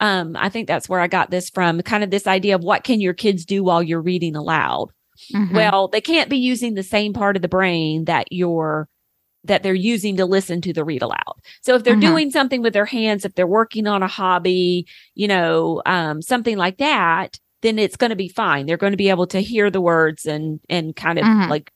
Um, 0.02 0.36
I 0.38 0.49
think 0.49 0.67
that's 0.67 0.88
where 0.88 1.02
I 1.02 1.08
got 1.08 1.30
this 1.30 1.49
from 1.49 1.82
kind 1.82 2.04
of 2.04 2.12
this 2.12 2.28
idea 2.28 2.56
of 2.56 2.63
what 2.63 2.84
can 2.84 3.02
your 3.02 3.13
kids 3.13 3.45
do 3.45 3.63
while 3.63 3.84
you're 3.84 4.02
reading 4.02 4.36
aloud? 4.36 4.89
Mm-hmm. 5.34 5.56
Well, 5.56 5.89
they 5.89 6.02
can't 6.02 6.30
be 6.30 6.38
using 6.38 6.73
the 6.73 6.84
same 6.84 7.12
part 7.12 7.36
of 7.36 7.41
the 7.41 7.49
brain 7.49 8.06
that 8.06 8.28
you're 8.32 8.88
that 9.43 9.63
they're 9.63 9.73
using 9.73 10.17
to 10.17 10.25
listen 10.25 10.62
to 10.62 10.73
the 10.73 10.84
read 10.84 11.02
aloud. 11.02 11.36
So 11.62 11.75
if 11.75 11.84
they're 11.84 11.93
mm-hmm. 11.93 12.02
doing 12.02 12.32
something 12.32 12.62
with 12.62 12.73
their 12.73 12.86
hands, 12.86 13.25
if 13.25 13.36
they're 13.36 13.47
working 13.47 13.88
on 13.88 14.04
a 14.04 14.08
hobby, 14.08 14.86
you 15.15 15.28
know, 15.28 15.82
um, 15.86 16.21
something 16.21 16.58
like 16.58 16.78
that, 16.78 17.39
then 17.62 17.80
it's 17.80 17.95
going 17.95 18.10
to 18.10 18.15
be 18.15 18.30
fine. 18.30 18.65
They're 18.65 18.78
going 18.78 18.93
to 18.93 18.97
be 18.97 19.10
able 19.10 19.28
to 19.28 19.39
hear 19.39 19.69
the 19.69 19.82
words 19.82 20.25
and 20.25 20.60
and 20.69 20.95
kind 20.95 21.19
of 21.19 21.25
mm-hmm. 21.25 21.49
like 21.49 21.71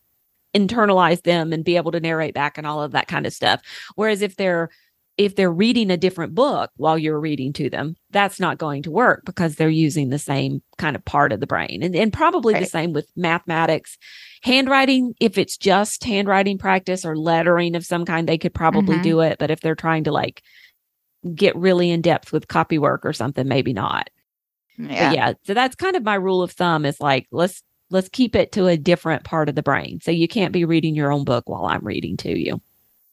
internalize 0.54 1.24
them 1.24 1.52
and 1.52 1.64
be 1.64 1.78
able 1.78 1.92
to 1.92 2.00
narrate 2.00 2.34
back 2.34 2.58
and 2.58 2.68
all 2.68 2.82
of 2.82 2.92
that 2.92 3.08
kind 3.08 3.26
of 3.26 3.34
stuff. 3.34 3.62
Whereas 3.96 4.22
if 4.22 4.36
they're 4.36 4.70
if 5.18 5.36
they're 5.36 5.52
reading 5.52 5.92
a 5.92 5.98
different 5.98 6.34
book 6.34 6.72
while 6.76 6.98
you're 6.98 7.20
reading 7.20 7.54
to 7.54 7.70
them, 7.70 7.96
that's 8.10 8.40
not 8.40 8.58
going 8.58 8.82
to 8.84 8.92
work 8.92 9.24
because 9.26 9.56
they're 9.56 9.70
using 9.70 10.10
the 10.10 10.20
same 10.20 10.64
kind 10.78 10.96
of 10.96 11.06
part 11.06 11.32
of 11.32 11.40
the 11.40 11.48
brain. 11.48 11.84
And, 11.84 11.96
and 11.96 12.12
probably 12.12 12.56
right. 12.56 12.64
the 12.64 12.70
same 12.70 12.94
with 12.94 13.08
mathematics. 13.16 13.98
Handwriting, 14.42 15.14
if 15.20 15.38
it's 15.38 15.56
just 15.56 16.04
handwriting 16.04 16.58
practice 16.58 17.06
or 17.06 17.16
lettering 17.16 17.76
of 17.76 17.86
some 17.86 18.06
kind, 18.06 18.28
they 18.28 18.40
could 18.40 18.56
probably 18.56 18.96
mm-hmm. 18.96 19.04
do 19.04 19.20
it. 19.22 19.38
But 19.38 19.52
if 19.52 19.62
they're 19.62 19.76
trying 19.76 20.06
to 20.06 20.12
like 20.12 20.42
get 21.36 21.56
really 21.56 21.92
in 21.92 22.02
depth 22.02 22.32
with 22.32 22.48
copy 22.48 22.80
work 22.80 23.06
or 23.06 23.14
something, 23.14 23.48
maybe 23.48 23.72
not. 23.72 24.10
Yeah. 24.78 25.10
But 25.10 25.16
yeah. 25.16 25.34
So 25.44 25.54
that's 25.54 25.76
kind 25.76 25.96
of 25.96 26.04
my 26.04 26.16
rule 26.16 26.42
of 26.42 26.52
thumb 26.52 26.86
is 26.86 27.00
like, 27.00 27.28
let's, 27.32 27.62
let's 27.92 28.10
keep 28.10 28.36
it 28.36 28.52
to 28.54 28.66
a 28.66 28.78
different 28.78 29.24
part 29.24 29.48
of 29.48 29.54
the 29.54 29.62
brain. 29.62 30.00
So 30.02 30.10
you 30.10 30.28
can't 30.28 30.52
be 30.52 30.66
reading 30.66 30.96
your 30.96 31.12
own 31.12 31.24
book 31.24 31.48
while 31.48 31.66
I'm 31.66 31.86
reading 31.86 32.18
to 32.18 32.38
you 32.38 32.60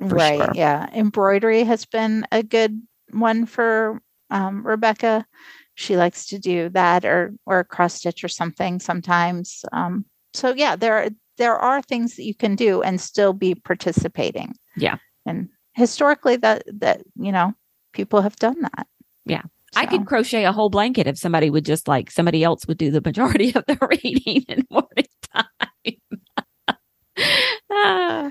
right. 0.00 0.38
Sure. 0.38 0.52
Yeah. 0.54 0.88
Embroidery 0.92 1.64
has 1.64 1.84
been 1.84 2.26
a 2.32 2.42
good 2.42 2.80
one 3.12 3.46
for 3.46 4.00
um, 4.30 4.66
Rebecca. 4.66 5.26
She 5.74 5.96
likes 5.96 6.26
to 6.26 6.38
do 6.38 6.68
that 6.70 7.04
or 7.04 7.34
or 7.46 7.64
cross 7.64 7.94
stitch 7.94 8.22
or 8.24 8.28
something 8.28 8.80
sometimes. 8.80 9.64
Um, 9.72 10.04
so 10.34 10.54
yeah, 10.54 10.76
there 10.76 10.96
are 10.98 11.08
there 11.38 11.56
are 11.56 11.80
things 11.82 12.16
that 12.16 12.24
you 12.24 12.34
can 12.34 12.54
do 12.54 12.82
and 12.82 13.00
still 13.00 13.32
be 13.32 13.54
participating. 13.54 14.54
Yeah. 14.76 14.96
And 15.26 15.48
historically 15.74 16.36
that 16.36 16.64
that 16.80 17.02
you 17.16 17.32
know 17.32 17.54
people 17.92 18.20
have 18.20 18.36
done 18.36 18.60
that. 18.60 18.86
Yeah. 19.24 19.42
So. 19.72 19.80
I 19.80 19.86
could 19.86 20.06
crochet 20.06 20.44
a 20.44 20.52
whole 20.52 20.68
blanket 20.68 21.06
if 21.06 21.16
somebody 21.16 21.48
would 21.48 21.64
just 21.64 21.86
like 21.86 22.10
somebody 22.10 22.42
else 22.42 22.66
would 22.66 22.78
do 22.78 22.90
the 22.90 23.00
majority 23.00 23.54
of 23.54 23.64
the 23.66 23.78
reading 24.02 24.44
in 24.48 24.66
morning 24.70 25.06
time. 25.32 26.76
ah. 27.70 28.30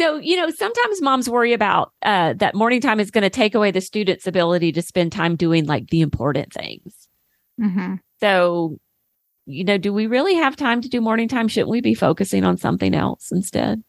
So, 0.00 0.16
you 0.16 0.34
know, 0.34 0.48
sometimes 0.48 1.02
moms 1.02 1.28
worry 1.28 1.52
about 1.52 1.92
uh, 2.00 2.32
that 2.38 2.54
morning 2.54 2.80
time 2.80 3.00
is 3.00 3.10
going 3.10 3.20
to 3.20 3.28
take 3.28 3.54
away 3.54 3.70
the 3.70 3.82
student's 3.82 4.26
ability 4.26 4.72
to 4.72 4.80
spend 4.80 5.12
time 5.12 5.36
doing 5.36 5.66
like 5.66 5.88
the 5.88 6.00
important 6.00 6.54
things. 6.54 7.06
Mm-hmm. 7.60 7.96
So, 8.18 8.78
you 9.44 9.62
know, 9.62 9.76
do 9.76 9.92
we 9.92 10.06
really 10.06 10.36
have 10.36 10.56
time 10.56 10.80
to 10.80 10.88
do 10.88 11.02
morning 11.02 11.28
time? 11.28 11.48
Shouldn't 11.48 11.68
we 11.68 11.82
be 11.82 11.92
focusing 11.92 12.44
on 12.44 12.56
something 12.56 12.94
else 12.94 13.30
instead? 13.30 13.82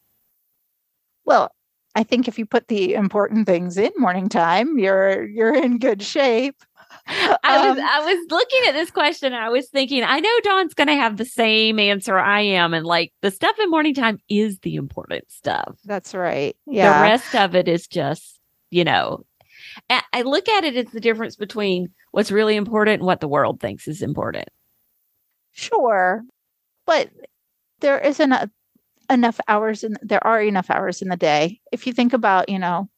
Well, 1.24 1.50
I 1.96 2.04
think 2.04 2.28
if 2.28 2.38
you 2.38 2.46
put 2.46 2.68
the 2.68 2.94
important 2.94 3.46
things 3.48 3.78
in 3.78 3.92
morning 3.96 4.28
time, 4.28 4.78
you're 4.78 5.26
you're 5.26 5.56
in 5.56 5.80
good 5.80 6.02
shape. 6.02 6.58
I 7.08 7.70
was 7.70 7.78
um, 7.78 7.84
I 7.84 8.00
was 8.00 8.26
looking 8.30 8.62
at 8.68 8.74
this 8.74 8.92
question. 8.92 9.34
I 9.34 9.50
was 9.50 9.70
thinking, 9.70 10.04
I 10.04 10.20
know 10.20 10.40
Dawn's 10.44 10.74
going 10.74 10.88
to 10.88 10.96
have 10.96 11.18
the 11.18 11.26
same 11.26 11.80
answer 11.80 12.18
I 12.18 12.42
am, 12.42 12.74
and 12.74 12.86
like 12.86 13.14
the 13.22 13.32
stuff 13.32 13.58
in 13.60 13.70
morning 13.70 13.94
time 13.94 14.20
is 14.30 14.60
the 14.60 14.76
important 14.76 15.30
stuff. 15.32 15.78
That's 15.86 16.14
right. 16.14 16.56
Yeah. 16.68 16.98
The 16.98 17.10
rest 17.10 17.36
of 17.36 17.56
it 17.56 17.68
is 17.68 17.88
just, 17.88 18.40
you 18.70 18.84
know, 18.84 19.26
I 19.90 20.22
look 20.24 20.48
at 20.50 20.64
it 20.64 20.76
as 20.76 20.92
the 20.92 21.00
difference 21.00 21.36
between 21.36 21.90
what's 22.12 22.32
really 22.32 22.56
important 22.56 23.00
and 23.00 23.06
what 23.06 23.20
the 23.20 23.28
world 23.28 23.60
thinks 23.60 23.88
is 23.88 24.02
important. 24.02 24.50
Sure, 25.52 26.24
but 26.86 27.10
there 27.80 28.00
isn't 28.00 28.32
a, 28.32 28.50
enough 29.10 29.40
hours 29.48 29.84
in 29.84 29.98
there 30.02 30.26
are 30.26 30.42
enough 30.42 30.70
hours 30.70 31.02
in 31.02 31.10
the 31.10 31.18
day. 31.18 31.60
If 31.72 31.86
you 31.86 31.94
think 31.94 32.14
about, 32.14 32.50
you 32.50 32.60
know, 32.60 32.90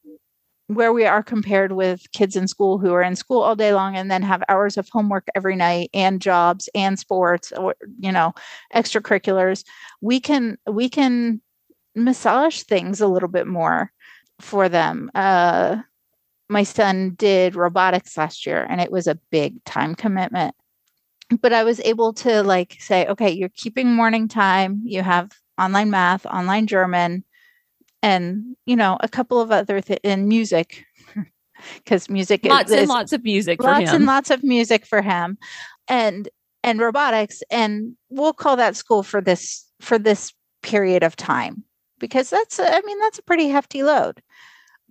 where 0.68 0.92
we 0.92 1.04
are 1.04 1.22
compared 1.22 1.72
with 1.72 2.10
kids 2.12 2.36
in 2.36 2.48
school 2.48 2.78
who 2.78 2.92
are 2.92 3.02
in 3.02 3.16
school 3.16 3.42
all 3.42 3.54
day 3.54 3.74
long 3.74 3.96
and 3.96 4.10
then 4.10 4.22
have 4.22 4.42
hours 4.48 4.76
of 4.76 4.88
homework 4.88 5.26
every 5.34 5.56
night 5.56 5.90
and 5.92 6.22
jobs 6.22 6.68
and 6.74 6.98
sports 6.98 7.52
or 7.52 7.74
you 7.98 8.10
know 8.10 8.32
extracurriculars 8.74 9.64
we 10.00 10.18
can 10.18 10.56
we 10.66 10.88
can 10.88 11.40
massage 11.94 12.62
things 12.62 13.00
a 13.00 13.06
little 13.06 13.28
bit 13.28 13.46
more 13.46 13.92
for 14.40 14.68
them. 14.68 15.10
Uh 15.14 15.76
my 16.48 16.62
son 16.62 17.14
did 17.16 17.56
robotics 17.56 18.16
last 18.18 18.44
year 18.46 18.66
and 18.68 18.80
it 18.80 18.92
was 18.92 19.06
a 19.06 19.18
big 19.30 19.62
time 19.64 19.94
commitment. 19.94 20.54
But 21.40 21.52
i 21.52 21.64
was 21.64 21.80
able 21.80 22.12
to 22.14 22.42
like 22.42 22.76
say 22.80 23.06
okay 23.06 23.30
you're 23.30 23.50
keeping 23.50 23.94
morning 23.94 24.28
time. 24.28 24.82
You 24.84 25.02
have 25.02 25.30
online 25.58 25.90
math 25.90 26.26
online 26.26 26.66
german 26.66 27.24
and 28.04 28.56
you 28.66 28.76
know 28.76 28.96
a 29.00 29.08
couple 29.08 29.40
of 29.40 29.50
other 29.50 29.80
th- 29.80 30.00
in 30.02 30.28
music 30.28 30.84
because 31.78 32.08
music 32.08 32.44
lots 32.44 32.70
is, 32.70 32.80
and 32.80 32.88
lots 32.88 33.12
of 33.12 33.24
music 33.24 33.62
lots 33.62 33.90
and 33.90 34.06
lots 34.06 34.30
of 34.30 34.42
music 34.44 34.86
for 34.86 35.02
him 35.02 35.38
and 35.88 36.28
and 36.62 36.80
robotics 36.80 37.42
and 37.50 37.94
we'll 38.10 38.32
call 38.32 38.56
that 38.56 38.76
school 38.76 39.02
for 39.02 39.20
this 39.20 39.66
for 39.80 39.98
this 39.98 40.32
period 40.62 41.02
of 41.02 41.14
time 41.14 41.64
because 41.98 42.30
that's 42.30 42.58
a, 42.58 42.74
I 42.74 42.80
mean 42.84 42.98
that's 42.98 43.18
a 43.18 43.22
pretty 43.22 43.48
hefty 43.48 43.82
load. 43.82 44.20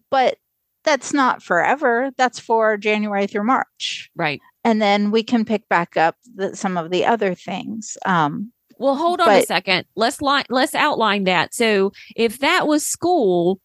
But 0.10 0.38
that's 0.84 1.14
not 1.14 1.42
forever 1.42 2.12
that's 2.18 2.40
for 2.40 2.78
January 2.78 3.28
through 3.28 3.46
March. 3.46 4.10
Right. 4.16 4.42
And 4.64 4.82
then 4.82 5.12
we 5.12 5.24
can 5.24 5.46
pick 5.46 5.68
back 5.70 5.98
up 5.98 6.16
the, 6.36 6.56
some 6.56 6.78
of 6.78 6.92
the 6.92 7.06
other 7.06 7.34
things 7.34 7.98
um 8.06 8.52
well, 8.84 8.96
hold 8.96 9.22
on 9.22 9.28
but, 9.28 9.44
a 9.44 9.46
second. 9.46 9.86
Let's 9.96 10.22
line 10.22 10.44
let's 10.50 10.76
outline 10.76 11.24
that. 11.24 11.54
So 11.54 11.94
if 12.18 12.40
that 12.40 12.68
was 12.68 12.86
school 12.86 13.62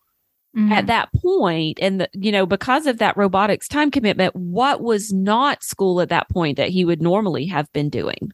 mm-hmm. 0.57 0.71
at 0.73 0.87
that 0.87 1.09
point 1.13 1.79
and 1.83 2.03
the, 2.03 2.09
you 2.13 2.31
know 2.31 2.47
because 2.47 2.87
of 2.87 2.99
that 2.99 3.17
robotics 3.17 3.67
time 3.67 3.91
commitment, 3.91 4.37
what 4.37 4.81
was 4.81 5.13
not 5.13 5.65
school 5.65 6.01
at 6.01 6.09
that 6.11 6.29
point 6.31 6.57
that 6.57 6.69
he 6.69 6.85
would 6.85 7.03
normally 7.03 7.47
have 7.47 7.71
been 7.73 7.91
doing? 7.91 8.31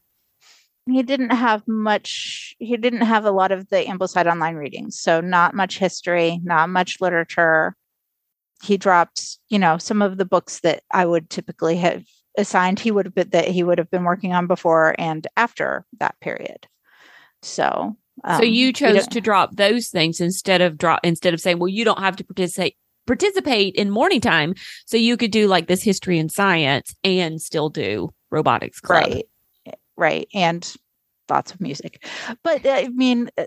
He 0.87 1.03
didn't 1.03 1.31
have 1.31 1.67
much 1.67 2.55
he 2.59 2.77
didn't 2.77 3.01
have 3.01 3.25
a 3.25 3.31
lot 3.31 3.51
of 3.51 3.71
the 3.71 3.85
Ambleside 3.85 4.31
online 4.31 4.57
readings. 4.57 5.01
So 5.01 5.23
not 5.23 5.55
much 5.55 5.79
history, 5.79 6.39
not 6.45 6.69
much 6.69 7.01
literature. 7.01 7.77
He 8.63 8.77
dropped, 8.77 9.39
you 9.49 9.59
know, 9.59 9.79
some 9.79 10.03
of 10.03 10.19
the 10.19 10.27
books 10.27 10.61
that 10.61 10.83
I 10.91 11.07
would 11.07 11.31
typically 11.31 11.77
have 11.79 12.05
assigned 12.37 12.79
he 12.79 12.91
would 12.91 13.07
have 13.07 13.15
been 13.15 13.31
that 13.31 13.49
he 13.49 13.63
would 13.63 13.79
have 13.79 13.91
been 13.91 14.05
working 14.05 14.35
on 14.35 14.47
before 14.47 14.95
and 14.99 15.27
after 15.35 15.87
that 15.99 16.21
period. 16.21 16.67
So 17.45 17.97
um, 18.23 18.39
so 18.39 18.45
you 18.45 18.73
chose 18.73 19.07
to 19.09 19.21
drop 19.21 19.57
those 19.57 19.89
things 19.89 20.21
instead 20.21 20.61
of 20.61 20.79
drop 20.79 21.01
instead 21.03 21.35
of 21.35 21.41
saying, 21.41 21.59
well, 21.59 21.69
you 21.69 21.85
don't 21.85 22.01
have 22.01 22.17
to 22.17 22.25
participate 22.25 22.77
participate 23.07 23.75
in 23.75 23.91
morning 23.91 24.21
time, 24.21 24.55
so 24.87 24.97
you 24.97 25.17
could 25.17 25.31
do 25.31 25.47
like 25.47 25.67
this 25.67 25.83
history 25.83 26.19
and 26.19 26.31
science 26.31 26.95
and 27.05 27.41
still 27.41 27.69
do 27.69 28.11
robotics 28.31 28.81
club. 28.81 29.05
Right, 29.07 29.27
right, 29.97 30.29
and 30.33 30.75
lots 31.29 31.53
of 31.53 31.61
music. 31.61 32.07
But 32.43 32.65
uh, 32.65 32.71
I 32.71 32.89
mean, 32.89 33.31
uh, 33.37 33.45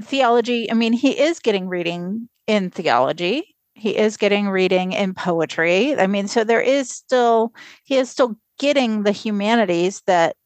theology. 0.00 0.70
I 0.70 0.74
mean, 0.74 0.92
he 0.92 1.18
is 1.18 1.40
getting 1.40 1.68
reading 1.68 2.28
in 2.46 2.70
theology 2.70 3.52
he 3.74 3.96
is 3.96 4.16
getting 4.16 4.48
reading 4.48 4.92
in 4.92 5.14
poetry. 5.14 5.98
I 5.98 6.06
mean, 6.06 6.28
so 6.28 6.44
there 6.44 6.60
is 6.60 6.90
still, 6.90 7.52
he 7.84 7.96
is 7.96 8.10
still 8.10 8.36
getting 8.58 9.02
the 9.02 9.12
humanities 9.12 10.02
that 10.06 10.36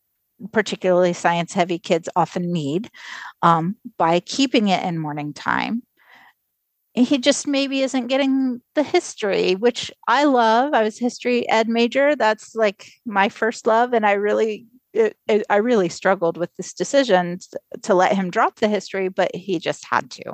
particularly 0.53 1.12
science 1.12 1.53
heavy 1.53 1.79
kids 1.79 2.09
often 2.16 2.53
need 2.53 2.90
um, 3.42 3.77
by 3.99 4.20
keeping 4.20 4.68
it 4.68 4.85
in 4.85 4.99
morning 4.99 5.33
time. 5.33 5.83
He 6.94 7.18
just 7.18 7.46
maybe 7.46 7.83
isn't 7.83 8.07
getting 8.07 8.62
the 8.75 8.83
history, 8.83 9.55
which 9.55 9.90
I 10.09 10.25
love. 10.25 10.72
I 10.72 10.83
was 10.83 10.99
history 10.99 11.46
ed 11.49 11.68
major. 11.68 12.16
That's 12.16 12.55
like 12.55 12.90
my 13.05 13.29
first 13.29 13.66
love. 13.66 13.92
And 13.92 14.07
I 14.07 14.12
really 14.12 14.66
it, 14.94 15.16
it, 15.29 15.44
I 15.51 15.57
really 15.57 15.90
struggled 15.90 16.38
with 16.38 16.55
this 16.57 16.72
decision 16.72 17.38
to 17.83 17.94
let 17.94 18.14
him 18.14 18.31
drop 18.31 18.57
the 18.57 18.68
history, 18.68 19.09
but 19.09 19.35
he 19.35 19.59
just 19.59 19.85
had 19.85 20.11
to 20.12 20.33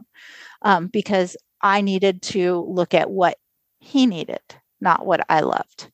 um, 0.63 0.87
because 0.87 1.37
I 1.61 1.81
needed 1.81 2.23
to 2.23 2.65
look 2.69 2.95
at 2.95 3.11
what 3.11 3.39
he 3.81 4.07
needed, 4.07 4.41
not 4.81 5.05
what 5.05 5.25
I 5.29 5.41
loved. 5.41 5.91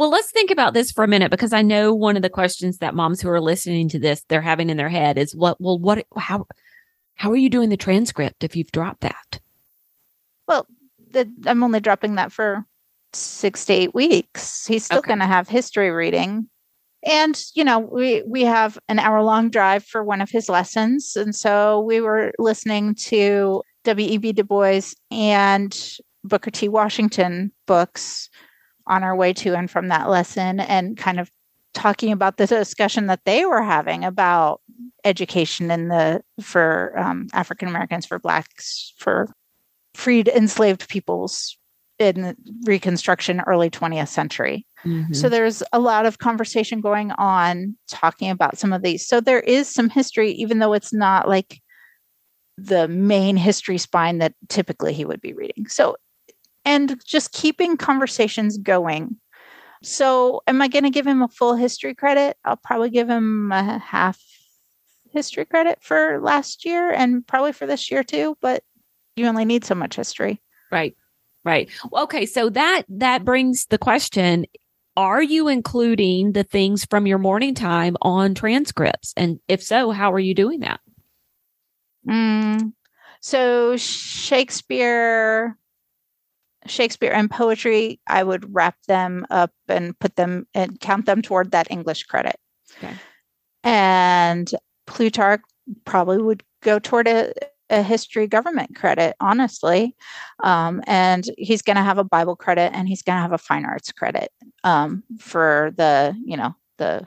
Well, 0.00 0.08
let's 0.08 0.30
think 0.30 0.50
about 0.50 0.72
this 0.72 0.90
for 0.90 1.04
a 1.04 1.08
minute 1.08 1.30
because 1.30 1.52
I 1.52 1.60
know 1.60 1.92
one 1.92 2.16
of 2.16 2.22
the 2.22 2.30
questions 2.30 2.78
that 2.78 2.94
moms 2.94 3.20
who 3.20 3.28
are 3.28 3.38
listening 3.38 3.86
to 3.90 3.98
this 3.98 4.24
they're 4.30 4.40
having 4.40 4.70
in 4.70 4.78
their 4.78 4.88
head 4.88 5.18
is 5.18 5.36
what 5.36 5.60
well 5.60 5.78
what 5.78 6.06
how 6.16 6.46
how 7.16 7.30
are 7.30 7.36
you 7.36 7.50
doing 7.50 7.68
the 7.68 7.76
transcript 7.76 8.42
if 8.42 8.56
you've 8.56 8.72
dropped 8.72 9.02
that? 9.02 9.40
Well, 10.48 10.66
the, 11.10 11.30
I'm 11.44 11.62
only 11.62 11.80
dropping 11.80 12.14
that 12.14 12.32
for 12.32 12.64
6 13.12 13.66
to 13.66 13.72
8 13.74 13.94
weeks. 13.94 14.66
He's 14.66 14.86
still 14.86 15.00
okay. 15.00 15.08
going 15.08 15.18
to 15.18 15.26
have 15.26 15.50
history 15.50 15.90
reading. 15.90 16.48
And, 17.04 17.38
you 17.52 17.62
know, 17.62 17.78
we 17.78 18.22
we 18.26 18.40
have 18.44 18.78
an 18.88 19.00
hour 19.00 19.22
long 19.22 19.50
drive 19.50 19.84
for 19.84 20.02
one 20.02 20.22
of 20.22 20.30
his 20.30 20.48
lessons 20.48 21.14
and 21.14 21.34
so 21.34 21.80
we 21.80 22.00
were 22.00 22.32
listening 22.38 22.94
to 23.10 23.62
W.E.B. 23.84 24.32
Du 24.32 24.44
Bois 24.44 24.94
and 25.10 25.98
Booker 26.24 26.50
T. 26.50 26.70
Washington 26.70 27.52
books 27.66 28.30
on 28.90 29.04
our 29.04 29.16
way 29.16 29.32
to 29.32 29.54
and 29.54 29.70
from 29.70 29.88
that 29.88 30.10
lesson 30.10 30.60
and 30.60 30.96
kind 30.96 31.18
of 31.18 31.30
talking 31.72 32.12
about 32.12 32.36
the 32.36 32.46
discussion 32.46 33.06
that 33.06 33.24
they 33.24 33.46
were 33.46 33.62
having 33.62 34.04
about 34.04 34.60
education 35.04 35.70
in 35.70 35.88
the 35.88 36.20
for 36.40 36.98
um, 36.98 37.28
African 37.32 37.68
Americans, 37.68 38.04
for 38.04 38.18
blacks, 38.18 38.92
for 38.98 39.32
freed 39.94 40.28
enslaved 40.28 40.88
peoples 40.88 41.56
in 41.98 42.34
Reconstruction, 42.64 43.42
early 43.46 43.70
20th 43.70 44.08
century. 44.08 44.66
Mm-hmm. 44.84 45.12
So 45.12 45.28
there's 45.28 45.62
a 45.72 45.78
lot 45.78 46.06
of 46.06 46.18
conversation 46.18 46.80
going 46.80 47.12
on 47.12 47.76
talking 47.88 48.30
about 48.30 48.58
some 48.58 48.72
of 48.72 48.82
these. 48.82 49.06
So 49.06 49.20
there 49.20 49.40
is 49.40 49.68
some 49.68 49.90
history, 49.90 50.32
even 50.32 50.58
though 50.58 50.72
it's 50.72 50.92
not 50.92 51.28
like 51.28 51.60
the 52.56 52.88
main 52.88 53.36
history 53.36 53.78
spine 53.78 54.18
that 54.18 54.34
typically 54.48 54.92
he 54.92 55.04
would 55.04 55.20
be 55.20 55.34
reading. 55.34 55.66
So, 55.68 55.96
and 56.64 57.00
just 57.04 57.32
keeping 57.32 57.76
conversations 57.76 58.58
going. 58.58 59.16
So, 59.82 60.42
am 60.46 60.60
I 60.60 60.68
going 60.68 60.84
to 60.84 60.90
give 60.90 61.06
him 61.06 61.22
a 61.22 61.28
full 61.28 61.54
history 61.54 61.94
credit? 61.94 62.36
I'll 62.44 62.56
probably 62.56 62.90
give 62.90 63.08
him 63.08 63.50
a 63.50 63.78
half 63.78 64.20
history 65.10 65.44
credit 65.44 65.78
for 65.80 66.20
last 66.20 66.64
year 66.64 66.90
and 66.90 67.26
probably 67.26 67.52
for 67.52 67.66
this 67.66 67.90
year 67.90 68.04
too, 68.04 68.36
but 68.40 68.62
you 69.16 69.26
only 69.26 69.44
need 69.44 69.64
so 69.64 69.74
much 69.74 69.96
history. 69.96 70.40
Right. 70.70 70.94
Right. 71.44 71.70
Okay, 71.92 72.26
so 72.26 72.50
that 72.50 72.82
that 72.88 73.24
brings 73.24 73.66
the 73.66 73.78
question 73.78 74.44
are 74.96 75.22
you 75.22 75.48
including 75.48 76.32
the 76.32 76.44
things 76.44 76.84
from 76.84 77.06
your 77.06 77.16
morning 77.16 77.54
time 77.54 77.96
on 78.02 78.34
transcripts? 78.34 79.14
And 79.16 79.40
if 79.48 79.62
so, 79.62 79.92
how 79.92 80.12
are 80.12 80.18
you 80.18 80.34
doing 80.34 80.60
that? 80.60 80.80
Mm, 82.06 82.72
so 83.20 83.76
Shakespeare, 83.76 85.56
Shakespeare 86.70 87.12
and 87.12 87.30
poetry, 87.30 88.00
I 88.08 88.22
would 88.22 88.54
wrap 88.54 88.76
them 88.86 89.26
up 89.30 89.52
and 89.68 89.98
put 89.98 90.16
them 90.16 90.46
and 90.54 90.78
count 90.80 91.06
them 91.06 91.22
toward 91.22 91.50
that 91.50 91.70
English 91.70 92.04
credit. 92.04 92.36
Okay. 92.78 92.94
And 93.64 94.50
Plutarch 94.86 95.42
probably 95.84 96.18
would 96.18 96.42
go 96.62 96.78
toward 96.78 97.08
a, 97.08 97.32
a 97.68 97.82
history 97.82 98.26
government 98.26 98.74
credit, 98.74 99.16
honestly. 99.20 99.94
Um, 100.42 100.82
and 100.86 101.24
he's 101.36 101.62
going 101.62 101.76
to 101.76 101.82
have 101.82 101.98
a 101.98 102.04
Bible 102.04 102.36
credit 102.36 102.72
and 102.74 102.88
he's 102.88 103.02
going 103.02 103.16
to 103.16 103.22
have 103.22 103.32
a 103.32 103.38
fine 103.38 103.64
arts 103.64 103.92
credit 103.92 104.30
um, 104.64 105.02
for 105.18 105.72
the, 105.76 106.16
you 106.24 106.36
know, 106.36 106.54
the 106.78 107.06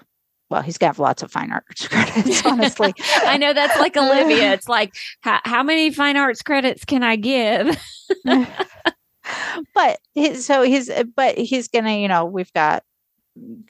well, 0.49 0.61
he's 0.61 0.77
got 0.77 0.99
lots 0.99 1.23
of 1.23 1.31
fine 1.31 1.51
arts 1.51 1.87
credits, 1.89 2.45
honestly. 2.45 2.93
I 3.23 3.37
know 3.37 3.53
that's 3.53 3.79
like 3.79 3.97
Olivia. 3.97 4.53
It's 4.53 4.69
like, 4.69 4.95
how, 5.21 5.39
how 5.43 5.63
many 5.63 5.91
fine 5.91 6.15
arts 6.15 6.43
credits 6.43 6.85
can 6.85 7.01
I 7.01 7.15
give? 7.15 7.75
but 9.73 9.99
so 10.35 10.63
he's, 10.63 10.89
but 11.15 11.37
he's 11.37 11.67
going 11.67 11.85
to, 11.85 11.93
you 11.93 12.07
know, 12.07 12.25
we've 12.25 12.53
got 12.53 12.83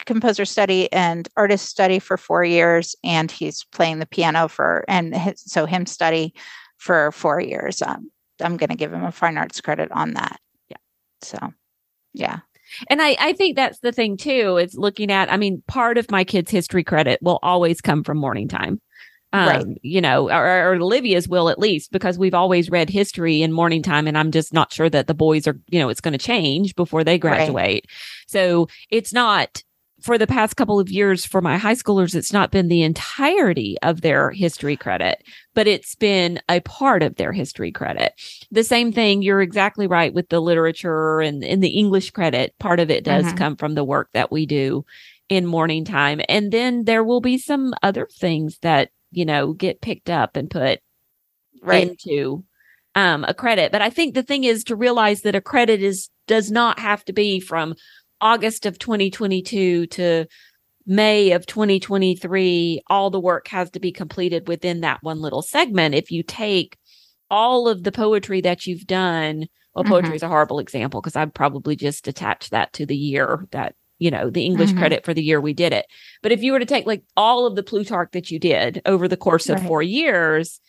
composer 0.05 0.43
study 0.45 0.91
and 0.91 1.29
artist 1.37 1.67
study 1.67 1.99
for 1.99 2.17
four 2.17 2.43
years, 2.43 2.95
and 3.03 3.31
he's 3.31 3.63
playing 3.65 3.99
the 3.99 4.05
piano 4.05 4.47
for, 4.47 4.83
and 4.87 5.15
his, 5.15 5.41
so 5.41 5.65
hymn 5.65 5.85
study 5.85 6.33
for 6.77 7.11
four 7.13 7.39
years. 7.39 7.81
Um, 7.81 8.11
I'm 8.41 8.57
going 8.57 8.71
to 8.71 8.75
give 8.75 8.91
him 8.91 9.03
a 9.03 9.11
fine 9.11 9.37
arts 9.37 9.61
credit 9.61 9.91
on 9.91 10.15
that. 10.15 10.39
Yeah. 10.69 10.77
So, 11.21 11.53
yeah. 12.13 12.39
And 12.89 13.01
I, 13.01 13.15
I 13.19 13.33
think 13.33 13.55
that's 13.55 13.79
the 13.79 13.91
thing 13.91 14.17
too, 14.17 14.57
is 14.57 14.75
looking 14.75 15.11
at, 15.11 15.31
I 15.31 15.37
mean, 15.37 15.63
part 15.67 15.97
of 15.97 16.09
my 16.09 16.23
kids' 16.23 16.51
history 16.51 16.83
credit 16.83 17.19
will 17.21 17.39
always 17.43 17.79
come 17.81 18.03
from 18.03 18.17
morning 18.17 18.47
time. 18.47 18.81
Um, 19.35 19.47
right. 19.47 19.65
you 19.81 19.99
know, 19.99 20.29
or, 20.29 20.45
or, 20.45 20.75
Olivia's 20.75 21.27
will 21.27 21.49
at 21.49 21.57
least, 21.57 21.91
because 21.91 22.19
we've 22.19 22.35
always 22.35 22.69
read 22.69 22.87
history 22.87 23.41
in 23.41 23.51
morning 23.51 23.81
time. 23.81 24.07
And 24.07 24.15
I'm 24.15 24.29
just 24.29 24.53
not 24.53 24.71
sure 24.71 24.91
that 24.91 25.07
the 25.07 25.15
boys 25.15 25.47
are, 25.47 25.59
you 25.69 25.79
know, 25.79 25.89
it's 25.89 26.01
going 26.01 26.11
to 26.11 26.19
change 26.19 26.75
before 26.75 27.03
they 27.03 27.17
graduate. 27.17 27.55
Right. 27.55 27.85
So 28.27 28.67
it's 28.91 29.11
not 29.11 29.63
for 30.03 30.17
the 30.17 30.27
past 30.27 30.57
couple 30.57 30.81
of 30.81 30.89
years 30.89 31.25
for 31.25 31.41
my 31.41 31.57
high 31.57 31.75
schoolers, 31.75 32.13
it's 32.13 32.33
not 32.33 32.51
been 32.51 32.67
the 32.67 32.81
entirety 32.81 33.77
of 33.81 34.01
their 34.01 34.31
history 34.31 34.75
credit, 34.75 35.23
but 35.53 35.65
it's 35.65 35.95
been 35.95 36.41
a 36.49 36.59
part 36.59 37.01
of 37.01 37.15
their 37.15 37.31
history 37.31 37.71
credit. 37.71 38.13
The 38.51 38.65
same 38.65 38.91
thing, 38.91 39.21
you're 39.21 39.41
exactly 39.41 39.87
right 39.87 40.13
with 40.13 40.27
the 40.27 40.41
literature 40.41 41.21
and 41.21 41.41
in 41.41 41.61
the 41.61 41.69
English 41.69 42.11
credit. 42.11 42.53
Part 42.59 42.81
of 42.81 42.91
it 42.91 43.05
does 43.05 43.25
mm-hmm. 43.25 43.37
come 43.37 43.55
from 43.55 43.75
the 43.75 43.85
work 43.85 44.09
that 44.13 44.29
we 44.29 44.45
do 44.45 44.85
in 45.29 45.45
morning 45.45 45.85
time. 45.85 46.19
And 46.27 46.51
then 46.51 46.83
there 46.83 47.03
will 47.03 47.21
be 47.21 47.37
some 47.37 47.73
other 47.81 48.07
things 48.11 48.59
that, 48.59 48.89
you 49.13 49.26
know, 49.26 49.54
get 49.54 49.82
picked 49.82 50.10
up 50.10 50.36
and 50.36 50.49
put 50.49 50.80
right. 51.62 51.89
into 51.89 52.43
um, 52.95 53.23
a 53.28 53.34
credit. 53.34 53.71
But 53.71 53.82
I 53.82 53.89
think 53.89 54.13
the 54.13 54.23
thing 54.23 54.43
is 54.43 54.63
to 54.65 54.76
realize 54.76 55.21
that 55.21 55.36
a 55.36 55.41
credit 55.41 55.82
is 55.82 56.10
does 56.28 56.52
not 56.52 56.80
have 56.80 57.04
to 57.06 57.13
be 57.13 57.39
from 57.39 57.76
August 58.21 58.65
of 58.65 58.80
2022 58.80 59.88
to 59.88 60.26
May 60.86 61.32
of 61.32 61.45
2023, 61.45 62.82
all 62.88 63.10
the 63.10 63.19
work 63.19 63.47
has 63.47 63.69
to 63.71 63.80
be 63.80 63.91
completed 63.91 64.47
within 64.47 64.82
that 64.82 65.02
one 65.02 65.21
little 65.21 65.41
segment. 65.41 65.95
If 65.95 66.12
you 66.12 66.23
take 66.23 66.78
all 67.30 67.67
of 67.67 67.84
the 67.84 67.91
poetry 67.91 68.41
that 68.41 68.67
you've 68.67 68.86
done, 68.86 69.47
well, 69.73 69.86
poetry 69.86 70.10
mm-hmm. 70.10 70.15
is 70.15 70.23
a 70.23 70.28
horrible 70.28 70.60
example 70.60 71.02
because 71.02 71.15
I'd 71.15 71.34
probably 71.34 71.76
just 71.76 72.08
attach 72.08 72.49
that 72.49 72.73
to 72.73 72.86
the 72.86 72.97
year 72.97 73.47
that, 73.52 73.76
you 73.99 74.12
know, 74.12 74.29
the 74.29 74.45
English 74.45 74.69
mm-hmm. 74.69 74.79
credit 74.79 75.06
for 75.06 75.13
the 75.13 75.23
year 75.23 75.39
we 75.39 75.53
did 75.53 75.73
it. 75.73 75.86
But 76.21 76.32
if 76.32 76.41
you 76.41 76.51
were 76.51 76.60
to 76.60 76.65
take 76.65 76.86
like 76.86 77.03
all 77.15 77.45
of 77.45 77.56
the 77.56 77.63
Plutarch 77.63 78.12
that 78.12 78.32
you 78.32 78.39
did 78.39 78.82
over 78.86 79.08
the 79.08 79.17
course 79.17 79.49
of 79.49 79.60
right. 79.60 79.67
four 79.67 79.82
years, 79.82 80.60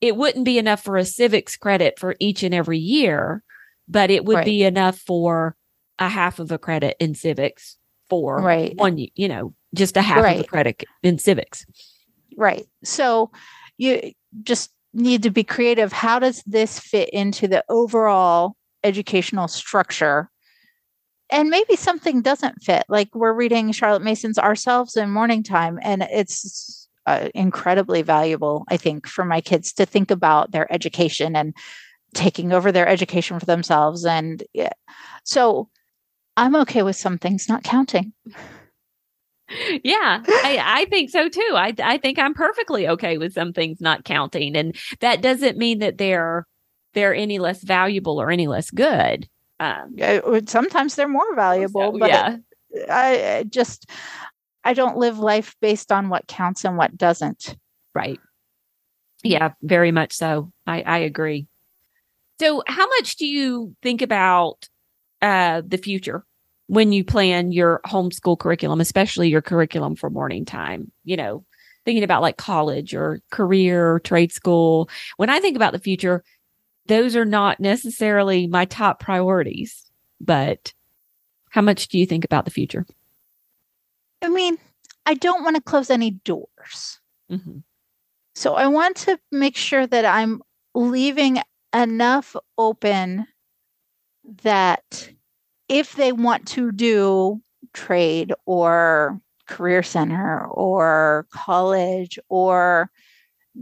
it 0.00 0.16
wouldn't 0.16 0.44
be 0.44 0.58
enough 0.58 0.82
for 0.82 0.96
a 0.96 1.04
civics 1.04 1.56
credit 1.56 1.98
for 1.98 2.14
each 2.20 2.42
and 2.42 2.54
every 2.54 2.78
year, 2.78 3.42
but 3.88 4.10
it 4.10 4.24
would 4.24 4.36
right. 4.36 4.44
be 4.44 4.62
enough 4.62 4.98
for 4.98 5.56
a 5.98 6.08
half 6.08 6.38
of 6.38 6.52
a 6.52 6.58
credit 6.58 6.96
in 7.00 7.14
civics 7.14 7.76
for 8.08 8.40
right. 8.40 8.76
one, 8.76 8.98
you 9.14 9.28
know, 9.28 9.54
just 9.74 9.96
a 9.96 10.02
half 10.02 10.22
right. 10.22 10.38
of 10.38 10.44
a 10.44 10.48
credit 10.48 10.84
in 11.02 11.18
civics. 11.18 11.66
Right. 12.36 12.66
So 12.84 13.30
you 13.76 14.12
just 14.42 14.70
need 14.94 15.22
to 15.24 15.30
be 15.30 15.44
creative. 15.44 15.92
How 15.92 16.18
does 16.18 16.42
this 16.46 16.78
fit 16.78 17.10
into 17.10 17.48
the 17.48 17.64
overall 17.68 18.56
educational 18.84 19.48
structure? 19.48 20.30
And 21.30 21.50
maybe 21.50 21.76
something 21.76 22.22
doesn't 22.22 22.62
fit. 22.62 22.84
Like 22.88 23.14
we're 23.14 23.34
reading 23.34 23.72
Charlotte 23.72 24.02
Mason's 24.02 24.38
Ourselves 24.38 24.96
in 24.96 25.10
Morning 25.10 25.42
Time, 25.42 25.78
and 25.82 26.02
it's 26.02 26.88
uh, 27.06 27.28
incredibly 27.34 28.02
valuable, 28.02 28.64
I 28.68 28.76
think, 28.76 29.06
for 29.06 29.24
my 29.24 29.40
kids 29.40 29.72
to 29.74 29.86
think 29.86 30.10
about 30.10 30.52
their 30.52 30.70
education 30.72 31.36
and 31.36 31.54
taking 32.14 32.52
over 32.52 32.72
their 32.72 32.88
education 32.88 33.38
for 33.38 33.46
themselves. 33.46 34.04
And 34.04 34.42
yeah. 34.54 34.72
so 35.24 35.68
I'm 36.36 36.56
okay 36.56 36.82
with 36.82 36.96
some 36.96 37.18
things 37.18 37.48
not 37.48 37.64
counting. 37.64 38.12
Yeah, 39.82 40.22
I, 40.26 40.58
I 40.62 40.84
think 40.90 41.08
so 41.08 41.28
too. 41.30 41.52
I 41.54 41.74
I 41.82 41.96
think 41.96 42.18
I'm 42.18 42.34
perfectly 42.34 42.86
okay 42.86 43.16
with 43.16 43.32
some 43.32 43.54
things 43.54 43.80
not 43.80 44.04
counting, 44.04 44.54
and 44.54 44.76
that 45.00 45.22
doesn't 45.22 45.56
mean 45.56 45.78
that 45.78 45.96
they're 45.96 46.46
they're 46.92 47.14
any 47.14 47.38
less 47.38 47.62
valuable 47.62 48.20
or 48.20 48.30
any 48.30 48.46
less 48.46 48.70
good. 48.70 49.26
Um, 49.60 49.96
sometimes 50.46 50.94
they're 50.94 51.08
more 51.08 51.34
valuable, 51.34 51.92
so, 51.92 51.98
but 51.98 52.08
yeah. 52.08 52.36
I, 52.88 53.36
I 53.38 53.42
just 53.44 53.90
I 54.64 54.74
don't 54.74 54.96
live 54.96 55.18
life 55.18 55.56
based 55.60 55.90
on 55.90 56.08
what 56.08 56.28
counts 56.28 56.64
and 56.64 56.76
what 56.76 56.96
doesn't. 56.96 57.56
Right. 57.94 58.20
Yeah, 59.24 59.52
very 59.62 59.90
much 59.90 60.12
so. 60.12 60.52
I 60.66 60.82
I 60.82 60.98
agree. 60.98 61.48
So, 62.40 62.62
how 62.66 62.86
much 62.86 63.16
do 63.16 63.26
you 63.26 63.74
think 63.82 64.00
about 64.00 64.68
uh, 65.20 65.62
the 65.66 65.78
future 65.78 66.24
when 66.68 66.92
you 66.92 67.02
plan 67.02 67.50
your 67.50 67.80
homeschool 67.86 68.38
curriculum, 68.38 68.80
especially 68.80 69.28
your 69.28 69.42
curriculum 69.42 69.96
for 69.96 70.10
morning 70.10 70.44
time, 70.44 70.92
you 71.04 71.16
know, 71.16 71.44
thinking 71.84 72.04
about 72.04 72.22
like 72.22 72.36
college 72.36 72.94
or 72.94 73.20
career, 73.30 73.98
trade 74.00 74.30
school. 74.30 74.88
When 75.16 75.30
I 75.30 75.40
think 75.40 75.56
about 75.56 75.72
the 75.72 75.78
future, 75.78 76.22
those 76.88 77.14
are 77.14 77.24
not 77.24 77.60
necessarily 77.60 78.46
my 78.46 78.64
top 78.64 79.00
priorities, 79.00 79.84
but 80.20 80.72
how 81.50 81.62
much 81.62 81.88
do 81.88 81.98
you 81.98 82.06
think 82.06 82.24
about 82.24 82.44
the 82.44 82.50
future? 82.50 82.86
I 84.22 84.28
mean, 84.28 84.58
I 85.06 85.14
don't 85.14 85.44
want 85.44 85.56
to 85.56 85.62
close 85.62 85.90
any 85.90 86.10
doors. 86.10 87.00
Mm-hmm. 87.30 87.58
So 88.34 88.54
I 88.54 88.66
want 88.66 88.96
to 88.98 89.18
make 89.32 89.56
sure 89.56 89.86
that 89.86 90.04
I'm 90.04 90.42
leaving 90.74 91.40
enough 91.74 92.36
open 92.56 93.26
that 94.42 95.10
if 95.68 95.96
they 95.96 96.12
want 96.12 96.46
to 96.48 96.72
do 96.72 97.40
trade 97.72 98.32
or 98.46 99.20
career 99.46 99.82
center 99.82 100.46
or 100.46 101.26
college 101.32 102.18
or 102.28 102.90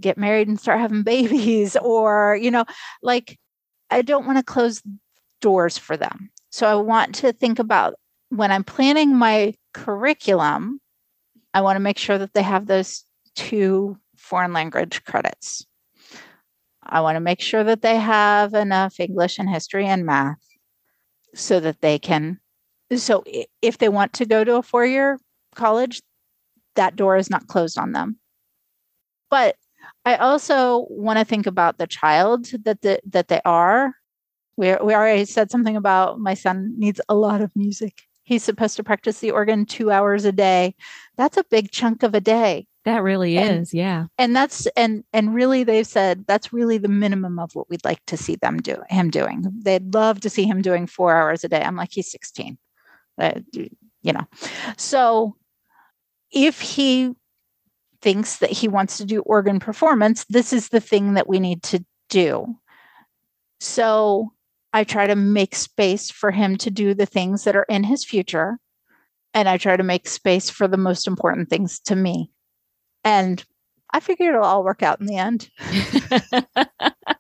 get 0.01 0.19
married 0.19 0.49
and 0.49 0.59
start 0.59 0.81
having 0.81 1.03
babies 1.15 1.77
or 1.77 2.39
you 2.41 2.51
know 2.51 2.65
like 3.03 3.39
i 3.91 4.03
don't 4.03 4.27
want 4.27 4.39
to 4.39 4.45
close 4.45 4.83
doors 5.41 5.77
for 5.77 5.97
them. 5.97 6.31
So 6.51 6.67
i 6.67 6.75
want 6.75 7.15
to 7.17 7.33
think 7.33 7.59
about 7.59 7.95
when 8.31 8.51
i'm 8.51 8.65
planning 8.65 9.15
my 9.15 9.55
curriculum 9.75 10.81
i 11.55 11.61
want 11.61 11.77
to 11.77 11.81
make 11.81 11.99
sure 11.99 12.19
that 12.19 12.33
they 12.33 12.43
have 12.43 12.67
those 12.67 13.05
two 13.35 13.99
foreign 14.17 14.53
language 14.53 15.05
credits. 15.05 15.67
I 16.83 17.01
want 17.01 17.17
to 17.17 17.21
make 17.21 17.41
sure 17.41 17.65
that 17.65 17.83
they 17.83 17.97
have 17.97 18.55
enough 18.55 18.99
english 19.01 19.39
and 19.39 19.49
history 19.49 19.87
and 19.87 20.07
math 20.07 20.39
so 21.35 21.61
that 21.61 21.81
they 21.81 21.99
can 21.99 22.41
so 22.97 23.25
if 23.61 23.79
they 23.79 23.89
want 23.89 24.13
to 24.15 24.25
go 24.25 24.45
to 24.45 24.57
a 24.57 24.63
four-year 24.63 25.19
college 25.55 26.01
that 26.77 26.95
door 26.95 27.17
is 27.17 27.29
not 27.29 27.49
closed 27.49 27.77
on 27.77 27.93
them. 27.93 28.19
But 29.29 29.57
i 30.07 30.17
also 30.17 30.87
want 30.89 31.19
to 31.19 31.25
think 31.27 31.47
about 31.47 31.77
the 31.79 31.87
child 31.87 32.47
that 32.65 32.81
the, 32.83 32.99
that 33.15 33.29
they 33.29 33.41
are 33.45 33.93
We 34.57 34.69
we 34.87 34.95
already 34.95 35.27
said 35.27 35.51
something 35.51 35.77
about 35.77 36.19
my 36.19 36.33
son 36.35 36.73
needs 36.79 37.01
a 37.09 37.15
lot 37.15 37.41
of 37.45 37.51
music. 37.55 37.93
He's 38.25 38.43
supposed 38.43 38.77
to 38.77 38.83
practice 38.85 39.21
the 39.21 39.31
organ 39.31 39.67
2 39.67 39.91
hours 39.91 40.25
a 40.25 40.33
day. 40.33 40.75
That's 41.19 41.37
a 41.37 41.45
big 41.51 41.71
chunk 41.71 42.03
of 42.03 42.15
a 42.15 42.21
day. 42.21 42.67
That 42.85 43.03
really 43.03 43.37
And- 43.37 43.61
is. 43.63 43.75
Yeah. 43.75 44.07
And 44.17 44.35
that's 44.35 44.67
and 44.75 45.05
and 45.13 45.35
really 45.35 45.65
they've 45.65 45.87
said 45.99 46.25
that's 46.27 46.53
really 46.59 46.79
the 46.81 46.89
minimum 47.05 47.39
of 47.39 47.55
what 47.55 47.69
we'd 47.69 47.85
like 47.85 48.01
to 48.07 48.17
see 48.17 48.37
them 48.37 48.57
do 48.63 48.77
him 48.89 49.11
doing. 49.11 49.45
They'd 49.67 49.93
love 49.95 50.21
to 50.21 50.31
see 50.31 50.45
him 50.51 50.63
doing 50.63 50.87
4 50.89 51.15
hours 51.15 51.45
a 51.45 51.49
day. 51.49 51.61
I'm 51.63 51.77
like 51.77 51.93
he's 51.93 52.11
16. 52.11 52.57
Uh, 53.21 53.41
you 54.07 54.13
know. 54.17 54.27
So 54.79 55.37
if 56.33 56.61
he 56.63 57.13
thinks 58.01 58.39
that 58.39 58.51
he 58.51 58.69
wants 58.69 58.99
to 58.99 59.05
do 59.05 59.21
organ 59.23 59.61
performance, 59.61 60.25
this 60.29 60.53
is 60.53 60.69
the 60.69 60.81
thing 60.81 61.15
that 61.15 61.29
we 61.29 61.41
need 61.41 61.63
to 61.65 61.85
do. 62.09 62.57
So 63.61 64.33
I 64.73 64.85
try 64.85 65.07
to 65.07 65.17
make 65.17 65.55
space 65.55 66.11
for 66.11 66.31
him 66.31 66.57
to 66.59 66.71
do 66.71 66.95
the 66.95 67.07
things 67.07 67.45
that 67.45 67.57
are 67.57 67.67
in 67.69 67.85
his 67.85 68.05
future. 68.05 68.59
And 69.35 69.49
I 69.49 69.57
try 69.59 69.77
to 69.77 69.83
make 69.83 70.09
space 70.09 70.51
for 70.51 70.69
the 70.69 70.77
most 70.77 71.07
important 71.07 71.51
things 71.51 71.81
to 71.81 71.97
me. 71.97 72.31
And 73.05 73.45
I 73.93 74.01
figure 74.01 74.31
it'll 74.31 74.45
all 74.45 74.65
work 74.65 74.83
out 74.83 75.01
in 75.01 75.07
the 75.07 75.17
end. 75.17 75.51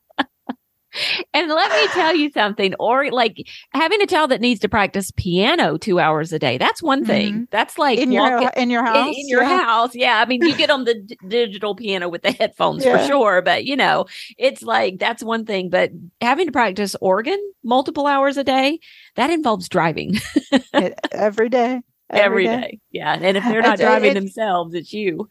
and 1.34 1.49
let 1.49 1.70
me 1.72 1.86
tell 1.88 2.14
you 2.14 2.30
something, 2.30 2.74
or 2.80 3.11
like 3.11 3.47
having 3.72 4.01
a 4.03 4.07
child 4.07 4.30
that 4.30 4.40
needs 4.40 4.61
to 4.61 4.68
practice 4.68 5.11
piano 5.16 5.78
two 5.78 5.99
hours 5.99 6.32
a 6.32 6.38
day. 6.38 6.59
That's 6.59 6.82
one 6.82 7.01
mm-hmm. 7.01 7.07
thing. 7.07 7.49
That's 7.51 7.78
like 7.78 7.99
In 7.99 8.12
your 8.12 8.22
walking- 8.40 8.62
in 8.62 8.70
your 8.70 8.84
house. 8.84 9.14
in 9.16 9.28
your 9.28 9.42
yeah. 9.42 9.64
house. 9.64 9.94
Yeah. 9.94 10.18
I 10.20 10.24
mean, 10.26 10.42
you 10.42 10.57
get 10.57 10.70
on 10.70 10.84
the 10.84 10.94
d- 11.07 11.18
digital 11.28 11.74
piano 11.74 12.09
with 12.09 12.22
the 12.22 12.32
headphones 12.32 12.84
for 12.84 12.99
sure, 13.07 13.42
but 13.42 13.64
you 13.64 13.76
know, 13.76 14.07
it's 14.38 14.62
like 14.62 14.99
that's 14.99 15.22
one 15.22 15.44
thing. 15.44 15.70
But 15.70 15.90
having 16.20 16.47
to 16.47 16.53
practice 16.53 16.97
organ 17.01 17.38
multiple 17.64 18.07
hours 18.07 18.36
a 18.36 18.44
day, 18.44 18.78
that 19.16 19.30
involves 19.30 19.68
driving 19.68 20.14
It- 20.53 20.99
every 21.12 21.49
day. 21.49 21.80
every 22.11 22.44
day. 22.44 22.78
Yeah. 22.92 23.18
And 23.20 23.36
if 23.36 23.42
they're 23.44 23.62
not 23.62 23.74
It's- 23.74 23.80
driving 23.80 24.12
it- 24.12 24.14
themselves, 24.14 24.74
it's 24.74 24.92
you. 24.92 25.28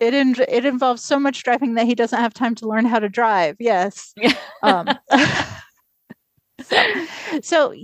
It 0.00 0.14
in, 0.14 0.36
it 0.48 0.64
involves 0.64 1.02
so 1.02 1.18
much 1.18 1.42
driving 1.42 1.74
that 1.74 1.86
he 1.86 1.94
doesn't 1.94 2.20
have 2.20 2.32
time 2.32 2.54
to 2.56 2.68
learn 2.68 2.84
how 2.84 2.98
to 3.00 3.08
drive. 3.08 3.56
Yes. 3.58 4.14
Um, 4.62 4.88
so, 6.62 7.06
so 7.42 7.74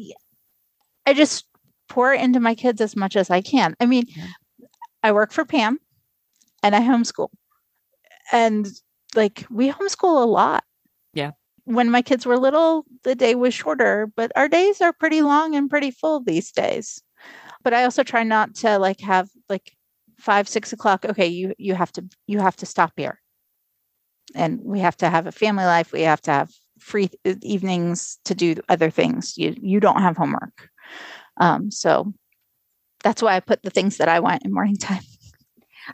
I 1.07 1.15
just 1.15 1.47
pour 1.89 2.15
into 2.15 2.41
my 2.41 2.55
kids 2.55 2.81
as 2.81 2.95
much 2.95 3.17
as 3.17 3.31
I 3.31 3.41
can. 3.41 3.75
I 3.81 3.87
mean. 3.87 4.07
I 5.05 5.13
work 5.13 5.33
for 5.33 5.45
Pam 5.45 5.79
and 6.63 6.75
I 6.75 6.81
homeschool. 6.81 7.29
And 8.33 8.67
like 9.15 9.47
we 9.51 9.71
homeschool 9.71 10.23
a 10.23 10.27
lot. 10.27 10.65
Yeah. 11.13 11.33
When 11.65 11.91
my 11.91 12.01
kids 12.01 12.25
were 12.25 12.39
little, 12.39 12.87
the 13.05 13.15
day 13.15 13.35
was 13.35 13.53
shorter, 13.53 14.11
but 14.17 14.33
our 14.35 14.49
days 14.49 14.81
are 14.81 14.95
pretty 14.95 15.21
long 15.21 15.55
and 15.55 15.69
pretty 15.69 15.91
full 15.91 16.21
these 16.21 16.51
days. 16.51 17.03
But 17.63 17.75
I 17.75 17.85
also 17.85 18.03
try 18.03 18.23
not 18.23 18.55
to 18.57 18.79
like 18.79 19.01
have 19.01 19.29
like 19.51 19.77
five, 20.19 20.49
six 20.49 20.73
o'clock. 20.73 21.05
Okay, 21.05 21.27
you 21.27 21.55
you 21.59 21.75
have 21.75 21.93
to 21.93 22.05
you 22.27 22.41
have 22.41 22.57
to 22.57 22.67
stop 22.67 22.93
here. 22.97 23.21
And 24.35 24.61
we 24.65 24.81
have 24.81 24.97
to 24.99 25.11
have 25.11 25.27
a 25.27 25.33
family 25.33 25.65
life. 25.65 25.93
We 25.93 26.03
have 26.03 26.23
to 26.23 26.31
have 26.31 26.51
free 26.79 27.11
evenings 27.43 28.19
to 28.25 28.35
do 28.35 28.57
other 28.69 28.91
things. 28.91 29.37
You 29.37 29.55
you 29.61 29.81
don't 29.81 30.01
have 30.01 30.17
homework. 30.17 30.69
Um, 31.39 31.71
so 31.71 32.13
that's 33.03 33.23
why 33.23 33.37
I 33.37 33.41
put 33.41 33.63
the 33.63 33.71
things 33.71 33.99
that 33.99 34.09
I 34.09 34.21
want 34.21 34.45
in 34.45 34.53
morning 34.53 34.77
time. 34.81 35.03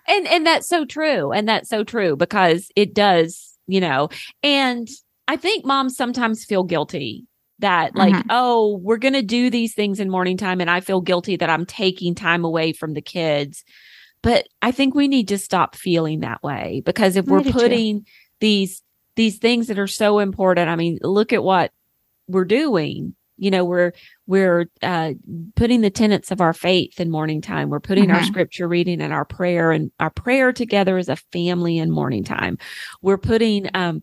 And 0.06 0.26
and 0.28 0.46
that's 0.46 0.68
so 0.68 0.84
true. 0.84 1.32
And 1.32 1.48
that's 1.48 1.68
so 1.68 1.82
true 1.84 2.16
because 2.16 2.70
it 2.76 2.94
does, 2.94 3.56
you 3.66 3.80
know. 3.80 4.08
And 4.42 4.88
I 5.28 5.36
think 5.36 5.64
moms 5.64 5.96
sometimes 5.96 6.44
feel 6.44 6.64
guilty 6.64 7.26
that 7.58 7.94
like, 7.94 8.14
Mhm. 8.14 8.24
oh, 8.30 8.78
we're 8.82 8.96
going 8.96 9.14
to 9.14 9.22
do 9.22 9.50
these 9.50 9.74
things 9.74 10.00
in 10.00 10.08
morning 10.10 10.36
time 10.36 10.60
and 10.60 10.70
I 10.70 10.80
feel 10.80 11.00
guilty 11.02 11.36
that 11.36 11.50
I'm 11.50 11.66
taking 11.66 12.14
time 12.14 12.44
away 12.44 12.72
from 12.72 12.94
the 12.94 13.02
kids. 13.02 13.64
But 14.22 14.46
I 14.62 14.70
think 14.72 14.94
we 14.94 15.08
need 15.08 15.28
to 15.28 15.38
stop 15.38 15.74
feeling 15.74 16.20
that 16.20 16.42
way 16.42 16.82
because 16.84 17.16
if 17.16 17.26
we're 17.26 17.40
putting 17.54 18.06
these 18.40 18.82
these 19.16 19.38
things 19.38 19.66
that 19.68 19.78
are 19.78 19.86
so 19.86 20.18
important, 20.18 20.68
I 20.68 20.76
mean, 20.76 20.98
look 21.02 21.32
at 21.32 21.42
what 21.42 21.72
we're 22.28 22.44
doing. 22.44 23.14
You 23.38 23.50
know, 23.50 23.64
we're 23.64 23.92
we're 24.26 24.66
uh 24.82 25.12
putting 25.56 25.80
the 25.80 25.90
tenets 25.90 26.30
of 26.30 26.40
our 26.42 26.52
faith 26.52 27.00
in 27.00 27.10
morning 27.10 27.40
time. 27.40 27.70
We're 27.70 27.80
putting 27.80 28.10
our 28.10 28.20
Mhm. 28.20 28.26
scripture 28.26 28.68
reading 28.68 29.00
and 29.00 29.12
our 29.12 29.24
prayer 29.24 29.72
and 29.72 29.90
our 29.98 30.10
prayer 30.10 30.52
together 30.52 30.98
as 30.98 31.08
a 31.08 31.16
family 31.16 31.78
in 31.78 31.90
morning 31.90 32.22
time. 32.24 32.58
We're 33.00 33.18
putting, 33.18 33.68
um, 33.74 34.02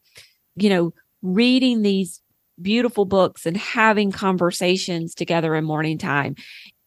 you 0.56 0.70
know, 0.70 0.94
reading 1.22 1.84
these 1.84 2.22
beautiful 2.62 3.06
books 3.06 3.46
and 3.46 3.56
having 3.58 4.12
conversations 4.12 5.14
together 5.14 5.56
in 5.56 5.64
morning 5.64 5.98
time. 5.98 6.36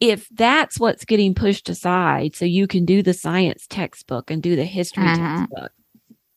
If 0.00 0.28
that's 0.30 0.78
what's 0.80 1.04
getting 1.04 1.34
pushed 1.34 1.68
aside, 1.68 2.34
so 2.34 2.44
you 2.44 2.66
can 2.66 2.84
do 2.84 3.02
the 3.02 3.14
science 3.14 3.66
textbook 3.68 4.30
and 4.30 4.42
do 4.42 4.56
the 4.56 4.64
history 4.64 5.04
Mhm. 5.04 5.36
textbook, 5.36 5.72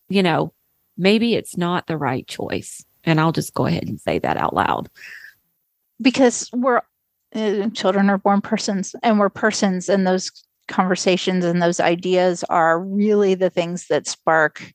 you 0.10 0.22
know, 0.24 0.54
maybe 0.98 1.36
it's 1.36 1.58
not 1.58 1.88
the 1.88 1.98
right 1.98 2.28
choice. 2.28 2.84
And 3.06 3.20
I'll 3.20 3.32
just 3.32 3.54
go 3.54 3.66
ahead 3.66 3.84
and 3.88 4.00
say 4.00 4.20
that 4.20 4.38
out 4.38 4.54
loud. 4.54 4.90
because 6.02 6.50
we're 6.54 6.82
uh, 7.36 7.70
children 7.70 8.10
are 8.10 8.18
born 8.18 8.42
persons 8.42 8.96
and 9.04 9.20
we're 9.20 9.30
persons 9.30 9.90
and 9.90 10.06
those 10.06 10.32
conversations 10.68 11.46
and 11.46 11.62
those 11.62 11.80
ideas 11.80 12.44
are 12.46 12.80
really 12.82 13.36
the 13.36 13.50
things 13.50 13.88
that 13.88 14.08
spark 14.08 14.74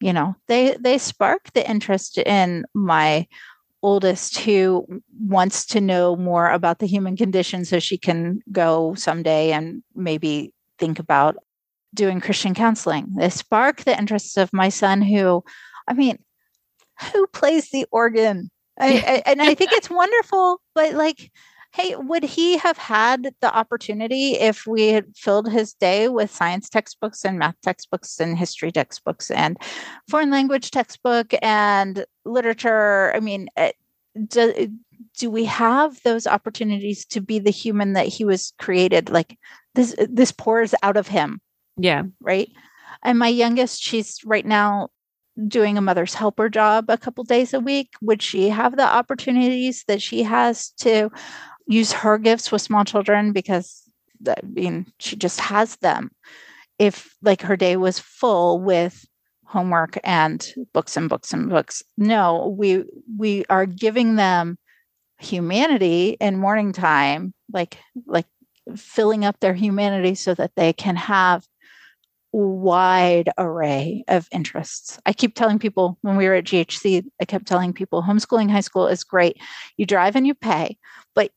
you 0.00 0.12
know 0.12 0.34
they 0.48 0.76
they 0.80 0.98
spark 0.98 1.52
the 1.54 1.68
interest 1.68 2.18
in 2.18 2.64
my 2.74 3.26
oldest 3.84 4.38
who 4.38 4.86
wants 5.20 5.66
to 5.66 5.80
know 5.80 6.16
more 6.16 6.50
about 6.50 6.78
the 6.78 6.86
human 6.86 7.16
condition 7.16 7.64
so 7.64 7.78
she 7.78 7.98
can 7.98 8.40
go 8.50 8.94
someday 8.94 9.52
and 9.52 9.82
maybe 9.94 10.52
think 10.78 10.98
about 10.98 11.36
doing 11.92 12.20
christian 12.20 12.54
counseling. 12.54 13.06
They 13.16 13.28
spark 13.28 13.84
the 13.84 13.96
interests 13.96 14.36
of 14.36 14.52
my 14.52 14.68
son 14.68 15.02
who 15.02 15.44
i 15.86 15.92
mean 15.92 16.18
who 17.12 17.26
plays 17.28 17.70
the 17.70 17.86
organ? 17.90 18.50
I, 18.78 19.22
I, 19.26 19.30
and 19.30 19.42
I 19.42 19.54
think 19.54 19.72
it's 19.72 19.90
wonderful, 19.90 20.60
but 20.74 20.94
like, 20.94 21.30
hey, 21.74 21.96
would 21.96 22.22
he 22.22 22.56
have 22.58 22.78
had 22.78 23.34
the 23.40 23.52
opportunity 23.52 24.34
if 24.34 24.64
we 24.64 24.88
had 24.92 25.06
filled 25.16 25.50
his 25.50 25.74
day 25.74 26.08
with 26.08 26.30
science 26.30 26.68
textbooks 26.68 27.24
and 27.24 27.36
math 27.36 27.60
textbooks 27.62 28.20
and 28.20 28.38
history 28.38 28.70
textbooks 28.70 29.28
and 29.28 29.58
foreign 30.08 30.30
language 30.30 30.70
textbook 30.70 31.34
and 31.42 32.04
literature? 32.24 33.12
I 33.16 33.18
mean, 33.18 33.48
eh, 33.56 33.72
do, 34.28 34.68
do 35.18 35.28
we 35.30 35.44
have 35.46 36.00
those 36.04 36.28
opportunities 36.28 37.04
to 37.06 37.20
be 37.20 37.40
the 37.40 37.50
human 37.50 37.94
that 37.94 38.06
he 38.06 38.24
was 38.24 38.52
created? 38.60 39.10
Like 39.10 39.36
this, 39.74 39.96
this 40.08 40.30
pours 40.30 40.76
out 40.84 40.96
of 40.96 41.08
him 41.08 41.40
Yeah. 41.76 42.04
right? 42.20 42.50
And 43.02 43.18
my 43.18 43.28
youngest, 43.28 43.82
she's 43.82 44.20
right 44.24 44.46
now 44.46 44.90
doing 45.48 45.76
a 45.76 45.80
mother's 45.82 46.14
helper 46.14 46.48
job 46.48 46.84
a 46.88 46.96
couple 46.96 47.24
days 47.24 47.52
a 47.52 47.58
week. 47.58 47.90
Would 48.00 48.22
she 48.22 48.48
have 48.50 48.76
the 48.76 48.86
opportunities 48.86 49.82
that 49.88 50.00
she 50.00 50.22
has 50.22 50.70
to 50.78 51.10
use 51.66 51.92
her 51.92 52.18
gifts 52.18 52.52
with 52.52 52.62
small 52.62 52.84
children? 52.84 53.32
Because 53.32 53.82
I 54.26 54.36
mean, 54.42 54.86
she 54.98 55.16
just 55.16 55.40
has 55.40 55.76
them. 55.76 56.10
If 56.78 57.14
like 57.22 57.42
her 57.42 57.56
day 57.56 57.76
was 57.76 57.98
full 57.98 58.60
with 58.60 59.04
homework 59.46 59.98
and 60.02 60.46
books 60.72 60.96
and 60.96 61.08
books 61.08 61.32
and 61.32 61.48
books, 61.48 61.82
no, 61.96 62.54
we 62.58 62.84
we 63.16 63.44
are 63.48 63.66
giving 63.66 64.16
them 64.16 64.58
humanity 65.18 66.16
in 66.20 66.36
morning 66.36 66.72
time, 66.72 67.32
like 67.52 67.78
like 68.06 68.26
filling 68.76 69.24
up 69.24 69.38
their 69.40 69.54
humanity 69.54 70.14
so 70.14 70.34
that 70.34 70.52
they 70.56 70.72
can 70.72 70.96
have 70.96 71.46
wide 72.32 73.30
array 73.38 74.02
of 74.08 74.28
interests. 74.32 74.98
I 75.06 75.12
keep 75.12 75.36
telling 75.36 75.60
people 75.60 75.98
when 76.02 76.16
we 76.16 76.26
were 76.26 76.34
at 76.34 76.44
GHC, 76.44 77.04
I 77.20 77.24
kept 77.24 77.46
telling 77.46 77.72
people 77.72 78.02
homeschooling 78.02 78.50
high 78.50 78.60
school 78.60 78.88
is 78.88 79.04
great. 79.04 79.36
You 79.76 79.86
drive 79.86 80.16
and 80.16 80.26
you 80.26 80.34
pay, 80.34 80.76
but 81.14 81.30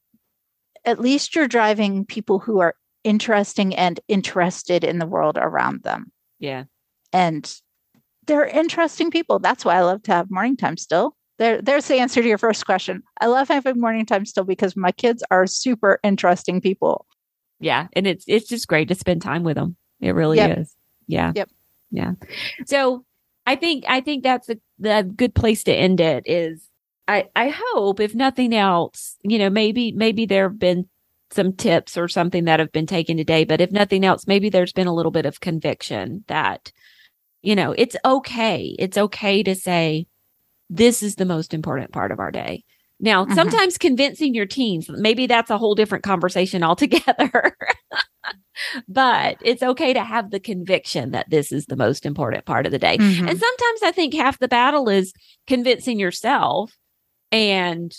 at 0.88 1.00
least 1.00 1.36
you're 1.36 1.48
driving 1.48 2.06
people 2.06 2.40
who 2.40 2.60
are 2.60 2.74
interesting 3.04 3.76
and 3.76 4.00
interested 4.08 4.84
in 4.84 5.00
the 5.00 5.06
world 5.06 5.38
around 5.38 5.84
them. 5.84 6.12
Yeah. 6.40 6.64
And 7.14 7.54
they're 8.26 8.46
interesting 8.46 9.12
people. 9.12 9.40
That's 9.40 9.64
why 9.64 9.76
I 9.76 9.82
love 9.82 10.02
to 10.04 10.14
have 10.14 10.32
morning 10.32 10.58
time 10.58 10.78
still. 10.78 11.16
There, 11.38 11.62
there's 11.62 11.88
the 11.88 12.00
answer 12.00 12.22
to 12.22 12.28
your 12.28 12.38
first 12.40 12.66
question. 12.66 13.04
I 13.22 13.28
love 13.28 13.50
having 13.50 13.80
morning 13.80 14.06
time 14.06 14.26
still 14.26 14.44
because 14.46 14.76
my 14.76 14.92
kids 14.92 15.24
are 15.30 15.46
super 15.46 16.00
interesting 16.04 16.62
people. 16.62 17.06
Yeah. 17.60 17.88
And 17.94 18.08
it's 18.08 18.26
it's 18.28 18.48
just 18.48 18.68
great 18.68 18.88
to 18.88 18.96
spend 18.96 19.22
time 19.22 19.44
with 19.44 19.56
them. 19.56 19.76
It 20.00 20.16
really 20.16 20.38
Yep. 20.38 20.58
is. 20.60 20.76
Yeah. 21.08 21.34
Yep. 21.36 21.50
Yeah. 21.92 22.12
So 22.66 23.06
I 23.46 23.56
think 23.56 23.86
I 23.88 24.02
think 24.02 24.24
that's 24.24 24.50
a, 24.50 24.58
the 24.80 25.10
good 25.16 25.36
place 25.36 25.64
to 25.66 25.74
end 25.74 26.00
it 26.00 26.24
is 26.26 26.68
I 27.08 27.26
I 27.36 27.54
hope 27.74 28.00
if 28.00 28.14
nothing 28.16 28.54
else, 28.54 29.16
you 29.24 29.38
know, 29.38 29.50
maybe 29.50 29.92
maybe 29.92 30.26
there 30.26 30.50
have 30.50 30.60
been 30.60 30.88
some 31.32 31.54
tips 31.54 31.98
or 31.98 32.08
something 32.08 32.46
that 32.46 32.60
have 32.60 32.72
been 32.72 32.86
taken 32.88 33.18
today, 33.18 33.44
but 33.44 33.60
if 33.62 33.72
nothing 33.72 34.06
else, 34.06 34.28
maybe 34.28 34.50
there's 34.50 34.74
been 34.74 34.88
a 34.88 34.94
little 34.94 35.12
bit 35.12 35.26
of 35.26 35.40
conviction 35.40 36.24
that 36.28 36.72
you 37.44 37.56
know, 37.56 37.74
it's 37.78 37.96
okay. 38.04 38.76
It's 38.80 38.98
okay 38.98 39.44
to 39.44 39.56
say 39.56 40.08
this 40.70 41.02
is 41.04 41.16
the 41.16 41.26
most 41.26 41.54
important 41.54 41.92
part 41.94 42.12
of 42.12 42.20
our 42.20 42.32
day. 42.32 42.64
Now, 43.00 43.26
Mhm. 43.26 43.36
sometimes 43.36 43.78
convincing 43.78 44.34
your 44.34 44.48
teens, 44.48 44.90
maybe 44.90 45.28
that's 45.28 45.52
a 45.52 45.58
whole 45.58 45.76
different 45.76 46.04
conversation 46.04 46.64
altogether. 46.64 47.56
but 48.88 49.38
it's 49.42 49.62
okay 49.64 49.94
to 49.94 50.04
have 50.04 50.32
the 50.32 50.40
conviction 50.40 51.12
that 51.12 51.30
this 51.30 51.52
is 51.52 51.66
the 51.68 51.76
most 51.76 52.06
important 52.06 52.46
part 52.46 52.66
of 52.66 52.72
the 52.72 52.80
day. 52.80 52.98
Mhm. 52.98 53.30
And 53.30 53.40
sometimes 53.40 53.84
I 53.84 53.92
think 53.92 54.14
half 54.14 54.40
the 54.40 54.48
battle 54.48 54.90
is 54.90 55.14
convincing 55.46 56.00
yourself 56.00 56.74
and 57.32 57.96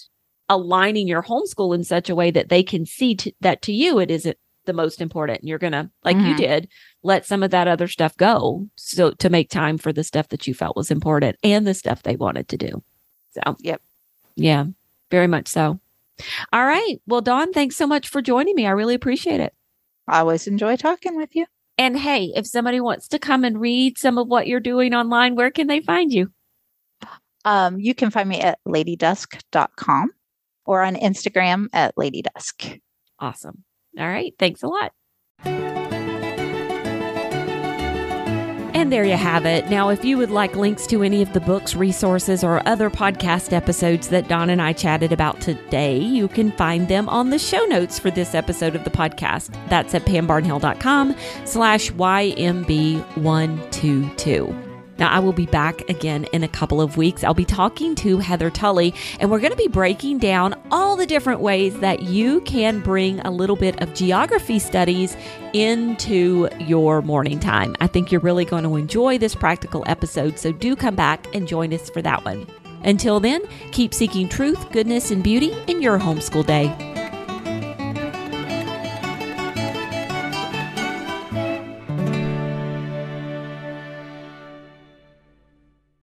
aligning 0.49 1.07
your 1.09 1.23
homeschool 1.23 1.75
in 1.75 1.85
such 1.85 2.09
a 2.09 2.15
way 2.15 2.31
that 2.31 2.49
they 2.49 2.63
can 2.63 2.87
see 2.87 3.15
to, 3.15 3.33
that 3.41 3.61
to 3.63 3.73
you 3.73 3.99
it 3.99 4.11
isn't 4.11 4.37
the 4.65 4.73
most 4.73 5.01
important. 5.01 5.41
And 5.41 5.49
you're 5.49 5.59
going 5.59 5.73
to, 5.73 5.91
like 6.05 6.17
you 6.17 6.35
Mhm. 6.35 6.37
did, 6.39 6.69
let 7.03 7.25
some 7.27 7.43
of 7.43 7.51
that 7.51 7.69
other 7.69 7.89
stuff 7.89 8.17
go 8.17 8.69
so 8.77 9.11
to 9.13 9.31
make 9.31 9.51
time 9.51 9.79
for 9.79 9.93
the 9.93 10.05
stuff 10.05 10.29
that 10.29 10.47
you 10.47 10.55
felt 10.55 10.77
was 10.77 10.91
important 10.91 11.37
and 11.43 11.67
the 11.67 11.75
stuff 11.75 12.03
they 12.03 12.17
wanted 12.17 12.49
to 12.49 12.57
do. 12.57 12.83
So, 13.31 13.57
Yep. 13.61 13.83
Yeah, 14.37 14.67
very 15.11 15.27
much 15.27 15.49
so. 15.49 15.81
All 16.53 16.65
right. 16.67 16.97
Well, 17.07 17.21
Dawn, 17.21 17.53
thanks 17.53 17.77
so 17.77 17.87
much 17.87 18.09
for 18.09 18.21
joining 18.23 18.55
me. 18.55 18.67
I 18.67 18.71
really 18.71 18.95
appreciate 18.95 19.41
it. 19.41 19.55
I 20.07 20.21
always 20.21 20.47
enjoy 20.47 20.77
talking 20.77 21.17
with 21.17 21.35
you. 21.35 21.47
And 21.77 21.97
hey, 21.99 22.33
if 22.35 22.47
somebody 22.47 22.81
wants 22.81 23.09
to 23.09 23.19
come 23.19 23.45
and 23.45 23.61
read 23.61 23.99
some 23.99 24.19
of 24.19 24.27
what 24.29 24.47
you're 24.49 24.61
doing 24.61 24.95
online, 24.95 25.35
where 25.37 25.51
can 25.51 25.67
they 25.67 25.81
find 25.81 26.13
you? 26.13 26.31
Um, 27.49 27.81
you 27.81 27.95
can 27.95 28.11
find 28.11 28.29
me 28.29 28.43
at 28.43 28.59
ladydusk.com 28.69 30.11
or 30.67 30.83
on 30.83 30.97
Instagram 30.97 31.69
at 31.73 31.97
ladydusk. 31.97 32.79
Awesome. 33.19 33.65
All 33.99 34.07
right. 34.07 34.35
Thanks 34.39 34.63
a 34.63 34.67
lot. 34.67 34.93
And 38.75 38.93
there 38.93 39.05
you 39.05 39.17
have 39.17 39.47
it. 39.47 39.71
Now, 39.71 39.89
if 39.89 40.05
you 40.05 40.19
would 40.19 40.31
like 40.31 40.57
links 40.57 40.87
to 40.89 41.03
any 41.03 41.23
of 41.23 41.33
the 41.33 41.41
books, 41.41 41.75
resources, 41.75 42.45
or 42.45 42.61
other 42.69 42.91
podcast 42.91 43.55
episodes 43.55 44.09
that 44.09 44.29
Dawn 44.29 44.51
and 44.51 44.61
I 44.61 44.75
chatted 44.75 45.11
about 45.11 45.41
today, 45.41 45.99
you 45.99 46.29
can 46.29 46.53
find 46.53 46.87
them 46.87 47.09
on 47.09 47.31
the 47.31 47.39
show 47.39 47.65
notes 47.65 47.99
for 47.99 48.11
this 48.11 48.35
episode 48.35 48.77
of 48.77 48.85
the 48.85 48.91
podcast. 48.91 49.57
That's 49.71 49.95
at 49.95 50.05
pambarnhill.com 50.05 51.17
slash 51.47 51.93
YMB122. 51.93 54.68
Now, 54.99 55.11
I 55.11 55.21
will 55.21 55.33
be 55.33 55.47
back 55.47 55.89
again 55.89 56.25
in 56.33 56.43
a 56.43 56.49
couple 56.49 56.81
of 56.81 56.97
weeks. 56.97 57.23
I'll 57.23 57.35
be 57.35 57.45
talking 57.45 57.95
to 57.97 58.19
Heather 58.19 58.51
Tully, 58.51 58.95
and 59.21 59.31
we're 59.31 59.39
going 59.39 59.53
to 59.53 59.57
be 59.57 59.69
breaking 59.69 60.19
down 60.19 60.55
all 60.71 60.97
the 60.97 61.07
different 61.07 61.41
ways 61.41 61.79
that 61.81 62.03
you 62.03 62.41
can 62.43 62.81
bring 62.81 63.21
a 63.21 63.31
little 63.31 63.57
bit 63.57 63.81
of 63.81 63.95
geography 63.95 64.59
studies 64.59 65.17
into 65.53 66.49
your 66.59 67.01
morning 67.03 67.39
time. 67.39 67.77
I 67.81 67.87
think 67.87 68.11
you're 68.11 68.21
really 68.21 68.45
going 68.45 68.65
to 68.65 68.77
enjoy 68.77 69.19
this 69.19 69.35
practical 69.35 69.85
episode, 69.87 70.39
so 70.39 70.53
do 70.53 70.75
come 70.75 70.97
back 70.97 71.33
and 71.35 71.47
join 71.47 71.73
us 71.73 71.89
for 71.91 72.03
that 72.03 72.25
one. 72.25 72.47
Until 72.85 73.21
then, 73.21 73.43
keep 73.73 73.93
seeking 73.95 74.29
truth, 74.29 74.71
goodness, 74.71 75.11
and 75.11 75.23
beauty 75.23 75.57
in 75.67 75.83
your 75.83 75.99
homeschool 75.99 76.47
day. 76.47 77.08